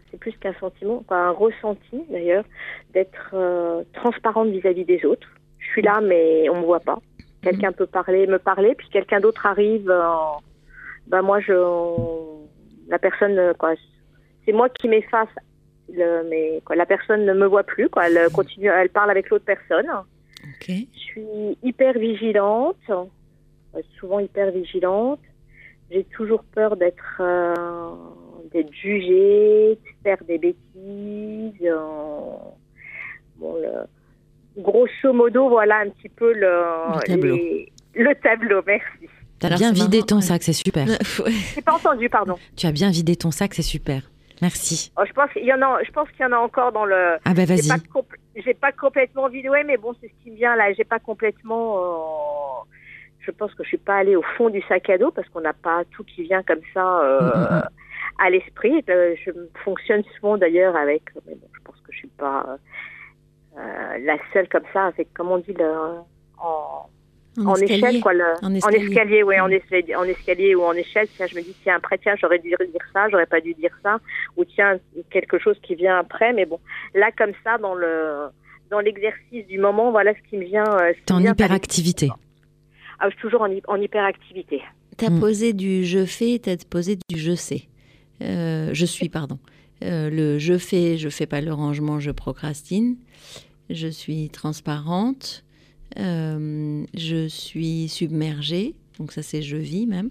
c'est 0.09 0.19
plus 0.19 0.31
qu'un 0.37 0.53
sentiment, 0.53 1.03
quoi, 1.07 1.17
un 1.17 1.31
ressenti 1.31 2.01
d'ailleurs, 2.09 2.45
d'être 2.93 3.31
euh, 3.33 3.83
transparente 3.93 4.49
vis-à-vis 4.49 4.85
des 4.85 5.05
autres. 5.05 5.27
Je 5.59 5.67
suis 5.67 5.81
là, 5.83 6.01
mais 6.01 6.49
on 6.49 6.61
me 6.61 6.65
voit 6.65 6.79
pas. 6.79 6.99
Quelqu'un 7.43 7.71
peut 7.71 7.87
parler, 7.87 8.25
me 8.25 8.39
parler, 8.39 8.73
puis 8.75 8.89
quelqu'un 8.89 9.19
d'autre 9.19 9.45
arrive. 9.45 9.85
bah 11.07 11.21
moi, 11.21 11.39
je, 11.39 11.53
la 12.91 12.99
personne, 12.99 13.37
euh, 13.39 13.53
quoi, 13.55 13.73
c'est 14.45 14.51
moi 14.53 14.69
qui 14.69 14.87
m'efface 14.87 15.29
mais 16.29 16.61
quoi, 16.63 16.75
la 16.77 16.85
personne 16.85 17.25
ne 17.25 17.33
me 17.33 17.45
voit 17.47 17.63
plus, 17.63 17.89
quoi. 17.89 18.07
Elle 18.07 18.29
continue, 18.31 18.67
elle 18.69 18.89
parle 18.89 19.11
avec 19.11 19.29
l'autre 19.29 19.43
personne. 19.43 19.87
Je 20.93 20.99
suis 20.99 21.57
hyper 21.63 21.93
vigilante, 21.99 22.77
euh, 22.89 23.81
souvent 23.99 24.19
hyper 24.19 24.51
vigilante. 24.51 25.19
J'ai 25.89 26.05
toujours 26.05 26.43
peur 26.45 26.77
d'être 26.77 27.17
euh, 27.19 27.93
d'être 28.53 28.71
jugée, 28.73 29.71
de 29.75 29.89
faire 30.03 30.17
des 30.25 30.37
bêtises. 30.37 31.65
euh, 31.65 31.75
bon, 33.37 33.55
le- 33.61 34.61
grosso 34.61 35.11
modo, 35.13 35.49
voilà 35.49 35.79
un 35.79 35.89
petit 35.89 36.09
peu 36.09 36.31
le, 36.33 36.51
Le 36.95 37.05
tableau. 37.05 37.35
les- 37.35 37.71
le 37.95 38.15
tableau. 38.15 38.61
Merci. 38.65 39.09
T'as 39.41 39.55
bien 39.55 39.71
vidé 39.73 39.97
marrant, 39.97 40.05
ton 40.07 40.15
ouais. 40.17 40.21
sac, 40.21 40.43
c'est 40.43 40.53
super. 40.53 40.85
J'ai 41.55 41.61
pas 41.61 41.73
entendu, 41.73 42.07
pardon. 42.09 42.37
Tu 42.55 42.65
as 42.67 42.71
bien 42.71 42.89
vidé 42.91 43.15
ton 43.17 43.31
sac, 43.31 43.53
c'est 43.53 43.61
super. 43.61 44.03
Merci. 44.41 44.91
Oh, 44.97 45.03
je 45.05 45.11
pense 45.13 45.29
qu'il 45.33 45.43
y 45.45 45.53
en 45.53 45.61
a, 45.61 45.83
je 45.83 45.91
pense 45.91 46.09
qu'il 46.11 46.21
y 46.21 46.25
en 46.25 46.31
a 46.31 46.37
encore 46.37 46.71
dans 46.71 46.85
le. 46.85 47.17
Ah 47.25 47.33
bah 47.33 47.45
J'ai 47.45 47.55
vas-y. 47.55 47.67
pas, 47.67 47.77
compl- 47.77 48.17
j'ai 48.35 48.53
pas 48.55 48.71
complètement 48.71 49.27
vidé, 49.29 49.49
ouais, 49.49 49.63
mais 49.63 49.77
bon, 49.77 49.93
c'est 50.01 50.07
ce 50.07 50.23
qui 50.23 50.31
me 50.31 50.35
vient 50.37 50.55
là. 50.55 50.71
J'ai 50.73 50.83
pas 50.83 50.99
complètement. 50.99 51.77
euh, 51.77 52.63
Je 53.19 53.29
pense 53.31 53.53
que 53.53 53.63
je 53.63 53.67
suis 53.69 53.77
pas 53.77 53.97
allée 53.97 54.15
au 54.15 54.23
fond 54.37 54.49
du 54.49 54.61
sac 54.63 54.89
à 54.89 54.97
dos 54.97 55.11
parce 55.11 55.29
qu'on 55.29 55.41
n'a 55.41 55.53
pas 55.53 55.83
tout 55.91 56.03
qui 56.03 56.23
vient 56.23 56.41
comme 56.43 56.61
ça 56.73 57.01
euh, 57.03 57.19
Mm, 57.21 57.55
mm, 57.57 57.63
à 58.17 58.29
l'esprit. 58.31 58.83
Euh, 58.89 59.15
je 59.23 59.31
fonctionne 59.63 60.03
souvent 60.15 60.37
d'ailleurs 60.37 60.75
avec, 60.75 61.03
mais 61.27 61.35
bon, 61.35 61.47
je 61.53 61.59
pense 61.63 61.75
que 61.81 61.91
je 61.91 61.97
suis 61.99 62.07
pas 62.07 62.57
euh, 63.57 63.97
la 64.03 64.17
seule 64.33 64.49
comme 64.49 64.65
ça, 64.73 64.85
avec, 64.87 65.13
comme 65.13 65.29
on 65.29 65.37
dit, 65.37 65.53
le, 65.53 65.71
en, 66.39 66.89
en, 67.37 67.55
échelle, 67.55 68.01
quoi, 68.01 68.13
le, 68.13 68.23
en 68.41 68.53
escalier, 68.53 68.77
en 68.77 68.87
escalier 68.87 69.23
oui, 69.23 69.39
en, 69.39 69.49
escalier, 69.49 69.95
en 69.95 70.03
escalier 70.03 70.55
ou 70.55 70.63
en 70.63 70.73
échelle. 70.73 71.07
Tiens, 71.15 71.27
je 71.27 71.35
me 71.35 71.41
dis, 71.41 71.55
tiens, 71.63 71.75
après, 71.75 71.97
tiens, 71.97 72.15
j'aurais 72.19 72.39
dû 72.39 72.49
dire 72.49 72.57
ça, 72.93 73.09
j'aurais 73.09 73.25
pas 73.25 73.41
dû 73.41 73.53
dire 73.53 73.71
ça, 73.83 73.99
ou 74.37 74.45
tiens, 74.45 74.77
quelque 75.09 75.39
chose 75.39 75.57
qui 75.63 75.75
vient 75.75 75.97
après. 75.97 76.33
Mais 76.33 76.45
bon, 76.45 76.59
là, 76.93 77.11
comme 77.17 77.33
ça, 77.43 77.57
dans 77.57 77.75
le 77.75 78.27
dans 78.69 78.79
l'exercice 78.79 79.45
du 79.47 79.59
moment, 79.59 79.91
voilà 79.91 80.13
ce 80.13 80.29
qui 80.29 80.37
me 80.37 80.45
vient. 80.45 80.63
Euh, 80.63 80.93
T'es 81.05 81.13
en 81.13 81.23
hyperactivité. 81.23 82.09
Ah, 82.99 83.09
je 83.09 83.15
suis 83.15 83.21
toujours 83.21 83.41
en, 83.41 83.49
en 83.67 83.75
hyperactivité. 83.75 84.61
T'as 84.97 85.07
as 85.07 85.09
mm. 85.09 85.19
posé 85.19 85.53
du 85.53 85.83
je 85.83 86.05
fais, 86.05 86.39
t'as 86.39 86.55
posé 86.69 86.97
du 87.09 87.17
je 87.17 87.35
sais. 87.35 87.63
Euh, 88.21 88.69
je 88.73 88.85
suis, 88.85 89.09
pardon. 89.09 89.39
Euh, 89.83 90.09
le 90.09 90.37
je 90.37 90.57
fais, 90.57 90.97
je 90.97 91.09
fais 91.09 91.25
pas 91.25 91.41
le 91.41 91.51
rangement, 91.51 91.99
je 91.99 92.11
procrastine. 92.11 92.97
Je 93.69 93.87
suis 93.87 94.29
transparente. 94.29 95.43
Euh, 95.99 96.83
je 96.93 97.27
suis 97.27 97.87
submergée. 97.87 98.75
Donc 98.99 99.11
ça, 99.11 99.21
c'est 99.21 99.41
je 99.41 99.57
vis 99.57 99.87
même. 99.87 100.09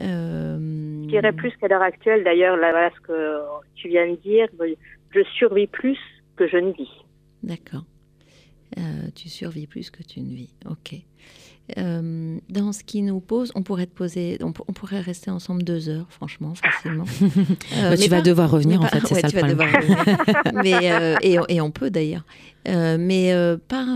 Je 0.00 1.06
dirais 1.08 1.32
plus 1.32 1.52
qu'à 1.58 1.68
l'heure 1.68 1.82
actuelle, 1.82 2.24
d'ailleurs, 2.24 2.56
là, 2.56 2.70
voilà 2.70 2.90
ce 2.94 3.00
que 3.00 3.40
tu 3.74 3.88
viens 3.88 4.10
de 4.10 4.16
dire. 4.16 4.48
Je 5.14 5.22
survis 5.36 5.66
plus 5.66 5.98
que 6.36 6.48
je 6.48 6.56
ne 6.56 6.72
vis. 6.72 6.90
D'accord. 7.42 7.84
tu 9.14 9.28
survis 9.28 9.66
plus 9.66 9.90
que 9.90 10.02
tu 10.02 10.20
ne 10.20 10.34
vis. 10.34 10.54
Ok. 10.70 10.94
Euh, 11.78 12.38
dans 12.48 12.72
ce 12.72 12.82
qui 12.82 13.02
nous 13.02 13.20
pose, 13.20 13.52
on 13.54 13.62
pourrait 13.62 13.86
te 13.86 13.94
poser, 13.94 14.38
on, 14.42 14.52
pourrait 14.52 15.00
rester 15.00 15.30
ensemble 15.30 15.62
deux 15.62 15.88
heures, 15.88 16.06
franchement, 16.10 16.54
facilement. 16.54 17.04
Euh, 17.78 17.90
bah, 17.90 17.96
tu 17.96 18.10
vas 18.10 18.20
devoir 18.20 18.50
revenir, 18.50 18.80
en 18.82 18.86
fait, 18.86 19.00
c'est 19.06 19.20
ça 19.20 19.28
le 19.28 19.54
problème. 19.54 19.68
mais, 20.62 20.92
euh, 20.92 21.16
et, 21.22 21.36
et, 21.48 21.60
on 21.60 21.70
peut 21.70 21.90
d'ailleurs. 21.90 22.24
mais 22.66 23.32
pas, 23.68 23.86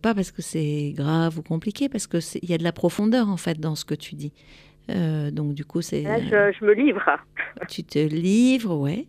pas 0.00 0.14
parce 0.14 0.30
que 0.30 0.42
c'est 0.42 0.92
grave 0.94 1.38
ou 1.38 1.42
compliqué, 1.42 1.88
parce 1.88 2.06
qu'il 2.06 2.48
y 2.48 2.54
a 2.54 2.58
de 2.58 2.62
la 2.62 2.72
profondeur, 2.72 3.28
en 3.28 3.36
fait, 3.36 3.58
dans 3.58 3.74
ce 3.74 3.84
que 3.84 3.94
tu 3.94 4.14
dis. 4.14 4.32
donc, 4.88 5.54
du 5.54 5.64
coup, 5.64 5.82
c'est. 5.82 6.02
Je, 6.02 6.52
je, 6.58 6.64
me 6.64 6.74
livre. 6.74 7.04
tu 7.68 7.82
te 7.84 7.98
livres, 7.98 8.76
ouais. 8.76 9.06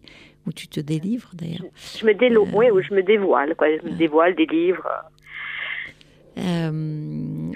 Ou 0.47 0.51
tu 0.51 0.67
te 0.67 0.79
délivres, 0.79 1.31
d'ailleurs. 1.33 1.63
Je, 1.97 2.05
me 2.05 2.13
délo 2.13 2.45
ouais, 2.47 2.71
ou 2.71 2.81
je 2.81 2.93
me 2.93 3.03
dévoile, 3.03 3.55
quoi. 3.55 3.67
Je 3.77 3.85
me 3.85 3.91
dévoile, 3.91 4.35
délivre. 4.35 4.87
Euh, 6.37 7.51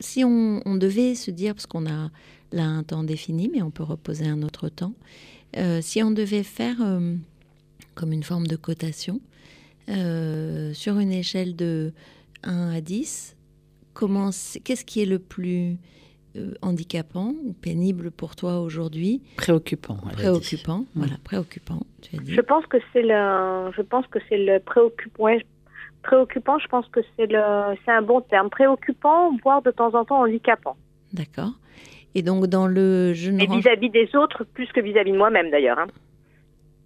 si 0.00 0.24
on, 0.24 0.76
devait 0.76 1.14
se 1.14 1.30
dire, 1.30 1.54
parce 1.54 1.66
qu'on 1.66 1.86
a 1.86 2.10
là 2.52 2.64
un 2.64 2.82
temps 2.82 3.04
défini, 3.04 3.50
mais 3.52 3.62
on 3.62 3.70
peut 3.70 3.82
reposer 3.84 4.26
un 4.26 4.42
autre 4.42 4.68
temps, 4.68 4.94
euh, 5.56 5.80
si 5.80 6.02
on 6.02 6.10
devait 6.10 6.42
faire 6.42 6.76
euh, 6.80 7.14
comme 7.94 8.12
une 8.12 8.22
forme 8.22 8.46
de 8.46 8.56
cotation 8.56 9.20
sur 9.88 10.98
une 10.98 11.12
échelle 11.12 11.54
de 11.54 11.92
1 12.44 12.70
à 12.70 12.80
10, 12.80 13.36
qu'est-ce 14.64 14.84
qui 14.84 15.02
est 15.02 15.06
le 15.06 15.18
plus 15.18 15.76
handicapant 16.62 17.34
ou 17.44 17.52
pénible 17.52 18.10
pour 18.10 18.34
toi 18.34 18.60
aujourd'hui? 18.60 19.20
Préoccupant. 19.36 19.98
Préoccupant, 20.12 20.86
voilà, 20.94 21.14
préoccupant. 21.24 21.82
Tu 22.00 22.16
as 22.16 22.20
dit. 22.20 22.32
Je 22.32 22.40
pense 22.40 22.64
que 22.66 22.78
c'est 22.92 23.02
le, 23.02 23.70
je 23.76 23.82
pense 23.82 24.06
que 24.06 24.18
c'est 24.30 24.38
le 24.38 24.60
préoccupant 24.60 25.28
préoccupant, 26.02 26.58
je 26.58 26.68
pense 26.68 26.86
que 26.88 27.00
c'est 27.16 27.26
le, 27.26 27.76
c'est 27.84 27.90
un 27.90 28.02
bon 28.02 28.20
terme. 28.20 28.50
Préoccupant, 28.50 29.36
voire 29.42 29.62
de 29.62 29.70
temps 29.70 29.94
en 29.94 30.04
temps 30.04 30.22
handicapant. 30.22 30.76
D'accord. 31.12 31.52
Et 32.14 32.22
donc 32.22 32.46
dans 32.46 32.66
le, 32.66 33.14
je 33.14 33.30
Et 33.30 33.46
vis-à-vis 33.46 33.90
des 33.90 34.14
autres, 34.14 34.44
plus 34.44 34.70
que 34.72 34.80
vis-à-vis 34.80 35.12
de 35.12 35.16
moi-même 35.16 35.50
d'ailleurs. 35.50 35.78
Hein. 35.78 35.86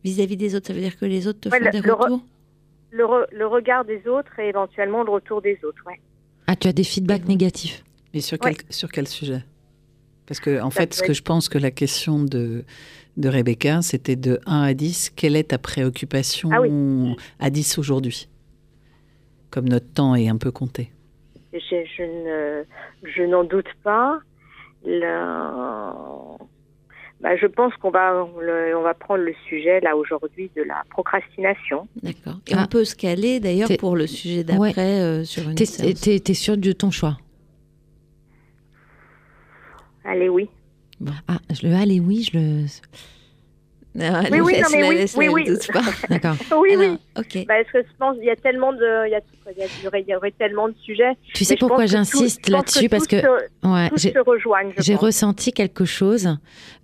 Vis-à-vis 0.05 0.37
des 0.37 0.55
autres, 0.55 0.69
ça 0.69 0.73
veut 0.73 0.81
dire 0.81 0.97
que 0.97 1.05
les 1.05 1.27
autres 1.27 1.41
te 1.41 1.49
font 1.49 1.59
des 1.59 1.81
retours? 1.81 2.21
Le, 2.93 3.47
regard 3.47 3.85
des 3.85 4.07
autres 4.07 4.39
et 4.39 4.49
éventuellement 4.49 5.03
le 5.03 5.11
retour 5.11 5.43
des 5.43 5.59
autres, 5.65 5.83
ouais. 5.87 6.01
Ah, 6.47 6.57
tu 6.57 6.69
as 6.69 6.73
des 6.73 6.85
feedbacks 6.85 7.27
négatifs. 7.27 7.85
Mais 8.15 8.21
sur 8.21 8.39
quel, 8.39 8.55
sur 8.71 8.91
quel 8.91 9.09
sujet? 9.09 9.45
Parce 10.27 10.41
que 10.41 10.63
en 10.63 10.71
fait, 10.71 10.95
ce 10.95 11.03
que 11.03 11.13
je 11.13 11.23
pense 11.23 11.49
que 11.49 11.59
la 11.59 11.71
question 11.71 12.23
de 12.23 12.65
de 13.17 13.29
Rebecca, 13.29 13.81
c'était 13.83 14.17
de 14.17 14.41
1 14.47 14.63
à 14.63 14.75
10. 14.75 15.13
Quelle 15.17 15.37
est 15.37 15.49
ta 15.49 15.59
préoccupation 15.59 16.51
ah 16.53 17.45
à 17.45 17.51
10 17.51 17.79
aujourd'hui? 17.79 18.29
Comme 19.51 19.69
notre 19.69 19.93
temps 19.93 20.15
est 20.15 20.29
un 20.29 20.37
peu 20.37 20.51
compté 20.51 20.91
Je, 21.53 21.59
je, 21.97 22.65
je 23.05 23.23
n'en 23.23 23.45
doute 23.45 23.69
pas. 23.83 24.21
Bah, 27.21 27.35
je 27.37 27.47
pense 27.47 27.75
qu'on 27.77 27.91
va, 27.91 28.25
on 28.25 28.83
va 28.83 28.95
prendre 28.95 29.25
le 29.25 29.35
sujet 29.49 29.81
là 29.81 29.97
aujourd'hui 29.97 30.51
de 30.55 30.63
la 30.63 30.85
procrastination. 30.91 31.89
D'accord. 32.03 32.39
Et 32.47 32.55
on 32.55 32.59
ah. 32.59 32.69
peut 32.71 32.85
se 32.85 32.95
caler 32.95 33.41
d'ailleurs 33.41 33.71
pour 33.79 33.97
le 33.97 34.07
sujet 34.07 34.45
d'après 34.45 35.01
euh, 35.01 35.25
sur 35.25 35.49
une 35.49 35.55
T'es 35.55 35.65
es, 35.65 36.35
sûr 36.35 36.57
de 36.59 36.73
ton 36.73 36.91
choix? 36.91 37.17
Allez, 40.05 40.29
oui. 40.29 40.49
Ah, 41.27 41.39
je 41.51 41.67
le 41.67 41.75
allez, 41.75 42.01
oui, 42.01 42.29
je 42.31 42.39
le. 42.39 42.67
Oui, 43.97 44.41
oui, 44.41 44.61
non, 44.61 44.69
mais 44.73 44.89
oui, 44.89 45.07
oui, 45.17 45.29
oui. 45.29 45.59
D'accord. 46.11 46.37
oui, 46.59 46.77
oui. 46.77 46.99
Ok. 47.17 47.47
Parce 47.47 47.71
que 47.73 47.83
je 47.83 47.97
pense 47.99 48.17
qu'il 48.17 48.27
y 48.27 48.31
a 48.31 48.37
tellement 48.37 48.73
de, 48.73 49.07
il 49.07 49.11
y, 49.11 49.15
a, 49.15 49.21
il, 49.51 49.85
y 49.85 49.87
aurait, 49.87 50.03
il 50.03 50.11
y 50.11 50.15
aurait 50.15 50.33
tellement 50.33 50.69
de 50.69 50.75
sujets. 50.85 51.13
Tu 51.35 51.45
sais 51.45 51.57
pourquoi 51.57 51.87
j'insiste 51.87 52.49
là-dessus? 52.49 52.89
Parce 52.89 53.07
que 53.07 53.17
ouais, 53.17 53.91
j'ai 53.97 54.13
J'ai 54.79 54.95
ressenti 54.95 55.53
quelque 55.53 55.85
chose 55.85 56.37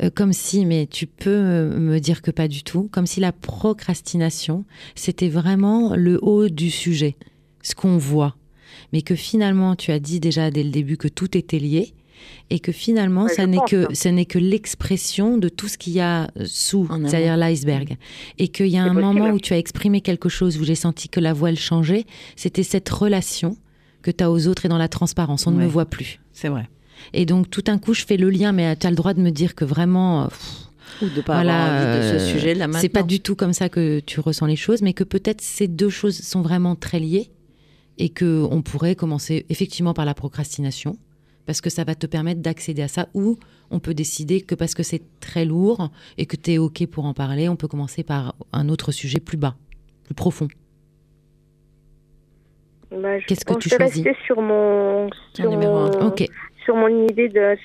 euh, 0.02 0.10
comme 0.14 0.32
si, 0.32 0.64
mais 0.64 0.86
tu 0.86 1.06
peux 1.06 1.30
me 1.30 1.98
dire 1.98 2.22
que 2.22 2.30
pas 2.30 2.48
du 2.48 2.62
tout, 2.62 2.88
comme 2.92 3.06
si 3.06 3.20
la 3.20 3.32
procrastination 3.32 4.64
c'était 4.94 5.28
vraiment 5.28 5.94
le 5.96 6.18
haut 6.22 6.48
du 6.48 6.70
sujet, 6.70 7.16
ce 7.62 7.74
qu'on 7.74 7.98
voit, 7.98 8.36
mais 8.92 9.02
que 9.02 9.14
finalement 9.14 9.76
tu 9.76 9.90
as 9.90 9.98
dit 9.98 10.20
déjà 10.20 10.50
dès 10.50 10.62
le 10.62 10.70
début 10.70 10.96
que 10.96 11.08
tout 11.08 11.36
était 11.36 11.58
lié 11.58 11.94
et 12.50 12.60
que 12.60 12.72
finalement, 12.72 13.28
ça 13.28 13.46
n'est 13.46 13.64
que, 13.68 13.94
ce 13.94 14.08
n'est 14.08 14.26
que 14.26 14.38
l'expression 14.38 15.38
de 15.38 15.48
tout 15.48 15.68
ce 15.68 15.78
qu'il 15.78 15.94
y 15.94 16.00
a 16.00 16.24
euh, 16.36 16.44
sous, 16.44 16.86
c'est-à-dire 17.06 17.36
l'iceberg. 17.36 17.96
Et 18.38 18.48
qu'il 18.48 18.66
y 18.66 18.76
a 18.76 18.82
un 18.82 18.92
moment 18.92 19.30
où 19.30 19.40
tu 19.40 19.54
as 19.54 19.58
exprimé 19.58 20.00
quelque 20.00 20.28
chose, 20.28 20.58
où 20.58 20.64
j'ai 20.64 20.74
senti 20.74 21.08
que 21.08 21.20
la 21.20 21.32
voile 21.32 21.56
changeait, 21.56 22.04
c'était 22.36 22.62
cette 22.62 22.88
relation 22.88 23.56
que 24.02 24.10
tu 24.10 24.22
as 24.22 24.30
aux 24.30 24.48
autres 24.48 24.66
et 24.66 24.68
dans 24.68 24.78
la 24.78 24.88
transparence. 24.88 25.46
On 25.46 25.50
ne 25.50 25.58
me 25.58 25.66
voit 25.66 25.86
plus. 25.86 26.20
C'est 26.32 26.48
vrai. 26.48 26.68
Et 27.12 27.26
donc, 27.26 27.50
tout 27.50 27.64
un 27.68 27.78
coup, 27.78 27.94
je 27.94 28.04
fais 28.04 28.16
le 28.16 28.30
lien, 28.30 28.52
mais 28.52 28.76
tu 28.76 28.86
as 28.86 28.90
le 28.90 28.96
droit 28.96 29.14
de 29.14 29.20
me 29.20 29.30
dire 29.30 29.54
que 29.54 29.64
vraiment. 29.64 30.28
ou 31.00 31.08
de 31.08 31.20
pas 31.20 31.38
avoir 31.38 31.72
envie 31.72 31.98
de 31.98 32.18
ce 32.18 32.22
euh, 32.22 32.32
sujet-là 32.32 32.68
C'est 32.80 32.88
pas 32.88 33.02
du 33.02 33.20
tout 33.20 33.34
comme 33.34 33.52
ça 33.52 33.68
que 33.68 34.00
tu 34.00 34.20
ressens 34.20 34.46
les 34.46 34.56
choses, 34.56 34.82
mais 34.82 34.92
que 34.92 35.04
peut-être 35.04 35.40
ces 35.40 35.68
deux 35.68 35.90
choses 35.90 36.18
sont 36.18 36.42
vraiment 36.42 36.76
très 36.76 37.00
liées 37.00 37.30
et 37.98 38.08
que 38.08 38.46
on 38.50 38.62
pourrait 38.62 38.94
commencer 38.94 39.46
effectivement 39.48 39.94
par 39.94 40.04
la 40.04 40.14
procrastination 40.14 40.98
parce 41.52 41.60
que 41.60 41.68
ça 41.68 41.84
va 41.84 41.94
te 41.94 42.06
permettre 42.06 42.40
d'accéder 42.40 42.80
à 42.80 42.88
ça, 42.88 43.08
ou 43.12 43.36
on 43.70 43.78
peut 43.78 43.92
décider 43.92 44.40
que 44.40 44.54
parce 44.54 44.74
que 44.74 44.82
c'est 44.82 45.02
très 45.20 45.44
lourd 45.44 45.90
et 46.16 46.24
que 46.24 46.34
tu 46.34 46.52
es 46.52 46.56
OK 46.56 46.86
pour 46.86 47.04
en 47.04 47.12
parler, 47.12 47.46
on 47.50 47.56
peut 47.56 47.68
commencer 47.68 48.02
par 48.02 48.34
un 48.54 48.70
autre 48.70 48.90
sujet 48.90 49.20
plus 49.20 49.36
bas, 49.36 49.54
plus 50.04 50.14
profond. 50.14 50.48
Bah, 52.90 53.20
Qu'est-ce 53.26 53.44
que 53.44 53.52
tu 53.58 53.68
choisis 53.68 54.06
sur 54.24 54.40
mon 54.40 55.10
sur 55.34 55.50
mon, 55.50 55.90
sur 56.64 56.76
mon 56.76 56.88
idée 57.06 57.28
de, 57.28 57.56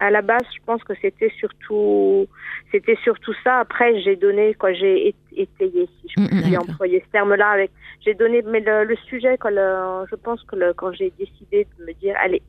à 0.00 0.10
la 0.10 0.22
base, 0.22 0.42
je 0.54 0.64
pense 0.64 0.82
que 0.84 0.92
c'était 1.00 1.32
surtout 1.38 2.26
c'était 2.70 2.96
surtout 3.04 3.34
ça. 3.44 3.60
Après, 3.60 4.00
j'ai 4.00 4.16
donné 4.16 4.54
quoi, 4.54 4.72
j'ai 4.72 5.14
étayé 5.36 5.88
si 6.00 6.08
je 6.08 6.26
peux 6.26 6.34
mm, 6.34 6.50
mm, 6.50 6.58
employer 6.58 7.02
ce 7.06 7.12
terme-là 7.12 7.50
avec 7.50 7.70
j'ai 8.04 8.14
donné 8.14 8.42
mais 8.42 8.60
le, 8.60 8.96
sujet 9.08 9.36
quand 9.38 9.50
je 9.50 10.14
pense 10.16 10.42
que 10.44 10.56
le, 10.56 10.72
quand 10.74 10.92
j'ai 10.92 11.12
décidé 11.18 11.66
de 11.78 11.84
me 11.84 11.92
dire 11.94 12.14
allez 12.22 12.42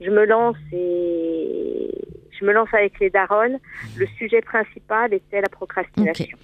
je 0.00 0.10
me 0.10 0.24
lance 0.24 0.56
et 0.72 1.90
je 2.38 2.44
me 2.44 2.52
lance 2.52 2.68
avec 2.72 2.98
les 3.00 3.10
daronnes 3.10 3.58
le 3.96 4.06
sujet 4.18 4.40
principal 4.40 5.12
était 5.12 5.40
la 5.40 5.48
procrastination. 5.48 6.38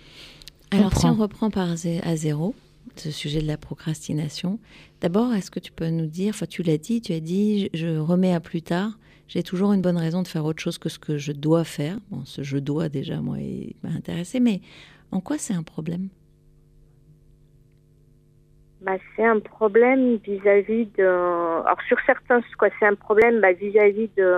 Alors 0.73 0.93
si 0.93 1.07
on 1.07 1.15
reprend 1.15 1.51
par 1.51 1.69
à 1.71 2.17
zéro 2.17 2.55
ce 3.01 3.11
sujet 3.11 3.41
de 3.41 3.47
la 3.47 3.57
procrastination 3.57 4.59
d'abord 5.01 5.35
est-ce 5.35 5.51
que 5.51 5.61
tu 5.61 5.73
peux 5.73 5.89
nous 5.89 6.07
dire 6.07 6.31
enfin 6.31 6.47
tu 6.47 6.63
l'as 6.63 6.79
dit 6.79 7.01
tu 7.01 7.13
as 7.13 7.21
dit 7.21 7.71
je 7.75 7.99
remets 7.99 8.35
à 8.35 8.41
plus 8.41 8.63
tard 8.63 8.99
j'ai 9.29 9.43
toujours 9.43 9.73
une 9.73 9.83
bonne 9.83 9.97
raison 9.97 10.23
de 10.23 10.29
faire 10.29 10.45
autre 10.45 10.63
chose 10.63 10.79
que 10.79 10.89
ce 10.89 10.99
que 10.99 11.19
je 11.19 11.33
dois 11.33 11.65
faire 11.65 11.99
bon 12.11 12.25
ce 12.25 12.43
je 12.43 12.59
dois 12.59 12.89
déjà 12.89 13.21
moi 13.21 13.39
m'a 13.83 13.91
intéressé 13.91 14.41
mais 14.41 14.61
en 15.13 15.21
quoi 15.21 15.39
c'est 15.39 15.55
un 15.55 15.63
problème? 15.63 16.09
Bah, 18.83 18.97
c'est 19.17 19.25
un 19.25 19.41
problème 19.41 20.17
vis-à-vis 20.17 20.87
de. 20.99 21.05
Alors 21.05 21.81
sur 21.89 21.99
certains, 22.07 22.41
quoi, 22.59 22.69
c'est 22.79 22.87
un 22.87 22.95
problème 22.95 23.41
bah, 23.41 23.53
vis-à-vis 23.53 24.11
de. 24.17 24.35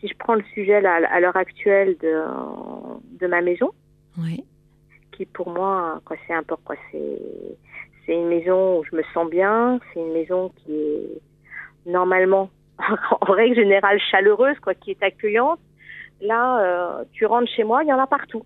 Si 0.00 0.08
je 0.08 0.14
prends 0.18 0.34
le 0.34 0.44
sujet 0.54 0.80
là, 0.80 1.00
à 1.10 1.20
l'heure 1.20 1.36
actuelle 1.36 1.96
de, 2.00 2.22
de 3.18 3.26
ma 3.26 3.40
maison, 3.40 3.70
oui. 4.18 4.44
Pour 5.26 5.50
moi, 5.50 6.00
quoi, 6.04 6.16
c'est 6.26 6.34
quoi, 6.64 6.76
c'est 6.90 7.18
c'est 8.04 8.14
une 8.14 8.28
maison 8.28 8.78
où 8.80 8.84
je 8.84 8.96
me 8.96 9.02
sens 9.14 9.28
bien, 9.30 9.78
c'est 9.92 10.00
une 10.00 10.12
maison 10.12 10.50
qui 10.56 10.74
est 10.74 11.20
normalement, 11.86 12.50
en 13.20 13.32
règle 13.32 13.54
générale, 13.56 14.00
chaleureuse, 14.10 14.58
quoi, 14.60 14.74
qui 14.74 14.90
est 14.92 15.02
accueillante. 15.02 15.60
là, 16.20 16.60
euh, 17.00 17.04
tu 17.12 17.26
rentres 17.26 17.50
chez 17.50 17.64
moi, 17.64 17.82
il 17.84 17.88
y 17.88 17.92
en 17.92 17.98
a 17.98 18.06
partout. 18.06 18.44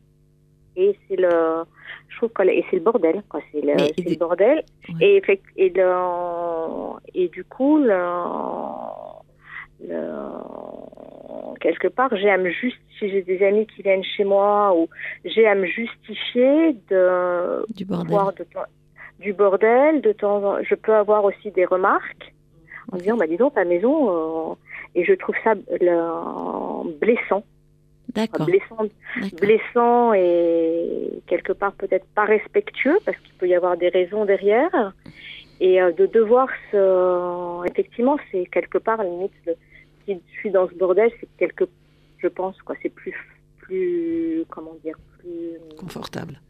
Et 0.76 0.94
c'est 1.08 1.16
le, 1.16 1.64
je 2.08 2.16
trouve 2.18 2.30
que 2.30 2.42
et 2.42 2.64
c'est 2.70 2.76
le 2.76 2.82
bordel, 2.82 3.22
quoi. 3.30 3.40
C'est 3.50 3.62
le, 3.62 3.74
le 4.10 4.16
bordel. 4.18 4.62
Ouais. 5.00 5.22
Et, 5.26 5.40
et 5.56 5.70
le, 5.70 5.90
et 7.14 7.28
du 7.28 7.44
coup, 7.44 7.78
le, 7.78 7.96
le- 9.88 9.96
quelque 11.60 11.88
part, 11.88 12.14
j'ai 12.16 12.30
à 12.30 12.38
me 12.38 12.50
justifier. 12.50 12.82
Si 12.98 13.10
j'ai 13.10 13.20
des 13.20 13.44
amis 13.44 13.66
qui 13.66 13.82
viennent 13.82 14.02
chez 14.02 14.24
moi, 14.24 14.74
ou 14.74 14.88
j'ai 15.26 15.46
à 15.46 15.54
me 15.54 15.66
justifier 15.66 16.72
de 16.88 17.62
Du 17.74 17.84
bordel. 17.84 18.16
de 18.38 18.46
du 19.20 19.32
bordel. 19.34 20.00
De 20.00 20.12
temps, 20.12 20.62
je 20.62 20.74
peux 20.74 20.94
avoir 20.94 21.24
aussi 21.24 21.50
des 21.50 21.66
remarques 21.66 22.32
en 22.92 22.96
disant, 22.96 23.16
bah 23.18 23.26
dis 23.26 23.36
donc 23.36 23.54
ta 23.54 23.64
maison, 23.64 24.50
euh, 24.52 24.54
et 24.94 25.04
je 25.04 25.12
trouve 25.12 25.34
ça 25.44 25.54
le- 25.54 26.90
blessant, 27.00 27.42
D'accord. 28.14 28.46
blessant, 28.46 28.86
blessant 29.38 30.14
et 30.14 31.10
quelque 31.26 31.52
part 31.52 31.72
peut-être 31.72 32.06
pas 32.14 32.24
respectueux 32.24 32.98
parce 33.04 33.18
qu'il 33.18 33.34
peut 33.34 33.48
y 33.48 33.54
avoir 33.54 33.76
des 33.76 33.88
raisons 33.90 34.24
derrière. 34.24 34.92
Et 35.60 35.82
euh, 35.82 35.92
de 35.92 36.06
devoir 36.06 36.48
se, 36.70 37.66
effectivement, 37.68 38.16
c'est 38.30 38.46
quelque 38.46 38.78
part 38.78 39.02
limite, 39.02 39.32
si 40.06 40.14
je 40.34 40.38
suis 40.40 40.50
dans 40.50 40.68
ce 40.68 40.74
bordel, 40.74 41.10
c'est 41.20 41.28
quelque, 41.38 41.64
je 42.18 42.28
pense 42.28 42.60
quoi, 42.62 42.74
c'est 42.82 42.88
plus, 42.88 43.14
plus, 43.58 44.44
comment 44.48 44.74
dire, 44.84 44.96
plus. 45.18 45.76
Confortable. 45.76 46.40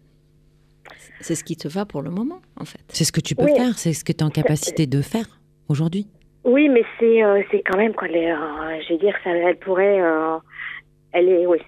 C'est 1.21 1.35
ce 1.35 1.43
qui 1.43 1.57
te 1.57 1.67
va 1.67 1.85
pour 1.85 2.03
le 2.03 2.11
moment, 2.11 2.41
en 2.57 2.65
fait. 2.65 2.81
C'est 2.89 3.05
ce 3.05 3.13
que 3.13 3.21
tu 3.21 3.35
peux 3.35 3.45
Oui. 3.45 3.57
faire, 3.57 3.79
c'est 3.79 3.93
ce 3.93 4.05
que 4.05 4.13
tu 4.13 4.19
es 4.19 4.23
en 4.23 4.31
capacité 4.31 4.87
de 4.87 5.03
faire 5.03 5.41
aujourd'hui. 5.69 6.07
Oui, 6.45 6.69
mais 6.69 6.85
c'est 7.01 7.25
euh, 7.25 7.43
c'est 7.51 7.63
quand 7.63 7.77
même 7.77 7.93
quoi. 7.93 8.07
Les, 8.07 8.27
euh, 8.27 8.81
je 8.87 8.93
vais 8.95 8.99
dire, 8.99 9.15
ça, 9.25 9.31
elle 9.31 9.59
pourrait, 9.59 10.01
euh, 10.01 10.39
elle 11.13 11.29
est, 11.29 11.47
oui. 11.47 11.59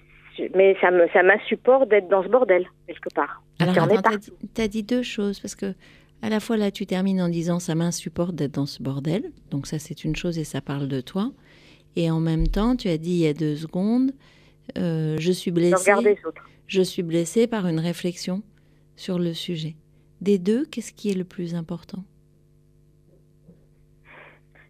Mais 0.55 0.77
ça 0.79 0.89
me 0.89 1.05
ça 1.09 1.21
m'insupporte 1.21 1.89
d'être 1.89 2.07
dans 2.07 2.23
ce 2.23 2.29
bordel 2.29 2.65
quelque 2.87 3.13
part. 3.13 3.43
Alors, 3.59 3.87
dit, 3.87 4.31
t'as 4.53 4.69
dit 4.69 4.83
deux 4.83 5.03
choses, 5.03 5.41
parce 5.41 5.55
que 5.55 5.73
à 6.21 6.29
la 6.29 6.39
fois 6.39 6.55
là, 6.55 6.71
tu 6.71 6.85
termines 6.85 7.21
en 7.21 7.27
disant 7.27 7.59
ça 7.59 7.75
m'insupporte 7.75 8.35
d'être 8.35 8.53
dans 8.53 8.65
ce 8.65 8.81
bordel. 8.81 9.31
Donc 9.51 9.67
ça, 9.67 9.79
c'est 9.79 10.05
une 10.05 10.15
chose 10.15 10.37
et 10.39 10.45
ça 10.45 10.61
parle 10.61 10.87
de 10.87 11.01
toi. 11.01 11.31
Et 11.95 12.09
en 12.11 12.19
même 12.19 12.47
temps, 12.47 12.75
tu 12.75 12.87
as 12.87 12.97
dit 12.97 13.11
il 13.11 13.17
y 13.19 13.27
a 13.27 13.33
deux 13.33 13.55
secondes, 13.55 14.11
euh, 14.77 15.15
je 15.19 15.31
suis 15.31 15.51
blessée. 15.51 15.91
Je 16.67 16.81
suis 16.81 17.03
blessée 17.03 17.47
par 17.47 17.67
une 17.67 17.79
réflexion 17.79 18.41
sur 18.95 19.19
le 19.19 19.33
sujet. 19.33 19.75
Des 20.21 20.37
deux, 20.37 20.65
qu'est-ce 20.65 20.93
qui 20.93 21.09
est 21.09 21.17
le 21.17 21.23
plus 21.23 21.55
important? 21.55 22.03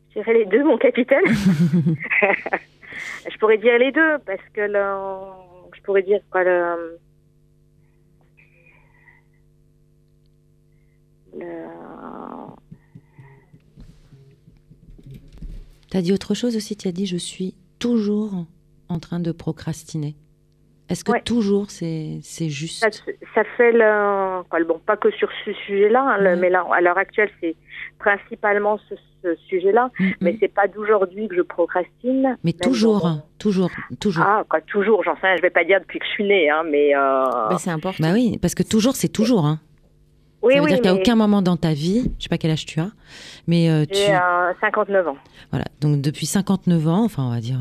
Je 0.10 0.14
dirais 0.20 0.34
les 0.34 0.46
deux, 0.46 0.64
mon 0.64 0.78
capitaine. 0.78 1.26
je 1.28 1.96
pourrais 3.40 3.58
dire 3.58 3.78
les 3.78 3.92
deux 3.92 4.18
parce 4.26 4.42
que 4.54 4.62
le, 4.62 5.74
je 5.76 5.82
pourrais 5.82 6.04
dire 6.04 6.22
quoi 6.32 6.44
le, 6.44 6.98
le- 11.38 11.68
Tu 15.92 15.98
as 15.98 16.02
dit 16.02 16.14
autre 16.14 16.34
chose 16.34 16.56
aussi, 16.56 16.76
tu 16.76 16.88
as 16.88 16.92
dit 16.92 17.06
je 17.06 17.18
suis 17.18 17.56
toujours 17.80 18.46
en 18.90 19.00
train 19.00 19.20
de 19.20 19.32
procrastiner. 19.32 20.16
Est-ce 20.90 21.04
que 21.04 21.12
Ouais. 21.12 21.22
toujours 21.22 21.70
c'est 21.70 22.18
c'est 22.24 22.50
juste 22.50 22.80
ça, 22.80 22.90
ça 23.36 23.44
fait 23.58 23.72
le, 23.72 24.64
bon, 24.66 24.80
pas 24.86 24.98
que 24.98 25.12
sur 25.12 25.30
ce 25.46 25.54
sujet-là, 25.54 26.02
hein, 26.02 26.34
Mhm. 26.36 26.40
mais 26.40 26.50
là, 26.50 26.66
à 26.74 26.82
l'heure 26.82 26.98
actuelle, 26.98 27.30
c'est 27.40 27.56
principalement 28.00 28.80
ce, 28.90 28.96
ce 29.22 29.36
sujet-là. 29.50 29.92
Mm, 30.00 30.06
mm. 30.08 30.14
Mais 30.22 30.38
c'est 30.40 30.48
pas 30.48 30.68
d'aujourd'hui 30.68 31.28
que 31.28 31.36
je 31.36 31.42
procrastine. 31.44 32.36
Mais 32.44 32.54
toujours, 32.54 33.02
dans- 33.02 33.22
toujours, 33.38 33.70
toujours. 34.00 34.24
Ah, 34.26 34.44
quoi, 34.50 34.62
toujours, 34.62 35.04
j'en 35.04 35.16
sais 35.18 35.28
rien, 35.28 35.36
je 35.38 35.42
vais 35.44 35.50
pas 35.52 35.64
dire 35.64 35.80
depuis 35.80 36.00
que 36.00 36.06
je 36.06 36.12
suis 36.12 36.24
née, 36.24 36.50
hein, 36.50 36.64
mais. 36.70 36.96
euh, 36.96 37.24
Bah, 37.50 37.58
C'est 37.60 37.70
important. 37.70 38.02
Bah 38.04 38.14
oui, 38.14 38.40
parce 38.42 38.56
que 38.56 38.64
toujours 38.64 38.96
c'est 38.96 39.10
toujours. 39.10 39.46
Hein. 39.46 39.60
Oui, 40.42 40.54
ça 40.54 40.60
veut 40.60 40.66
oui, 40.66 40.74
dire 40.74 40.82
qu'à 40.82 40.94
aucun 40.94 41.16
moment 41.16 41.42
dans 41.42 41.58
ta 41.58 41.74
vie, 41.74 42.12
je 42.18 42.24
sais 42.24 42.30
pas 42.30 42.38
quel 42.38 42.52
âge 42.52 42.66
tu 42.66 42.80
as, 42.80 42.92
mais 43.48 43.70
euh, 43.70 43.86
tu, 43.86 43.96
J'ai 43.98 44.16
euh, 44.16 44.54
59 44.62 45.08
ans. 45.10 45.18
voilà, 45.52 45.66
donc 45.82 46.02
depuis 46.02 46.26
59 46.26 46.88
ans, 46.88 47.04
enfin 47.04 47.24
on 47.24 47.32
va 47.32 47.40
dire 47.42 47.60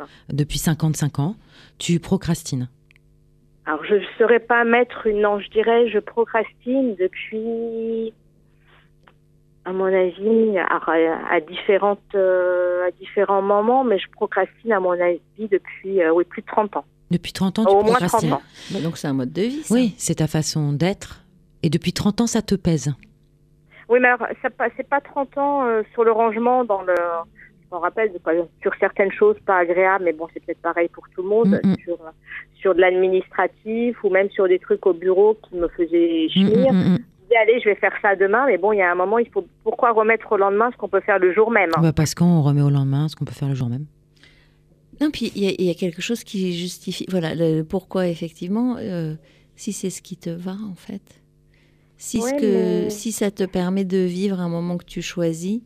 euh, 0.00 0.04
depuis 0.32 0.58
55 0.58 1.18
ans, 1.20 1.36
tu 1.78 1.98
procrastines. 2.00 2.68
Alors, 3.66 3.84
je 3.84 3.96
ne 3.96 4.00
saurais 4.16 4.40
pas 4.40 4.64
mettre 4.64 5.06
une. 5.06 5.20
Non, 5.20 5.38
je 5.40 5.50
dirais, 5.50 5.90
je 5.90 5.98
procrastine 5.98 6.94
depuis. 6.98 8.14
À 9.66 9.72
mon 9.72 9.84
avis, 9.84 10.56
à, 10.58 10.80
à 11.30 11.40
différentes, 11.40 12.00
euh, 12.14 12.88
à 12.88 12.90
différents 12.92 13.42
moments, 13.42 13.84
mais 13.84 13.98
je 13.98 14.06
procrastine, 14.10 14.72
à 14.72 14.80
mon 14.80 14.92
avis, 14.92 15.20
depuis 15.38 16.00
euh, 16.00 16.10
oui, 16.14 16.24
plus 16.24 16.40
de 16.40 16.46
30 16.46 16.78
ans. 16.78 16.84
Depuis 17.10 17.32
30 17.34 17.58
ans, 17.58 17.64
tu 17.66 17.70
Au 17.72 17.82
moins 17.82 17.92
30 17.96 17.98
procrastines. 17.98 18.32
ans. 18.32 18.42
Bah, 18.70 18.80
donc 18.80 18.96
c'est 18.96 19.08
un 19.08 19.12
mode 19.12 19.30
de 19.30 19.42
vie, 19.42 19.62
ça. 19.64 19.74
Oui, 19.74 19.94
c'est 19.98 20.14
ta 20.16 20.26
façon 20.26 20.72
d'être. 20.72 21.20
Et 21.62 21.70
depuis 21.70 21.92
30 21.92 22.20
ans, 22.20 22.26
ça 22.26 22.42
te 22.42 22.54
pèse. 22.54 22.92
Oui, 23.88 23.98
mais 24.00 24.08
alors, 24.08 24.26
c'est 24.76 24.88
pas 24.88 25.00
30 25.00 25.38
ans 25.38 25.66
euh, 25.66 25.82
sur 25.92 26.04
le 26.04 26.12
rangement 26.12 26.64
dans 26.64 26.82
le. 26.82 26.94
Je 27.70 27.74
me 27.76 27.80
rappelle 27.80 28.10
sur 28.62 28.72
certaines 28.80 29.12
choses 29.12 29.36
pas 29.44 29.58
agréables, 29.58 30.04
mais 30.04 30.12
bon, 30.14 30.26
c'est 30.32 30.44
peut-être 30.44 30.62
pareil 30.62 30.88
pour 30.88 31.04
tout 31.14 31.22
le 31.22 31.28
monde, 31.28 31.60
Mm, 31.62 31.70
mm. 31.72 31.76
sur, 31.84 31.98
sur 32.60 32.74
de 32.74 32.80
l'administratif 32.80 34.02
ou 34.02 34.08
même 34.10 34.30
sur 34.30 34.48
des 34.48 34.58
trucs 34.58 34.86
au 34.86 34.94
bureau 34.94 35.36
qui 35.48 35.56
me 35.56 35.68
faisaient 35.68 36.26
Mm, 36.26 36.30
chier. 36.30 36.72
mm, 36.72 36.98
allez, 37.42 37.60
je 37.60 37.68
vais 37.68 37.74
faire 37.74 37.92
ça 38.00 38.16
demain, 38.16 38.46
mais 38.46 38.56
bon, 38.56 38.72
il 38.72 38.78
y 38.78 38.82
a 38.82 38.90
un 38.90 38.94
moment, 38.94 39.18
il 39.18 39.28
faut 39.28 39.46
pourquoi 39.64 39.92
remettre 39.92 40.32
au 40.32 40.36
lendemain 40.38 40.70
ce 40.72 40.76
qu'on 40.78 40.88
peut 40.88 41.00
faire 41.00 41.18
le 41.18 41.32
jour 41.34 41.50
même. 41.50 41.68
hein? 41.76 41.80
Bah, 41.82 41.92
parce 41.92 42.14
qu'on 42.14 42.40
remet 42.42 42.62
au 42.62 42.70
lendemain 42.70 43.06
ce 43.08 43.16
qu'on 43.16 43.26
peut 43.26 43.34
faire 43.34 43.48
le 43.48 43.54
jour 43.54 43.68
même. 43.68 43.84
Non, 45.00 45.10
puis 45.10 45.30
il 45.36 45.44
y, 45.44 45.48
a- 45.48 45.54
il 45.58 45.64
y 45.66 45.70
a 45.70 45.74
quelque 45.74 46.00
chose 46.02 46.24
qui 46.24 46.52
justifie. 46.56 47.04
Voilà, 47.10 47.34
le 47.34 47.62
pourquoi, 47.64 48.08
effectivement, 48.08 48.76
euh, 48.78 49.14
si 49.56 49.72
c'est 49.74 49.90
ce 49.90 50.00
qui 50.02 50.16
te 50.16 50.30
va, 50.30 50.52
en 50.52 50.74
fait. 50.74 51.02
Si, 51.98 52.20
ce 52.20 52.24
Ouais, 52.32 52.36
que, 52.40 52.84
mais- 52.84 52.90
si 52.90 53.12
ça 53.12 53.30
te 53.30 53.44
permet 53.44 53.84
de 53.84 53.98
vivre 53.98 54.40
un 54.40 54.48
moment 54.48 54.76
que 54.78 54.84
tu 54.84 55.02
choisis, 55.02 55.60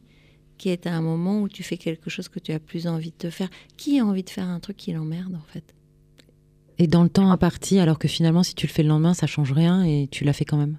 qui 0.59 0.71
est 0.71 0.87
un 0.87 1.01
moment 1.03 1.41
où 1.43 1.49
tu 1.49 1.63
fais 1.63 1.77
quelque 1.77 2.09
chose 2.09 2.29
que 2.29 2.39
tu 2.39 2.53
as 2.53 2.59
plus 2.61 2.87
envie 2.87 3.11
de 3.11 3.17
te 3.17 3.31
faire. 3.31 3.49
Qui 3.77 4.01
a 4.01 4.05
envie 4.05 4.23
de 4.23 4.31
faire 4.31 4.47
un 4.49 4.61
truc 4.61 4.77
qui 4.77 4.93
l'emmerde, 4.93 5.35
en 5.35 5.47
fait? 5.53 5.75
Et 6.79 6.87
dans 6.87 7.03
le 7.03 7.09
temps 7.11 7.31
imparti, 7.31 7.79
alors 7.79 7.99
que 7.99 8.09
finalement, 8.09 8.43
si 8.43 8.55
tu 8.55 8.67
le 8.67 8.73
fais 8.73 8.83
le 8.83 8.89
lendemain, 8.89 9.13
ça 9.15 9.27
change 9.27 9.53
rien 9.53 9.85
et 9.85 10.09
tu 10.11 10.25
l'as 10.25 10.33
fait 10.33 10.45
quand 10.45 10.57
même? 10.57 10.79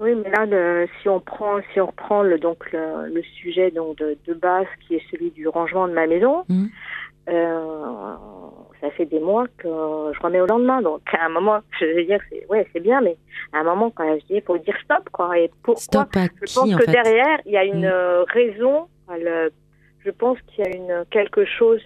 Oui, 0.00 0.10
mais 0.14 0.30
là, 0.30 0.44
le- 0.46 0.88
si 1.00 1.08
on 1.08 1.20
prend, 1.20 1.58
si 1.72 1.80
on 1.80 1.86
reprend 1.86 2.22
le, 2.22 2.38
donc 2.38 2.70
le, 2.72 3.12
le 3.14 3.22
sujet 3.40 3.70
donc 3.70 3.98
de, 3.98 4.16
de 4.26 4.34
base 4.34 4.66
qui 4.86 4.94
est 4.94 5.02
celui 5.10 5.30
du 5.30 5.46
rangement 5.48 5.86
de 5.88 5.92
ma 5.92 6.06
maison, 6.06 6.44
Mhm. 6.48 6.68
euh, 7.28 8.14
ça 8.80 8.90
fait 8.92 9.06
des 9.06 9.20
mois 9.20 9.46
que 9.58 9.68
je 9.68 10.20
remets 10.20 10.40
au 10.40 10.46
lendemain. 10.46 10.80
Donc 10.82 11.02
à 11.12 11.26
un 11.26 11.28
moment, 11.28 11.60
je 11.78 11.84
veux 11.86 12.04
dire, 12.04 12.20
c'est 12.30 12.46
ouais, 12.48 12.66
c'est 12.72 12.80
bien, 12.80 13.00
mais 13.00 13.16
à 13.52 13.58
un 13.60 13.64
moment, 13.64 13.90
quand 13.90 14.04
je 14.18 14.26
dis, 14.26 14.34
il 14.34 14.42
faut 14.42 14.58
dire 14.58 14.76
stop, 14.84 15.08
quoi. 15.12 15.38
Et 15.38 15.50
pourquoi 15.62 15.80
Stop 15.82 16.16
à 16.16 16.24
Je 16.24 16.54
pense 16.54 16.64
qui, 16.68 16.74
en 16.74 16.78
que 16.78 16.84
fait 16.84 16.92
derrière, 16.92 17.38
il 17.46 17.52
y 17.52 17.56
a 17.56 17.64
une 17.64 17.80
Mhm. 17.80 17.90
euh, 17.92 18.24
raison. 18.24 18.86
le- 19.12 19.50
je 20.04 20.10
pense 20.10 20.38
qu'il 20.48 20.64
y 20.64 20.68
a 20.68 20.76
une 20.76 21.04
quelque 21.10 21.44
chose. 21.44 21.80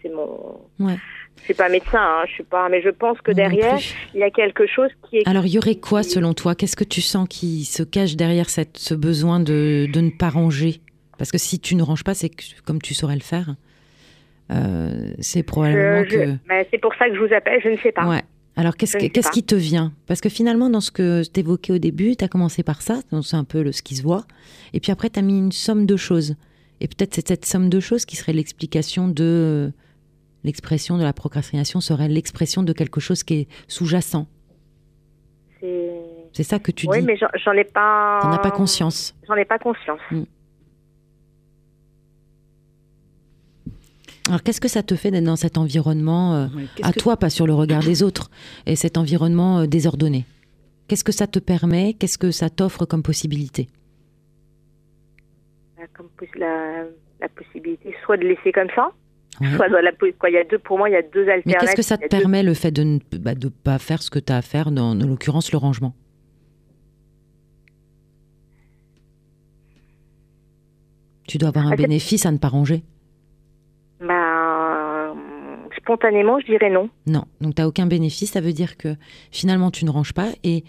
C'est 0.00 0.08
mon. 0.08 0.60
Ouais. 0.80 0.96
Je 1.38 1.44
suis 1.44 1.54
pas 1.54 1.68
médecin, 1.68 1.98
hein, 2.00 2.22
je 2.28 2.32
suis 2.34 2.42
pas, 2.44 2.68
mais 2.68 2.82
je 2.82 2.90
pense 2.90 3.20
que 3.20 3.32
derrière, 3.32 3.78
il 4.14 4.20
y 4.20 4.22
a 4.22 4.30
quelque 4.30 4.66
chose 4.66 4.90
qui 5.08 5.18
est. 5.18 5.28
Alors, 5.28 5.44
il 5.44 5.52
y 5.52 5.58
aurait 5.58 5.74
quoi 5.76 6.02
selon 6.04 6.34
toi? 6.34 6.54
Qu'est-ce 6.54 6.76
que 6.76 6.84
tu 6.84 7.00
sens 7.00 7.26
qui 7.28 7.64
se 7.64 7.82
cache 7.82 8.14
derrière 8.16 8.48
cette, 8.48 8.78
ce 8.78 8.94
besoin 8.94 9.40
de, 9.40 9.86
de 9.92 10.00
ne 10.00 10.10
pas 10.10 10.28
ranger? 10.30 10.80
Parce 11.18 11.30
que 11.32 11.38
si 11.38 11.58
tu 11.58 11.74
ne 11.74 11.82
ranges 11.82 12.04
pas, 12.04 12.14
c'est 12.14 12.30
comme 12.64 12.80
tu 12.80 12.94
saurais 12.94 13.14
le 13.16 13.20
faire. 13.22 13.54
Euh, 14.52 15.12
c'est 15.20 15.42
probablement 15.42 16.04
Je- 16.04 16.10
je- 16.10 16.16
que. 16.36 16.66
c'est 16.70 16.78
pour 16.80 16.94
ça 16.94 17.08
que 17.08 17.14
je 17.14 17.20
vous 17.20 17.32
appelle. 17.34 17.60
Je 17.64 17.68
ne 17.70 17.76
sais 17.78 17.92
pas. 17.92 18.06
Ouais. 18.08 18.22
Alors, 18.54 18.76
qu'est-ce 18.76 18.98
Je 18.98 19.06
que- 19.08 19.30
qui 19.32 19.42
te 19.42 19.54
vient? 19.54 19.92
Parce 20.06 20.20
que 20.20 20.28
finalement, 20.28 20.68
dans 20.68 20.80
ce 20.82 20.90
que 20.90 21.22
tu 21.26 21.40
évoquais 21.40 21.72
au 21.72 21.78
début, 21.78 22.16
tu 22.16 22.24
as 22.24 22.28
commencé 22.28 22.62
par 22.62 22.82
ça, 22.82 23.00
donc 23.10 23.24
c'est 23.24 23.36
un 23.36 23.44
peu 23.44 23.62
le, 23.62 23.72
ce 23.72 23.82
qui 23.82 23.94
se 23.96 24.02
voit. 24.02 24.24
Et 24.74 24.80
puis 24.80 24.92
après, 24.92 25.08
tu 25.08 25.18
as 25.18 25.22
mis 25.22 25.38
une 25.38 25.52
somme 25.52 25.86
de 25.86 25.96
choses. 25.96 26.36
Et 26.80 26.88
peut-être 26.88 27.14
c'est 27.14 27.26
cette 27.26 27.46
somme 27.46 27.70
de 27.70 27.80
choses 27.80 28.04
qui 28.04 28.16
serait 28.16 28.32
l'explication 28.34 29.08
de. 29.08 29.72
L'expression 30.44 30.98
de 30.98 31.04
la 31.04 31.12
procrastination 31.12 31.80
serait 31.80 32.08
l'expression 32.08 32.64
de 32.64 32.72
quelque 32.72 32.98
chose 33.00 33.22
qui 33.22 33.34
est 33.34 33.48
sous-jacent. 33.68 34.26
C'est. 35.60 35.90
C'est 36.32 36.42
ça 36.42 36.58
que 36.58 36.72
tu 36.72 36.88
oui, 36.88 37.00
dis. 37.00 37.06
mais 37.06 37.16
j'en- 37.16 37.28
j'en 37.44 37.52
ai 37.52 37.64
pas. 37.64 38.18
T'en 38.22 38.32
as 38.32 38.38
pas 38.38 38.50
conscience. 38.50 39.14
J'en 39.28 39.34
ai 39.36 39.44
pas 39.44 39.58
conscience. 39.58 40.00
Alors, 44.32 44.42
qu'est-ce 44.42 44.62
que 44.62 44.68
ça 44.68 44.82
te 44.82 44.94
fait 44.96 45.10
d'être 45.10 45.24
dans 45.24 45.36
cet 45.36 45.58
environnement, 45.58 46.34
euh, 46.34 46.46
à 46.82 46.94
que- 46.94 46.98
toi, 46.98 47.18
pas 47.18 47.28
sur 47.28 47.46
le 47.46 47.52
regard 47.52 47.82
des 47.82 48.02
autres, 48.02 48.30
et 48.64 48.76
cet 48.76 48.96
environnement 48.96 49.58
euh, 49.58 49.66
désordonné? 49.66 50.24
Qu'est-ce 50.88 51.04
que 51.04 51.12
ça 51.12 51.26
te 51.26 51.38
permet? 51.38 51.92
Qu'est-ce 51.92 52.16
que 52.16 52.30
ça 52.30 52.48
t'offre 52.48 52.86
comme 52.86 53.02
possibilité? 53.02 53.68
Comme 55.92 56.06
poss- 56.16 56.34
la, 56.38 56.84
la 57.20 57.28
possibilité, 57.28 57.94
soit 58.06 58.16
de 58.16 58.22
laisser 58.22 58.52
comme 58.52 58.68
ça, 58.74 58.92
Ouais. 59.42 59.54
soit 59.56 59.68
de 59.68 59.74
la. 59.76 59.92
po- 59.92 60.06
Quoi, 60.18 60.30
il 60.30 60.32
y 60.32 60.38
a 60.38 60.44
deux. 60.44 60.58
Pour 60.58 60.78
moi, 60.78 60.88
il 60.88 60.92
y 60.92 60.96
a 60.96 61.02
deux 61.02 61.26
Mais 61.26 61.32
alternatives. 61.32 61.60
qu'est-ce 61.60 61.76
que 61.76 61.82
ça 61.82 61.98
te 61.98 62.02
deux- 62.04 62.08
permet, 62.08 62.42
le 62.42 62.54
fait 62.54 62.70
de 62.70 62.84
ne 62.84 62.98
bah, 63.18 63.34
de 63.34 63.48
pas 63.48 63.78
faire 63.78 64.02
ce 64.02 64.08
que 64.10 64.18
tu 64.18 64.32
as 64.32 64.38
à 64.38 64.42
faire, 64.42 64.70
dans, 64.70 64.92
en 64.98 65.06
l'occurrence 65.06 65.52
le 65.52 65.58
rangement? 65.58 65.94
Tu 71.28 71.36
dois 71.38 71.50
avoir 71.50 71.66
un 71.66 71.72
Ah, 71.72 71.76
bénéfice 71.76 72.24
à 72.26 72.32
ne 72.32 72.38
pas 72.38 72.48
ranger. 72.48 72.82
Spontanément, 75.82 76.38
je 76.40 76.46
dirais 76.46 76.70
non. 76.70 76.88
Non, 77.06 77.24
donc 77.40 77.54
tu 77.54 77.62
n'as 77.62 77.68
aucun 77.68 77.86
bénéfice. 77.86 78.32
Ça 78.32 78.40
veut 78.40 78.52
dire 78.52 78.76
que 78.76 78.96
finalement, 79.30 79.70
tu 79.70 79.84
ne 79.84 79.90
ranges 79.90 80.12
pas 80.12 80.30
et 80.44 80.64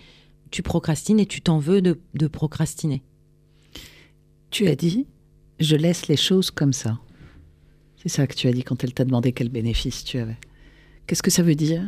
tu 0.50 0.64
procrastines 0.64 1.20
et 1.20 1.26
tu 1.26 1.42
t'en 1.42 1.60
veux 1.60 1.82
de, 1.82 2.00
de 2.16 2.28
procrastiner. 2.28 3.04
Tu 4.50 4.68
as 4.68 4.76
dit, 4.76 5.08
je 5.60 5.76
laisse 5.76 6.08
les 6.08 6.18
choses 6.18 6.52
comme 6.52 6.74
ça. 6.74 7.00
C'est 7.98 8.10
ça 8.10 8.28
que 8.28 8.36
tu 8.36 8.48
as 8.48 8.52
dit 8.52 8.64
quand 8.64 8.84
elle 8.84 8.94
t'a 8.94 9.06
demandé 9.06 9.32
quel 9.34 9.50
bénéfice 9.50 10.04
tu 10.04 10.18
avais. 10.18 10.38
Qu'est-ce 11.08 11.24
que 11.24 11.32
ça 11.32 11.44
veut 11.44 11.56
dire, 11.56 11.84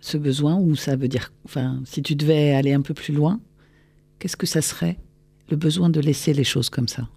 ce 0.00 0.16
besoin, 0.16 0.56
ou 0.56 0.76
ça 0.76 0.96
veut 0.96 1.08
dire, 1.08 1.32
enfin, 1.44 1.80
si 1.84 2.02
tu 2.02 2.14
devais 2.14 2.54
aller 2.54 2.72
un 2.72 2.82
peu 2.82 2.94
plus 2.94 3.12
loin, 3.14 3.40
qu'est-ce 4.18 4.36
que 4.36 4.46
ça 4.46 4.62
serait, 4.62 4.98
le 5.48 5.56
besoin 5.56 5.90
de 5.90 6.00
laisser 6.00 6.32
les 6.32 6.44
choses 6.44 6.70
comme 6.70 6.88
ça? 6.88 7.08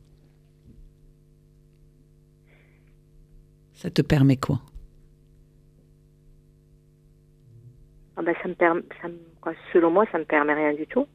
Ça 3.73 3.89
te 3.89 4.01
permet 4.01 4.37
quoi? 4.37 4.61
Ah 8.17 8.21
bah, 8.21 8.31
ça 8.41 8.47
me 8.47 8.53
permet, 8.53 8.81
ça 9.01 9.07
me- 9.07 9.13
quoi, 9.41 9.53
selon 9.73 9.91
moi, 9.91 10.05
ça 10.11 10.17
me 10.17 10.23
permet 10.25 10.53
rien 10.53 10.73
du 10.73 10.87
tout. 10.87 11.05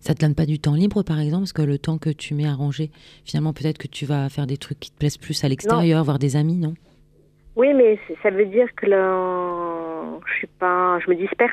Ça 0.00 0.14
te 0.14 0.20
donne 0.20 0.34
pas 0.34 0.46
du 0.46 0.58
temps 0.58 0.74
libre, 0.74 1.02
par 1.02 1.18
exemple, 1.20 1.42
parce 1.42 1.52
que 1.52 1.62
le 1.62 1.78
temps 1.78 1.98
que 1.98 2.10
tu 2.10 2.34
mets 2.34 2.46
à 2.46 2.54
ranger, 2.54 2.90
finalement, 3.24 3.52
peut-être 3.52 3.78
que 3.78 3.88
tu 3.88 4.04
vas 4.06 4.28
faire 4.28 4.46
des 4.46 4.56
trucs 4.56 4.78
qui 4.80 4.90
te 4.90 4.98
plaisent 4.98 5.16
plus 5.18 5.42
à 5.44 5.48
l'extérieur, 5.48 6.04
voir 6.04 6.18
des 6.18 6.36
amis, 6.36 6.56
non? 6.56 6.74
Oui, 7.56 7.72
mais 7.74 7.98
ça 8.22 8.30
veut 8.30 8.46
dire 8.46 8.68
que 8.76 8.86
là, 8.86 10.18
je 10.26 10.32
suis 10.38 10.46
pas, 10.58 10.98
je 11.04 11.10
me 11.10 11.16
disperse. 11.16 11.50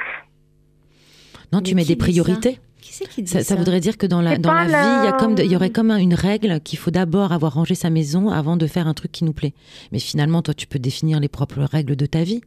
Non, 1.52 1.60
Mais 1.60 1.64
tu 1.64 1.76
mets 1.76 1.86
des 1.86 1.96
priorités. 1.96 2.60
Qui 2.82 2.94
c'est 2.94 3.08
qui 3.08 3.24
dit 3.24 3.32
Ça, 3.32 3.42
ça 3.44 3.56
voudrait 3.56 3.80
dire 3.80 3.98
que 3.98 4.06
dans 4.06 4.22
la, 4.22 4.38
dans 4.38 4.54
la 4.54 4.66
vie, 4.66 4.72
il 4.74 5.04
y, 5.06 5.08
a 5.08 5.14
comme 5.14 5.36
il 5.40 5.52
y 5.52 5.56
aurait 5.56 5.72
comme 5.72 5.90
un- 5.90 5.98
une 5.98 6.14
règle 6.14 6.60
qu'il 6.60 6.78
faut 6.78 6.92
d'abord 6.92 7.32
avoir 7.32 7.54
rangé 7.56 7.74
sa 7.74 7.90
maison 7.90 8.30
avant 8.30 8.58
de 8.58 8.68
faire 8.68 8.88
un 8.88 8.94
truc 8.94 9.12
qui 9.12 9.24
nous 9.24 9.34
plaît. 9.34 9.54
Mais 9.92 9.98
finalement, 10.00 10.44
toi, 10.44 10.54
tu 10.54 10.68
peux 10.68 10.78
définir 10.78 11.20
les 11.20 11.28
propres 11.28 11.62
règles 11.64 11.96
de 11.96 12.06
ta 12.06 12.24
vie. 12.24 12.42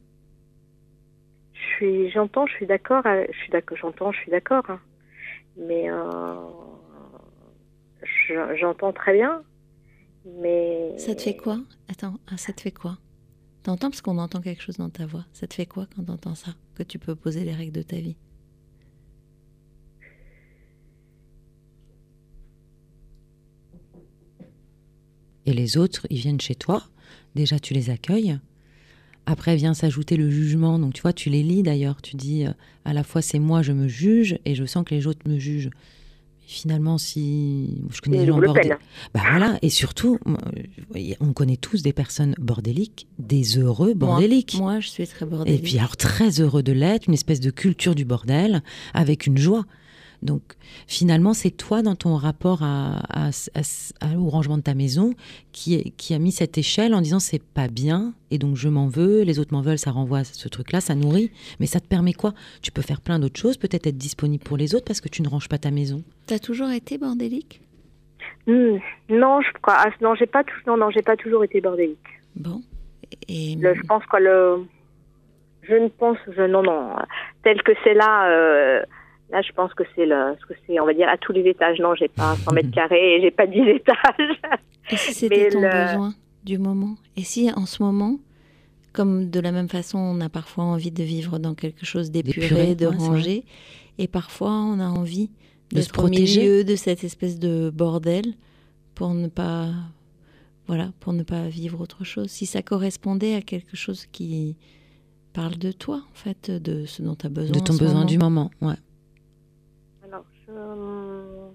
Je 1.81 1.85
suis, 1.85 2.11
j'entends, 2.11 2.47
je 2.47 2.55
suis 2.55 2.66
d'accord, 2.66 3.03
euh, 3.07 3.24
je 3.31 3.37
suis 3.39 3.51
d'accord, 3.51 3.79
j'entends, 3.79 4.12
je 4.12 4.18
suis 4.18 4.31
d'accord. 4.31 4.64
hein. 4.68 4.81
Mais 5.57 5.91
euh, 5.91 6.35
je- 8.03 8.57
j'entends 8.57 8.93
très 8.93 9.12
bien. 9.14 9.43
Mais 10.41 10.99
Ça 10.99 11.14
te 11.14 11.22
fait 11.22 11.37
quoi? 11.37 11.59
Attends, 11.89 12.18
ah, 12.31 12.37
ça 12.37 12.53
te 12.53 12.61
fait 12.61 12.72
quoi? 12.72 12.99
T'entends? 13.62 13.91
Parce 13.91 14.03
qu'on 14.03 14.18
entend 14.18 14.41
quelque 14.41 14.62
chose 14.62 14.76
dans 14.76 14.91
ta 14.91 15.07
voix. 15.07 15.24
Ça 15.33 15.47
te 15.47 15.55
fait 15.55 15.66
quoi 15.66 15.87
quand 15.95 16.05
t'entends 16.05 16.35
ça 16.35 16.53
Que 16.74 16.83
tu 16.83 16.99
peux 16.99 17.14
poser 17.14 17.45
les 17.45 17.55
règles 17.55 17.72
de 17.72 17.83
ta 17.83 17.97
vie? 17.97 18.16
Et 25.47 25.53
les 25.53 25.76
autres, 25.79 26.07
ils 26.11 26.18
viennent 26.18 26.41
chez 26.41 26.55
toi. 26.55 26.83
Déjà, 27.35 27.59
tu 27.59 27.74
les 27.74 27.91
accueilles. 27.91 28.39
Après 29.31 29.57
vient 29.57 29.74
s'ajouter 29.74 30.16
le 30.16 30.31
jugement. 30.31 30.79
Donc, 30.79 30.95
tu 30.95 31.03
vois, 31.03 31.12
tu 31.12 31.29
les 31.29 31.43
lis 31.43 31.62
d'ailleurs. 31.62 32.01
Tu 32.01 32.16
dis, 32.16 32.47
euh, 32.47 32.53
à 32.87 32.95
la 32.95 33.05
fois, 33.05 33.20
c'est 33.20 33.39
moi, 33.39 33.61
je 33.61 33.72
me 33.72 33.87
juge 33.87 34.39
et 34.47 34.55
je 34.55 34.64
sens 34.64 34.85
que 34.87 34.95
les 34.95 35.07
autres 35.07 35.29
me 35.29 35.39
jugent. 35.39 35.68
Mais 35.68 36.47
finalement, 36.47 36.97
si. 36.97 37.83
Je 37.91 38.01
connais 38.01 38.20
des 38.20 38.26
gens 38.26 38.39
bordéliques. 38.41 38.72
Bah 39.12 39.20
voilà. 39.31 39.59
Et 39.61 39.68
surtout, 39.68 40.18
on 41.20 41.33
connaît 41.35 41.59
tous 41.59 41.83
des 41.83 41.93
personnes 41.93 42.35
bordéliques, 42.39 43.07
des 43.18 43.59
heureux 43.59 43.93
bordéliques. 43.93 44.55
Moi, 44.55 44.72
moi, 44.72 44.81
je 44.81 44.89
suis 44.89 45.07
très 45.07 45.26
Et 45.26 45.29
bordélique. 45.29 45.62
puis 45.62 45.79
alors 45.79 45.99
très 45.99 46.41
heureux 46.41 46.62
de 46.62 46.72
l'être, 46.72 47.07
une 47.07 47.12
espèce 47.14 47.41
de 47.41 47.51
culture 47.51 47.95
du 47.95 48.07
bordel, 48.07 48.62
avec 48.95 49.26
une 49.26 49.37
joie. 49.37 49.66
Donc 50.23 50.43
finalement, 50.89 51.33
c'est 51.33 51.51
toi 51.53 51.83
dans 51.83 51.95
ton 51.95 52.16
rapport 52.16 52.62
à, 52.62 52.99
à- 53.09 53.29
à- 53.29 53.61
à- 54.07 54.16
au 54.19 54.29
rangement 54.29 54.57
de 54.59 54.62
ta 54.62 54.75
maison 54.75 55.14
qui, 55.53 55.93
qui 55.93 56.12
a 56.14 56.19
mis 56.19 56.33
cette 56.33 56.59
échelle 56.59 56.93
en 56.95 57.01
disant 57.01 57.21
c'est 57.21 57.43
pas 57.43 57.69
bien 57.69 58.14
et 58.33 58.39
donc 58.39 58.57
je 58.57 58.69
m'en 58.69 58.89
veux, 58.89 59.23
les 59.23 59.39
autres 59.39 59.55
m'en 59.55 59.61
veulent, 59.62 59.79
ça 59.79 59.91
renvoie 59.93 60.19
à 60.19 60.25
ce 60.25 60.49
truc-là, 60.49 60.81
ça 60.81 60.95
nourrit. 60.97 61.31
Mais 61.61 61.66
ça 61.66 61.79
te 61.79 61.87
permet 61.87 62.12
quoi? 62.14 62.35
Tu 62.62 62.73
peux 62.73 62.83
faire 62.83 63.01
plein 63.01 63.19
d'autres 63.21 63.39
choses, 63.41 63.57
peut-être 63.57 63.87
être 63.87 63.97
disponible 63.97 64.43
pour 64.43 64.57
les 64.57 64.75
autres 64.75 64.85
parce 64.87 65.01
que 65.01 65.09
tu 65.09 65.23
ne 65.23 65.29
ranges 65.29 65.49
pas 65.49 65.59
ta 65.59 65.71
maison. 65.71 66.03
T'as 66.27 66.39
toujours 66.41 66.71
été 66.71 66.99
bordélique? 66.99 67.61
Hmm, 68.49 68.79
non, 69.11 69.41
je 69.41 69.53
crois, 69.62 69.77
ah, 69.79 69.91
non, 70.01 70.14
j'ai 70.16 70.27
pas, 70.27 70.43
tout, 70.43 70.57
non, 70.66 70.77
non, 70.77 70.91
j'ai 70.91 71.03
pas 71.03 71.16
toujours 71.16 71.45
été 71.45 71.61
bordélique. 71.61 71.99
Bon. 72.35 72.61
Et 73.29 73.55
Le- 73.57 73.75
je 73.75 73.83
pense 73.83 74.05
quoi 74.07 74.21
le, 74.21 74.64
je 75.62 75.75
ne 75.75 75.89
pense, 75.89 76.16
je, 76.37 76.43
non, 76.43 76.62
non, 76.62 76.97
tel 77.45 77.62
que 77.62 77.73
c'est 77.85 77.95
là. 77.95 78.29
euh, 78.31 78.83
Là, 79.31 79.43
je 79.43 79.53
pense 79.53 79.74
que 79.74 79.83
c'est 79.95 80.07
le, 80.07 80.35
ce 80.41 80.47
que 80.47 80.55
c'est, 80.66 80.81
on 80.81 80.87
va 80.87 80.95
dire, 80.95 81.09
à 81.09 81.18
tous 81.18 81.33
les 81.33 81.43
étages. 81.43 81.79
Non, 81.81 81.95
j'ai 81.95 82.09
pas 82.09 82.35
100 82.37 82.53
mètres 82.53 82.70
carrés 82.70 83.16
et 83.16 83.20
j'ai 83.20 83.31
pas 83.31 83.47
10 83.47 83.59
étages. 83.68 84.41
Et 84.91 84.97
si 84.97 85.12
c'était 85.12 85.49
ton 85.51 85.61
le- 85.61 85.68
besoin 85.68 86.14
du 86.45 86.57
moment? 86.59 86.97
Et 87.16 87.22
si 87.22 87.51
en 87.53 87.66
ce 87.66 87.83
moment, 87.83 88.18
comme 88.95 89.29
de 89.29 89.41
la 89.41 89.53
même 89.53 89.68
façon, 89.68 89.99
on 89.99 90.20
a 90.22 90.29
parfois 90.31 90.64
envie 90.64 90.91
de 90.91 91.03
vivre 91.03 91.39
dans 91.39 91.55
quelque 91.55 91.85
chose 91.85 92.11
d'épuré, 92.11 92.74
de 92.74 92.87
ouais, 92.87 92.97
rangé, 92.97 93.45
et 93.99 94.09
parfois 94.09 94.51
on 94.53 94.81
a 94.81 94.87
envie 94.89 95.31
De 95.72 95.83
se 95.83 95.91
au 95.91 95.93
protéger. 95.93 96.41
milieu 96.41 96.64
de 96.64 96.74
cette 96.74 97.05
espèce 97.05 97.39
de 97.39 97.70
bordel 97.74 98.35
pour 98.95 99.12
ne 99.12 99.29
pas, 99.29 99.68
voilà, 100.66 100.91
pour 101.01 101.12
ne 101.12 101.22
pas 101.22 101.49
vivre 101.49 101.83
autre 101.83 102.03
chose. 102.05 102.29
Si 102.31 102.47
ça 102.47 102.62
correspondait 102.62 103.35
à 103.35 103.43
quelque 103.43 103.76
chose 103.76 104.07
qui 104.11 104.57
parle 105.35 105.59
de 105.59 105.70
toi, 105.70 105.97
en 106.11 106.14
fait, 106.14 106.51
de 106.51 106.87
ce 106.87 107.03
dont 107.03 107.14
tu 107.14 107.26
as 107.26 107.31
besoin. 107.31 107.55
de 107.55 107.61
ton 107.61 107.74
besoin 107.74 107.93
moment. 107.93 108.05
du 108.07 108.18
moment. 108.18 108.51
Ouais. 108.62 108.74
Alors, 110.59 111.53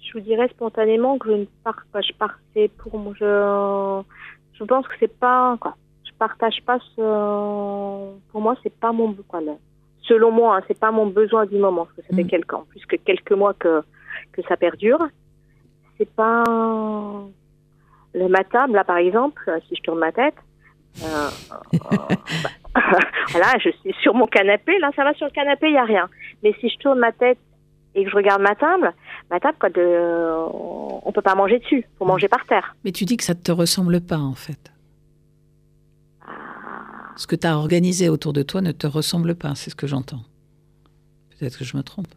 je, 0.00 0.12
vous 0.12 0.20
dirais 0.20 0.48
spontanément 0.48 1.18
que 1.18 1.30
je 1.30 1.36
ne 1.38 1.44
pars 1.64 1.82
pas. 1.92 2.00
Je 2.02 2.12
partais 2.12 2.68
pour 2.78 2.98
moi. 2.98 3.12
Je, 3.18 4.02
je 4.58 4.64
pense 4.64 4.86
que 4.86 4.94
c'est 5.00 5.18
pas 5.18 5.56
quoi. 5.60 5.76
Je 6.04 6.12
partage 6.18 6.62
pas 6.64 6.78
ce. 6.94 8.12
Pour 8.30 8.40
moi, 8.40 8.54
c'est 8.62 8.74
pas 8.78 8.92
mon 8.92 9.14
quoi. 9.28 9.40
le- 9.40 9.52
selon 10.02 10.30
moi, 10.30 10.56
hein, 10.58 10.62
c'est 10.68 10.78
pas 10.78 10.92
mon 10.92 11.06
besoin 11.06 11.46
du 11.46 11.56
moment. 11.58 11.86
Parce 11.86 11.96
que 11.96 12.02
ça 12.02 12.16
fait 12.16 12.24
Mm. 12.24 12.28
quelques 12.28 12.56
plus 12.68 12.86
que 12.86 12.96
quelques 12.96 13.32
mois 13.32 13.54
que 13.54 13.82
que 14.32 14.42
ça 14.42 14.56
perdure. 14.56 15.04
C'est 15.98 16.08
pas 16.14 16.44
le 18.14 18.28
matin, 18.28 18.66
là 18.68 18.84
par 18.84 18.98
exemple, 18.98 19.50
si 19.68 19.74
je 19.76 19.82
tourne 19.82 19.98
ma 19.98 20.12
tête. 20.12 20.34
Euh, 21.02 21.30
bah, 21.80 22.08
voilà, 23.30 23.52
je 23.62 23.70
suis 23.80 23.94
sur 24.02 24.14
mon 24.14 24.26
canapé. 24.26 24.78
Là, 24.78 24.90
ça 24.96 25.04
va 25.04 25.14
sur 25.14 25.26
le 25.26 25.32
canapé, 25.32 25.68
il 25.68 25.74
y 25.74 25.78
a 25.78 25.84
rien. 25.84 26.08
Mais 26.42 26.54
si 26.60 26.68
je 26.68 26.76
tourne 26.78 26.98
ma 26.98 27.12
tête 27.12 27.38
et 27.94 28.04
que 28.04 28.10
je 28.10 28.16
regarde 28.16 28.42
ma 28.42 28.54
table, 28.54 28.92
ma 29.30 29.40
table, 29.40 29.56
on 29.76 31.12
peut 31.12 31.22
pas 31.22 31.34
manger 31.34 31.58
dessus. 31.58 31.84
Faut 31.98 32.04
manger 32.04 32.28
par 32.28 32.44
terre. 32.46 32.74
Mais 32.84 32.92
tu 32.92 33.04
dis 33.04 33.16
que 33.16 33.24
ça 33.24 33.34
ne 33.34 33.38
te 33.40 33.52
ressemble 33.52 34.00
pas, 34.00 34.18
en 34.18 34.34
fait. 34.34 34.72
Ah, 36.26 36.32
Ce 37.16 37.26
que 37.26 37.36
tu 37.36 37.46
as 37.46 37.56
organisé 37.56 38.08
autour 38.08 38.32
de 38.32 38.42
toi 38.42 38.60
ne 38.60 38.72
te 38.72 38.86
ressemble 38.86 39.34
pas, 39.34 39.54
c'est 39.54 39.70
ce 39.70 39.76
que 39.76 39.86
j'entends. 39.86 40.22
Peut-être 41.38 41.58
que 41.58 41.64
je 41.64 41.76
me 41.76 41.82
trompe. 41.82 42.08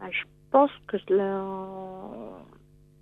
bah, 0.00 0.06
je 0.10 0.22
pense 0.50 0.70
que 0.86 0.96
le- 1.10 2.47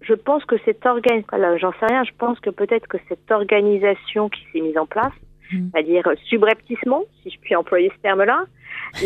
je 0.07 0.14
pense 0.14 0.44
que 0.44 0.57
cette 0.64 0.84
voilà, 1.30 1.57
j'en 1.59 1.72
sais 1.72 1.86
rien. 1.86 2.04
Je 2.04 2.12
pense 2.18 2.38
que 2.40 2.50
peut-être 2.50 2.86
que 2.86 2.98
cette 3.09 3.30
organisation 3.30 4.28
qui 4.28 4.40
s'est 4.52 4.61
mise 4.61 4.78
en 4.78 4.86
place, 4.86 5.12
Mm. 5.52 5.68
c'est-à-dire 5.72 6.04
subrepticement, 6.24 7.02
si 7.22 7.30
je 7.30 7.38
puis 7.38 7.54
employer 7.54 7.92
ce 7.96 8.02
terme-là, 8.02 8.44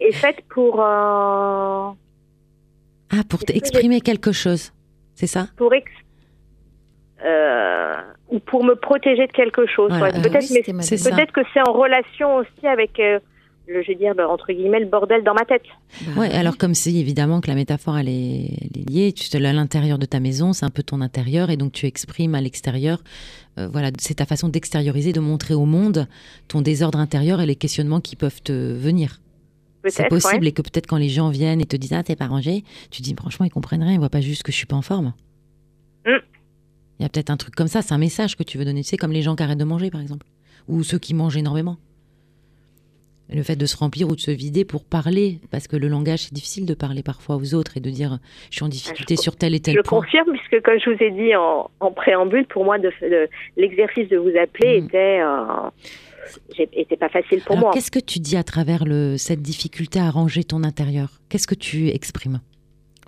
est 0.00 0.12
faite 0.12 0.42
pour 0.50 0.80
euh, 0.82 1.90
Ah, 3.10 3.22
pour 3.28 3.40
que 3.40 3.52
exprimer 3.54 4.02
quelque 4.02 4.32
chose, 4.32 4.72
c'est 5.14 5.26
ça? 5.26 5.46
Pour 5.56 5.72
ex- 5.72 5.90
euh, 7.24 7.94
ou 8.28 8.38
pour 8.40 8.64
me 8.64 8.74
protéger 8.74 9.26
de 9.26 9.32
quelque 9.32 9.64
chose. 9.66 9.90
Voilà. 9.96 10.14
ouais. 10.18 10.22
Ah 10.24 10.28
Peut-être, 10.28 10.50
oui, 10.50 10.62
peut-être 10.62 11.32
que 11.32 11.40
c'est 11.54 11.66
en 11.66 11.72
relation 11.72 12.36
aussi 12.36 12.66
avec, 12.66 12.98
euh, 13.00 13.18
le, 13.68 13.82
je 13.82 13.92
dire, 13.92 14.12
le- 14.14 14.26
entre 14.26 14.52
guillemets, 14.52 14.80
le 14.80 14.86
bordel 14.86 15.22
dans 15.24 15.34
ma 15.34 15.44
tête. 15.44 15.62
Bah 16.06 16.20
Ouais, 16.22 16.28
oui. 16.30 16.34
alors 16.34 16.56
comme 16.58 16.74
c'est 16.74 16.92
évidemment 16.92 17.40
que 17.40 17.48
la 17.48 17.54
métaphore 17.54 17.96
elle 17.98 18.08
est, 18.08 18.50
elle 18.60 18.80
est 18.82 18.90
liée, 18.90 19.12
tu 19.12 19.28
te 19.28 19.36
à 19.36 19.52
l'intérieur 19.52 19.98
de 19.98 20.06
ta 20.06 20.20
maison, 20.20 20.52
c'est 20.52 20.64
un 20.66 20.70
peu 20.70 20.82
ton 20.82 21.00
intérieur 21.00 21.50
et 21.50 21.56
donc 21.56 21.72
tu 21.72 21.86
exprimes 21.86 22.34
à 22.34 22.40
l'extérieur. 22.40 23.02
euh, 23.58 23.68
voilà, 23.68 23.90
c'est 23.98 24.14
ta 24.14 24.26
façon 24.26 24.48
d'extérioriser, 24.48 25.12
de 25.12 25.20
montrer 25.20 25.54
au 25.54 25.64
monde 25.64 26.06
ton 26.48 26.60
désordre 26.62 26.98
intérieur 26.98 27.40
et 27.40 27.46
les 27.46 27.56
questionnements 27.56 28.00
qui 28.00 28.16
peuvent 28.16 28.42
te 28.42 28.52
venir. 28.52 29.20
C'est 29.88 30.08
possible 30.08 30.42
ouais. 30.44 30.48
et 30.50 30.52
que 30.52 30.62
peut-être 30.62 30.86
quand 30.86 30.96
les 30.96 31.08
gens 31.08 31.30
viennent 31.30 31.60
et 31.60 31.66
te 31.66 31.76
disent 31.76 31.92
ah 31.92 32.02
t'es 32.02 32.14
pas 32.16 32.28
rangé, 32.28 32.62
tu 32.90 33.02
dis 33.02 33.14
franchement 33.14 33.46
ils 33.46 33.50
comprennent 33.50 33.82
rien, 33.82 33.92
ils 33.94 33.98
voient 33.98 34.10
pas 34.10 34.20
juste 34.20 34.42
que 34.44 34.52
je 34.52 34.56
suis 34.56 34.66
pas 34.66 34.76
en 34.76 34.82
forme. 34.82 35.12
Mm. 36.06 36.18
Il 36.98 37.02
y 37.02 37.06
a 37.06 37.08
peut-être 37.08 37.30
un 37.30 37.36
truc 37.36 37.54
comme 37.56 37.66
ça, 37.68 37.82
c'est 37.82 37.92
un 37.94 37.98
message 37.98 38.36
que 38.36 38.42
tu 38.44 38.58
veux 38.58 38.64
donner, 38.64 38.82
tu 38.82 38.88
sais 38.90 38.96
comme 38.96 39.10
les 39.12 39.22
gens 39.22 39.34
qui 39.34 39.42
arrêtent 39.42 39.58
de 39.58 39.64
manger 39.64 39.90
par 39.90 40.00
exemple, 40.00 40.26
ou 40.68 40.82
ceux 40.84 40.98
qui 41.00 41.14
mangent 41.14 41.36
énormément. 41.36 41.78
Le 43.34 43.42
fait 43.42 43.56
de 43.56 43.64
se 43.66 43.76
remplir 43.76 44.08
ou 44.08 44.14
de 44.16 44.20
se 44.20 44.30
vider 44.30 44.64
pour 44.64 44.84
parler, 44.84 45.38
parce 45.50 45.66
que 45.66 45.76
le 45.76 45.88
langage 45.88 46.20
c'est 46.24 46.34
difficile 46.34 46.66
de 46.66 46.74
parler 46.74 47.02
parfois 47.02 47.36
aux 47.36 47.54
autres 47.54 47.76
et 47.76 47.80
de 47.80 47.88
dire 47.88 48.18
je 48.50 48.56
suis 48.56 48.64
en 48.64 48.68
difficulté 48.68 49.16
je- 49.16 49.22
sur 49.22 49.36
tel 49.36 49.54
et 49.54 49.60
tel 49.60 49.74
Je 49.76 49.80
point. 49.80 50.00
confirme, 50.00 50.32
puisque 50.32 50.62
comme 50.62 50.78
je 50.78 50.90
vous 50.90 51.02
ai 51.02 51.10
dit 51.10 51.34
en, 51.34 51.70
en 51.80 51.90
préambule, 51.92 52.44
pour 52.46 52.64
moi, 52.64 52.78
de, 52.78 52.90
de- 53.00 53.28
l'exercice 53.56 54.08
de 54.08 54.18
vous 54.18 54.36
appeler 54.36 54.80
Mm. 54.80 54.84
était, 54.86 55.20
euh, 55.22 55.70
était 56.72 56.96
pas 56.96 57.08
facile 57.08 57.40
pour 57.40 57.52
Alors 57.56 57.64
moi. 57.66 57.72
qu'est-ce 57.72 57.90
que 57.90 57.98
tu 58.00 58.18
dis 58.18 58.36
à 58.36 58.42
travers 58.44 58.84
le, 58.84 59.16
cette 59.16 59.40
difficulté 59.42 59.98
à 59.98 60.10
ranger 60.10 60.44
ton 60.44 60.62
intérieur? 60.64 61.08
Qu'est-ce 61.28 61.46
que 61.46 61.54
tu 61.54 61.88
exprimes? 61.88 62.40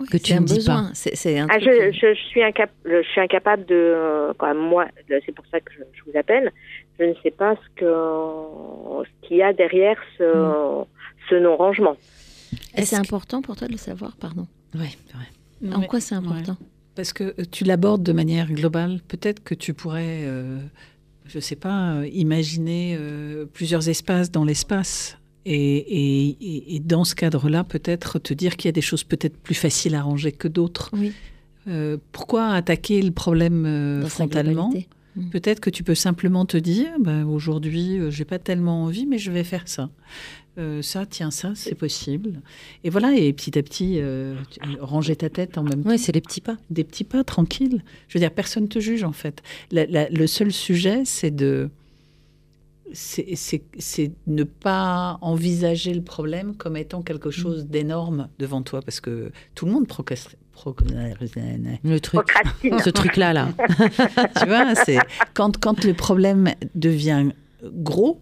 Oui, 0.00 0.08
que 0.08 0.16
tu 0.16 0.34
ne 0.34 0.40
dis 0.40 0.54
besoin. 0.56 0.90
C'est, 0.94 1.14
c'est 1.14 1.38
un 1.38 1.46
Ah, 1.48 1.58
je, 1.60 1.92
je, 1.92 2.14
je 2.14 2.20
suis 2.28 2.42
incap, 2.42 2.68
je 2.84 3.02
suis 3.12 3.20
incapable 3.20 3.64
de, 3.66 3.74
euh, 3.74 4.32
quand 4.38 4.48
même, 4.48 4.58
moi, 4.58 4.86
c'est 5.08 5.32
pour 5.34 5.44
ça 5.52 5.60
que 5.60 5.72
je, 5.72 5.78
je 5.92 6.10
vous 6.10 6.18
appelle. 6.18 6.50
Je 6.98 7.04
ne 7.04 7.14
sais 7.22 7.30
pas 7.30 7.54
ce 7.56 7.80
ce 9.04 9.26
qu'il 9.28 9.36
y 9.38 9.42
a 9.42 9.52
derrière 9.52 9.96
ce, 10.18 10.24
Mm. 10.24 10.84
ce 11.30 11.34
non-rangement. 11.36 11.96
Et 12.76 12.80
Est-ce 12.80 12.90
c'est 12.90 12.96
que- 12.96 13.00
important 13.02 13.42
pour 13.42 13.56
toi 13.56 13.66
de 13.66 13.72
le 13.72 13.78
savoir, 13.78 14.16
pardon. 14.16 14.46
Ouais, 14.74 14.90
vrai. 15.14 15.72
En 15.74 15.82
quoi 15.82 16.00
c'est 16.00 16.14
important 16.14 16.56
Parce 16.94 17.12
que 17.12 17.24
euh, 17.24 17.44
tu 17.50 17.64
l'abordes 17.64 18.02
de 18.02 18.12
manière 18.12 18.50
globale. 18.52 19.00
Peut-être 19.08 19.42
que 19.42 19.54
tu 19.54 19.72
pourrais, 19.74 20.20
euh, 20.24 20.58
je 21.26 21.38
ne 21.38 21.40
sais 21.40 21.56
pas, 21.56 21.94
euh, 21.94 22.06
imaginer 22.08 22.96
euh, 22.98 23.46
plusieurs 23.46 23.88
espaces 23.88 24.30
dans 24.30 24.44
l'espace. 24.44 25.18
Et, 25.46 26.74
et- 26.76 26.80
dans 26.80 27.04
ce 27.04 27.14
cadre-là, 27.14 27.64
peut-être 27.64 28.18
te 28.18 28.32
dire 28.32 28.56
qu'il 28.56 28.68
y 28.68 28.70
a 28.70 28.72
des 28.72 28.80
choses 28.80 29.04
peut-être 29.04 29.36
plus 29.36 29.54
faciles 29.54 29.94
à 29.94 30.00
ranger 30.02 30.32
que 30.32 30.48
d'autres. 30.48 30.90
Oui. 30.94 31.12
Euh, 31.68 31.98
pourquoi 32.12 32.48
attaquer 32.52 33.02
le 33.02 33.10
problème 33.10 33.66
euh, 33.66 34.06
frontalement 34.06 34.70
globalité. 35.14 35.30
Peut-être 35.40 35.60
que 35.60 35.70
tu 35.70 35.82
peux 35.84 35.94
simplement 35.94 36.44
te 36.46 36.56
dire, 36.56 36.90
ben, 37.00 37.24
aujourd'hui, 37.26 37.98
euh, 37.98 38.10
j'ai 38.10 38.24
pas 38.24 38.38
tellement 38.38 38.84
envie, 38.84 39.06
mais 39.06 39.18
je 39.18 39.30
vais 39.30 39.44
faire 39.44 39.66
ça. 39.68 39.90
Euh, 40.56 40.82
ça, 40.82 41.04
tiens, 41.04 41.32
ça, 41.32 41.52
c'est 41.56 41.74
possible. 41.74 42.40
Et 42.84 42.90
voilà, 42.90 43.14
et 43.16 43.32
petit 43.32 43.58
à 43.58 43.62
petit, 43.64 43.98
euh, 43.98 44.36
tu- 44.50 44.60
ranger 44.80 45.16
ta 45.16 45.28
tête 45.28 45.58
en 45.58 45.64
même 45.64 45.82
temps 45.82 45.90
Ouais, 45.90 45.98
c'est 45.98 46.12
les 46.12 46.20
petits 46.20 46.40
pas. 46.40 46.56
des 46.70 46.84
petits 46.84 47.02
pas 47.04 47.24
tranquilles. 47.24 47.82
Je 48.06 48.16
veux 48.16 48.20
dire, 48.20 48.30
personne 48.32 48.68
te 48.68 48.78
juge 48.78 49.02
en 49.02 49.10
fait. 49.12 49.42
La- 49.72 49.86
la- 49.86 50.08
le 50.08 50.26
seul 50.28 50.52
sujet, 50.52 51.02
c'est 51.04 51.32
de 51.32 51.70
c'est- 52.92 53.34
c'est 53.34 53.62
c'est 53.78 54.12
ne 54.28 54.44
pas 54.44 55.18
envisager 55.22 55.92
le 55.94 56.02
problème 56.02 56.54
comme 56.56 56.76
étant 56.76 57.02
quelque 57.02 57.30
chose 57.32 57.66
d'énorme 57.66 58.28
devant 58.38 58.62
toi, 58.62 58.80
parce 58.82 59.00
que 59.00 59.32
tout 59.56 59.66
le 59.66 59.72
monde 59.72 59.88
procrastine. 59.88 60.38
Procrastine. 60.54 61.78
Le 61.84 62.00
truc. 62.00 62.22
Ce 62.82 62.90
truc-là, 62.90 63.32
là. 63.32 63.48
tu 64.40 64.46
vois, 64.46 64.74
c'est 64.74 64.98
quand, 65.34 65.58
quand 65.58 65.84
le 65.84 65.94
problème 65.94 66.50
devient 66.74 67.28
gros, 67.62 68.20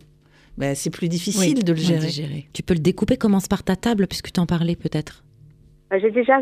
ben, 0.58 0.74
c'est 0.74 0.90
plus 0.90 1.08
difficile 1.08 1.54
Oui, 1.58 1.64
de 1.64 1.72
le 1.72 1.78
gérer. 1.78 2.08
gérer. 2.08 2.48
Tu 2.52 2.62
peux 2.62 2.74
le 2.74 2.80
découper, 2.80 3.16
commence 3.16 3.48
par 3.48 3.62
ta 3.62 3.76
table, 3.76 4.06
puisque 4.06 4.32
tu 4.32 4.40
en 4.40 4.46
parlais 4.46 4.76
peut-être. 4.76 5.24
Euh, 5.92 5.98
J'ai 6.00 6.10
déjà, 6.10 6.40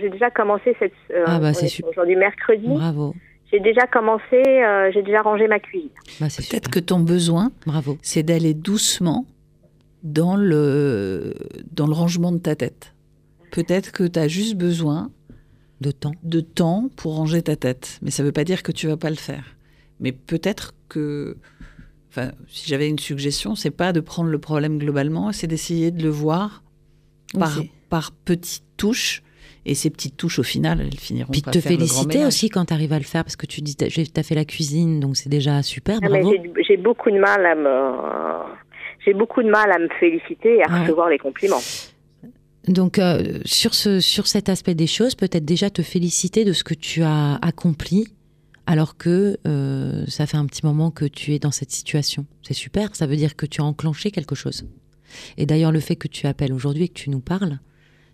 j'ai 0.00 0.10
déjà 0.10 0.30
commencé 0.30 0.74
cette. 0.78 0.92
euh, 1.12 1.24
Ah 1.26 1.38
bah, 1.38 1.52
c'est 1.54 1.66
est 1.66 1.68
super. 1.68 1.90
Aujourd'hui 1.90 2.16
mercredi. 2.16 2.66
Bravo. 2.66 3.14
J'ai 3.52 3.60
déjà 3.60 3.86
commencé. 3.86 4.34
euh, 4.46 4.90
j'ai 4.92 5.02
déjà 5.02 5.22
rangé 5.22 5.46
ma 5.46 5.60
cuisine. 5.60 5.90
Bah, 6.20 6.28
c'est 6.28 6.48
Peut-être 6.48 6.70
que 6.70 6.80
ton 6.80 6.98
besoin, 7.00 7.50
Bravo. 7.66 7.98
c'est 8.02 8.22
d'aller 8.24 8.52
doucement 8.54 9.26
dans 10.02 10.36
le, 10.36 11.34
dans 11.72 11.86
le 11.86 11.92
rangement 11.92 12.32
de 12.32 12.38
ta 12.38 12.54
tête. 12.56 12.93
Peut-être 13.54 13.92
que 13.92 14.04
tu 14.04 14.18
as 14.18 14.26
juste 14.28 14.56
besoin 14.56 15.10
De 15.80 15.90
temps. 15.92 16.12
de 16.22 16.40
temps 16.40 16.88
pour 16.96 17.14
ranger 17.16 17.42
ta 17.42 17.56
tête. 17.56 17.98
Mais 18.02 18.10
ça 18.10 18.22
ne 18.22 18.28
veut 18.28 18.32
pas 18.32 18.44
dire 18.44 18.62
que 18.62 18.72
tu 18.72 18.86
vas 18.88 18.96
pas 18.96 19.10
le 19.10 19.16
faire. 19.16 19.44
Mais 20.00 20.10
peut-être 20.12 20.74
que, 20.88 21.36
enfin, 22.10 22.32
si 22.48 22.68
j'avais 22.68 22.88
une 22.88 22.98
suggestion, 22.98 23.54
c'est 23.54 23.70
pas 23.70 23.92
de 23.92 24.00
prendre 24.00 24.28
le 24.30 24.38
problème 24.38 24.78
globalement, 24.78 25.30
c'est 25.32 25.46
d'essayer 25.46 25.90
de 25.92 26.02
le 26.02 26.08
voir 26.08 26.62
par, 27.38 27.60
par 27.90 28.10
petites 28.24 28.64
touches. 28.76 29.22
Et 29.66 29.74
ces 29.74 29.88
petites 29.88 30.16
touches, 30.18 30.38
au 30.40 30.42
final, 30.42 30.80
elles 30.80 30.98
finiront 30.98 31.30
Puis 31.32 31.40
par 31.40 31.54
te 31.54 31.58
faire 31.60 31.72
féliciter 31.72 32.26
aussi 32.26 32.50
quand 32.50 32.66
tu 32.66 32.74
arrives 32.74 32.92
à 32.92 32.98
le 32.98 33.04
faire, 33.04 33.24
parce 33.24 33.36
que 33.36 33.46
tu 33.46 33.62
dis, 33.62 33.76
tu 33.76 33.84
as 33.86 34.22
fait 34.22 34.34
la 34.34 34.44
cuisine, 34.44 35.00
donc 35.00 35.16
c'est 35.16 35.30
déjà 35.30 35.62
super, 35.62 36.00
Ah, 36.02 36.08
j'ai- 36.10 36.52
j'ai 36.68 36.76
beaucoup 36.76 37.10
de 37.10 37.18
mal 37.18 37.46
à 37.46 37.54
me. 37.54 38.44
J'ai 39.06 39.14
beaucoup 39.14 39.42
de 39.42 39.48
mal 39.48 39.70
à 39.72 39.78
me 39.78 39.88
féliciter 40.00 40.56
et 40.56 40.62
à 40.64 40.70
Ouais. 40.72 40.80
recevoir 40.82 41.08
les 41.08 41.18
compliments. 41.18 41.62
Donc, 42.68 42.98
euh, 42.98 43.40
sur, 43.44 43.74
ce, 43.74 44.00
sur 44.00 44.26
cet 44.26 44.48
aspect 44.48 44.74
des 44.74 44.86
choses, 44.86 45.14
peut-être 45.14 45.44
déjà 45.44 45.70
te 45.70 45.82
féliciter 45.82 46.44
de 46.44 46.52
ce 46.52 46.64
que 46.64 46.74
tu 46.74 47.02
as 47.02 47.36
accompli, 47.36 48.08
alors 48.66 48.96
que 48.96 49.38
euh, 49.46 50.04
ça 50.08 50.26
fait 50.26 50.38
un 50.38 50.46
petit 50.46 50.64
moment 50.64 50.90
que 50.90 51.04
tu 51.04 51.34
es 51.34 51.38
dans 51.38 51.50
cette 51.50 51.70
situation. 51.70 52.26
C'est 52.42 52.54
super, 52.54 52.96
ça 52.96 53.06
veut 53.06 53.16
dire 53.16 53.36
que 53.36 53.44
tu 53.44 53.60
as 53.60 53.64
enclenché 53.64 54.10
quelque 54.10 54.34
chose. 54.34 54.64
Et 55.36 55.44
d'ailleurs, 55.44 55.72
le 55.72 55.80
fait 55.80 55.96
que 55.96 56.08
tu 56.08 56.26
appelles 56.26 56.52
aujourd'hui 56.52 56.84
et 56.84 56.88
que 56.88 56.94
tu 56.94 57.10
nous 57.10 57.20
parles, 57.20 57.58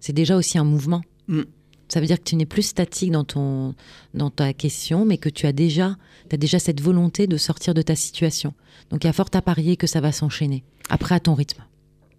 c'est 0.00 0.12
déjà 0.12 0.36
aussi 0.36 0.58
un 0.58 0.64
mouvement. 0.64 1.02
Mm. 1.28 1.42
Ça 1.88 2.00
veut 2.00 2.06
dire 2.06 2.18
que 2.18 2.24
tu 2.24 2.36
n'es 2.36 2.46
plus 2.46 2.62
statique 2.62 3.10
dans, 3.10 3.24
ton, 3.24 3.74
dans 4.14 4.30
ta 4.30 4.52
question, 4.52 5.04
mais 5.04 5.18
que 5.18 5.28
tu 5.28 5.46
as 5.46 5.52
déjà, 5.52 5.96
as 6.32 6.36
déjà 6.36 6.58
cette 6.58 6.80
volonté 6.80 7.26
de 7.26 7.36
sortir 7.36 7.74
de 7.74 7.82
ta 7.82 7.96
situation. 7.96 8.54
Donc, 8.90 9.04
il 9.04 9.08
y 9.08 9.10
a 9.10 9.12
fort 9.12 9.30
à 9.32 9.42
parier 9.42 9.76
que 9.76 9.88
ça 9.88 10.00
va 10.00 10.12
s'enchaîner, 10.12 10.62
après 10.88 11.16
à 11.16 11.20
ton 11.20 11.34
rythme. 11.34 11.62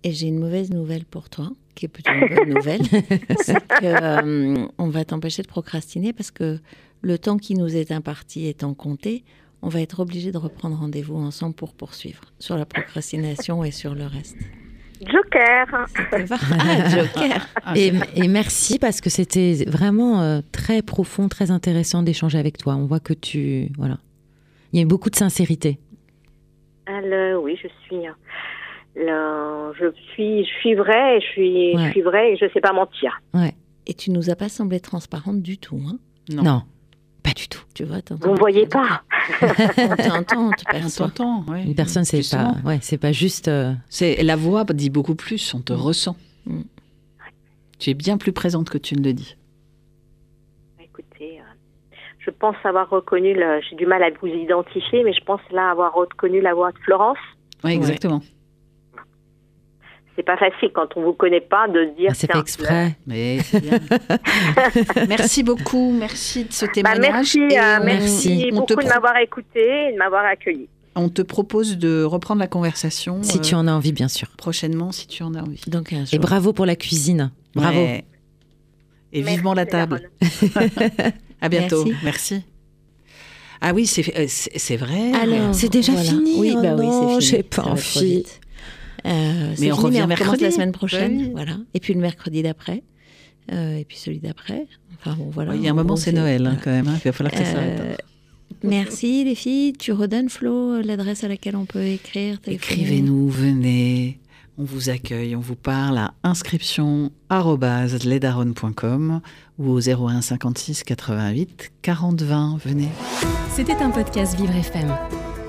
Et 0.04 0.12
j'ai 0.14 0.28
une 0.28 0.40
mauvaise 0.40 0.72
nouvelle 0.72 1.06
pour 1.06 1.30
toi, 1.30 1.54
qui 1.74 1.86
est 1.86 1.90
plutôt 1.90 2.12
une 2.12 2.36
bonne 2.36 2.50
nouvelle. 2.50 2.82
c'est 3.42 3.60
que 3.68 3.86
euh, 3.86 4.68
on 4.78 4.90
va 4.90 5.06
t'empêcher 5.06 5.42
de 5.42 5.48
procrastiner 5.48 6.14
parce 6.14 6.32
que 6.32 6.60
le 7.02 7.18
temps 7.18 7.38
qui 7.38 7.56
nous 7.56 7.76
est 7.76 7.92
imparti 7.92 8.48
étant 8.48 8.74
compté, 8.74 9.24
on 9.62 9.70
va 9.70 9.82
être 9.82 10.00
obligé 10.00 10.32
de 10.32 10.38
reprendre 10.38 10.78
rendez-vous 10.78 11.18
ensemble 11.18 11.56
pour 11.56 11.74
poursuivre 11.74 12.22
sur 12.40 12.58
la 12.58 12.66
procrastination 12.66 13.64
et 13.64 13.72
sur 13.72 13.96
le 13.96 14.06
reste. 14.06 14.38
Joker. 15.02 15.66
Ça 16.12 16.24
va 16.24 16.36
Ah, 16.60 16.90
Joker 16.90 17.48
Ah, 17.66 17.74
Et, 17.76 18.28
merci 18.28 18.78
parce 18.78 19.02
que 19.02 19.10
c'était 19.10 19.66
vraiment 19.66 20.22
euh, 20.22 20.42
très 20.52 20.82
profond, 20.82 21.28
très 21.28 21.50
intéressant 21.50 22.04
d'échanger 22.04 22.38
avec 22.38 22.58
toi. 22.58 22.76
On 22.76 22.86
voit 22.86 23.00
que 23.00 23.14
tu. 23.14 23.70
Voilà. 23.78 23.98
Il 24.74 24.80
y 24.80 24.84
a 24.84 24.86
beaucoup 24.86 25.10
de 25.10 25.16
sincérité. 25.16 25.80
Alors, 26.86 27.44
oui, 27.44 27.58
je 27.62 27.68
suis. 27.86 28.06
Je 28.96 29.92
suis, 30.14 30.46
je 30.46 30.50
suis 30.60 30.76
vraie, 30.76 31.18
et 31.18 31.22
je 31.22 31.26
suis, 31.28 31.76
Ouais. 31.76 31.86
je 31.88 31.92
suis 31.92 32.02
vraie 32.02 32.34
et 32.34 32.38
je 32.38 32.46
sais 32.54 32.62
pas 32.62 32.74
mentir. 32.74 33.20
Ouais. 33.34 33.54
Et 33.88 33.94
tu 33.94 34.12
nous 34.12 34.30
as 34.30 34.36
pas 34.36 34.50
semblé 34.50 34.80
transparente 34.80 35.42
du 35.42 35.58
tout, 35.58 35.80
hein? 35.88 35.98
Non. 36.32 36.44
Non. 36.44 36.62
pas 37.24 37.32
du 37.32 37.48
tout. 37.48 37.62
Tu 37.76 37.84
vois, 37.84 37.98
Vous 38.10 38.32
me 38.34 38.38
voyez 38.38 38.66
pas. 38.68 39.04
On 39.42 39.96
t'entend, 39.96 40.50
on 40.74 40.90
t'entend, 40.90 41.46
ouais. 41.48 41.64
Une 41.66 41.76
personne, 41.76 42.04
c'est 42.04 42.22
pas, 42.36 42.56
ouais, 42.66 42.80
c'est 42.82 42.98
pas 42.98 43.12
juste. 43.12 43.48
euh, 43.48 43.74
C'est 43.90 44.22
la 44.24 44.36
voix 44.36 44.64
dit 44.66 44.90
beaucoup 44.90 45.16
plus. 45.16 45.54
On 45.54 45.62
te 45.62 45.72
Mm. 45.74 45.76
ressent. 45.78 46.16
Mm. 46.46 46.62
Tu 47.80 47.90
es 47.92 47.94
bien 47.94 48.18
plus 48.18 48.32
présente 48.34 48.70
que 48.70 48.78
tu 48.78 48.96
ne 48.96 49.04
le 49.04 49.14
dis. 49.14 49.36
Écoutez, 50.84 51.40
euh, 51.40 51.96
je 52.20 52.30
pense 52.32 52.56
avoir 52.64 52.90
reconnu, 52.90 53.34
le- 53.34 53.62
j'ai 53.70 53.76
du 53.76 53.86
mal 53.86 54.04
à 54.04 54.10
vous 54.22 54.28
identifier, 54.28 55.04
mais 55.04 55.14
je 55.14 55.24
pense 55.24 55.42
là 55.52 55.70
avoir 55.72 55.94
reconnu 55.94 56.42
la 56.42 56.54
voix 56.54 56.72
de 56.72 56.78
Florence. 56.80 57.18
Oui, 57.64 57.72
exactement. 57.74 58.22
C'est 60.16 60.24
pas 60.24 60.36
facile 60.38 60.70
quand 60.74 60.88
on 60.98 61.04
vous 61.04 61.14
connaît 61.14 61.40
pas 61.42 61.68
de 61.70 61.86
dire. 61.98 62.10
ah, 62.12 62.14
c'est 62.14 62.36
exprès. 62.36 62.98
Mais 63.08 63.40
c'est 63.44 63.62
bien. 63.62 63.80
merci 65.08 65.42
beaucoup. 65.44 65.92
Merci 65.98 66.46
de 66.46 66.52
ce 66.54 66.66
Bah, 66.66 66.72
témoignage. 66.74 67.12
merci, 67.14 67.40
Et 67.40 67.60
euh, 67.60 67.80
on- 67.80 67.86
merci 67.86 68.46
on 68.48 68.50
te 68.50 68.56
beaucoup 68.56 68.68
de 68.68 68.76
pro- 68.88 68.88
m'avoir 68.94 69.18
écouté 69.18 69.88
et 69.90 69.94
de 69.94 69.98
m'avoir 69.98 70.26
accueilli. 70.26 70.68
On 70.96 71.08
te 71.08 71.22
propose 71.22 71.78
de 71.78 72.04
reprendre 72.04 72.40
la 72.42 72.48
conversation 72.48 73.24
Si 73.24 73.38
euh, 73.38 73.42
tu 73.42 73.56
en 73.56 73.66
as 73.68 73.72
envie, 73.72 73.94
bien 73.94 74.10
sûr. 74.10 74.28
prochainement, 74.38 74.92
si 74.92 75.08
tu 75.08 75.24
en 75.24 75.34
as 75.36 75.42
envie. 75.42 75.62
Donc 75.68 75.94
un 75.94 76.04
Et 76.12 76.20
bravo 76.20 76.52
pour 76.52 76.66
la 76.66 76.76
cuisine. 76.76 77.32
Bravo. 77.56 77.80
Ouais. 77.80 78.04
Et 79.14 79.22
vivement 79.22 79.54
la 79.54 79.66
Merci, 79.66 79.72
table. 79.72 80.10
À 81.42 81.50
bientôt. 81.50 81.86
Merci. 81.86 82.04
Merci. 82.04 82.44
Ah 83.62 83.72
oui, 83.74 83.86
c'est 83.86 84.04
euh, 84.18 84.78
vrai. 84.78 85.12
Alors, 85.14 85.54
C'est 85.54 85.70
déjà 85.70 85.96
fini, 85.96 86.36
Oui, 86.38 86.54
oh 86.58 86.62
bah 86.62 86.76
oui, 86.78 86.86
non, 86.88 87.20
c'est 87.20 87.26
fini. 87.26 87.38
j'ai 87.38 87.44
pas 87.44 87.64
envie. 87.64 88.24
Euh, 89.06 89.54
c'est 89.56 89.62
Mais 89.62 89.72
on 89.72 89.76
fini, 89.76 89.86
revient 89.88 90.02
on 90.04 90.08
mercredi. 90.08 90.44
la 90.44 90.52
semaine 90.52 90.72
prochaine, 90.72 91.18
oui. 91.18 91.30
voilà. 91.34 91.58
Et 91.74 91.80
puis 91.80 91.94
le 91.94 92.02
mercredi 92.02 92.44
d'après, 92.44 92.84
euh, 93.52 93.78
et 93.78 93.86
puis 93.86 93.98
celui 93.98 94.20
d'après. 94.20 94.68
Enfin 95.00 95.16
bon, 95.18 95.30
voilà. 95.32 95.52
Ouais, 95.52 95.58
Il 95.58 95.64
y 95.64 95.68
a 95.68 95.72
un 95.72 95.74
En 95.74 95.78
moment, 95.78 95.96
c'est 95.96 96.12
Noël 96.12 96.46
hein, 96.46 96.58
quand 96.64 96.72
même. 96.72 96.88
hein. 96.88 96.96
Il 97.04 97.08
va 97.08 97.12
falloir 97.12 97.32
que 97.32 97.38
ça 97.40 97.44
Euh, 97.46 97.78
s'arrête. 97.78 98.02
Merci 98.64 99.24
les 99.24 99.34
filles. 99.36 99.74
Tu 99.74 99.92
redonnes 99.92 100.30
Flo 100.30 100.74
euh, 100.74 100.82
l'adresse 100.84 101.24
à 101.24 101.28
laquelle 101.28 101.56
on 101.56 101.66
peut 101.66 101.84
écrire. 101.86 102.38
Écrivez-nous, 102.46 103.30
venez. 103.30 104.20
On 104.58 104.64
vous 104.66 104.90
accueille, 104.90 105.36
on 105.36 105.40
vous 105.40 105.56
parle 105.56 105.98
à 105.98 106.14
inscription@ledaronne.com 106.24 109.22
ou 109.58 109.70
au 109.72 109.80
01 109.80 110.22
56 110.22 110.84
88 110.84 111.72
40 111.82 112.22
20. 112.22 112.58
Venez. 112.64 112.90
C'était 113.56 113.82
un 113.82 113.90
podcast 113.90 114.38
Vivre 114.38 114.56
FM. 114.56 114.94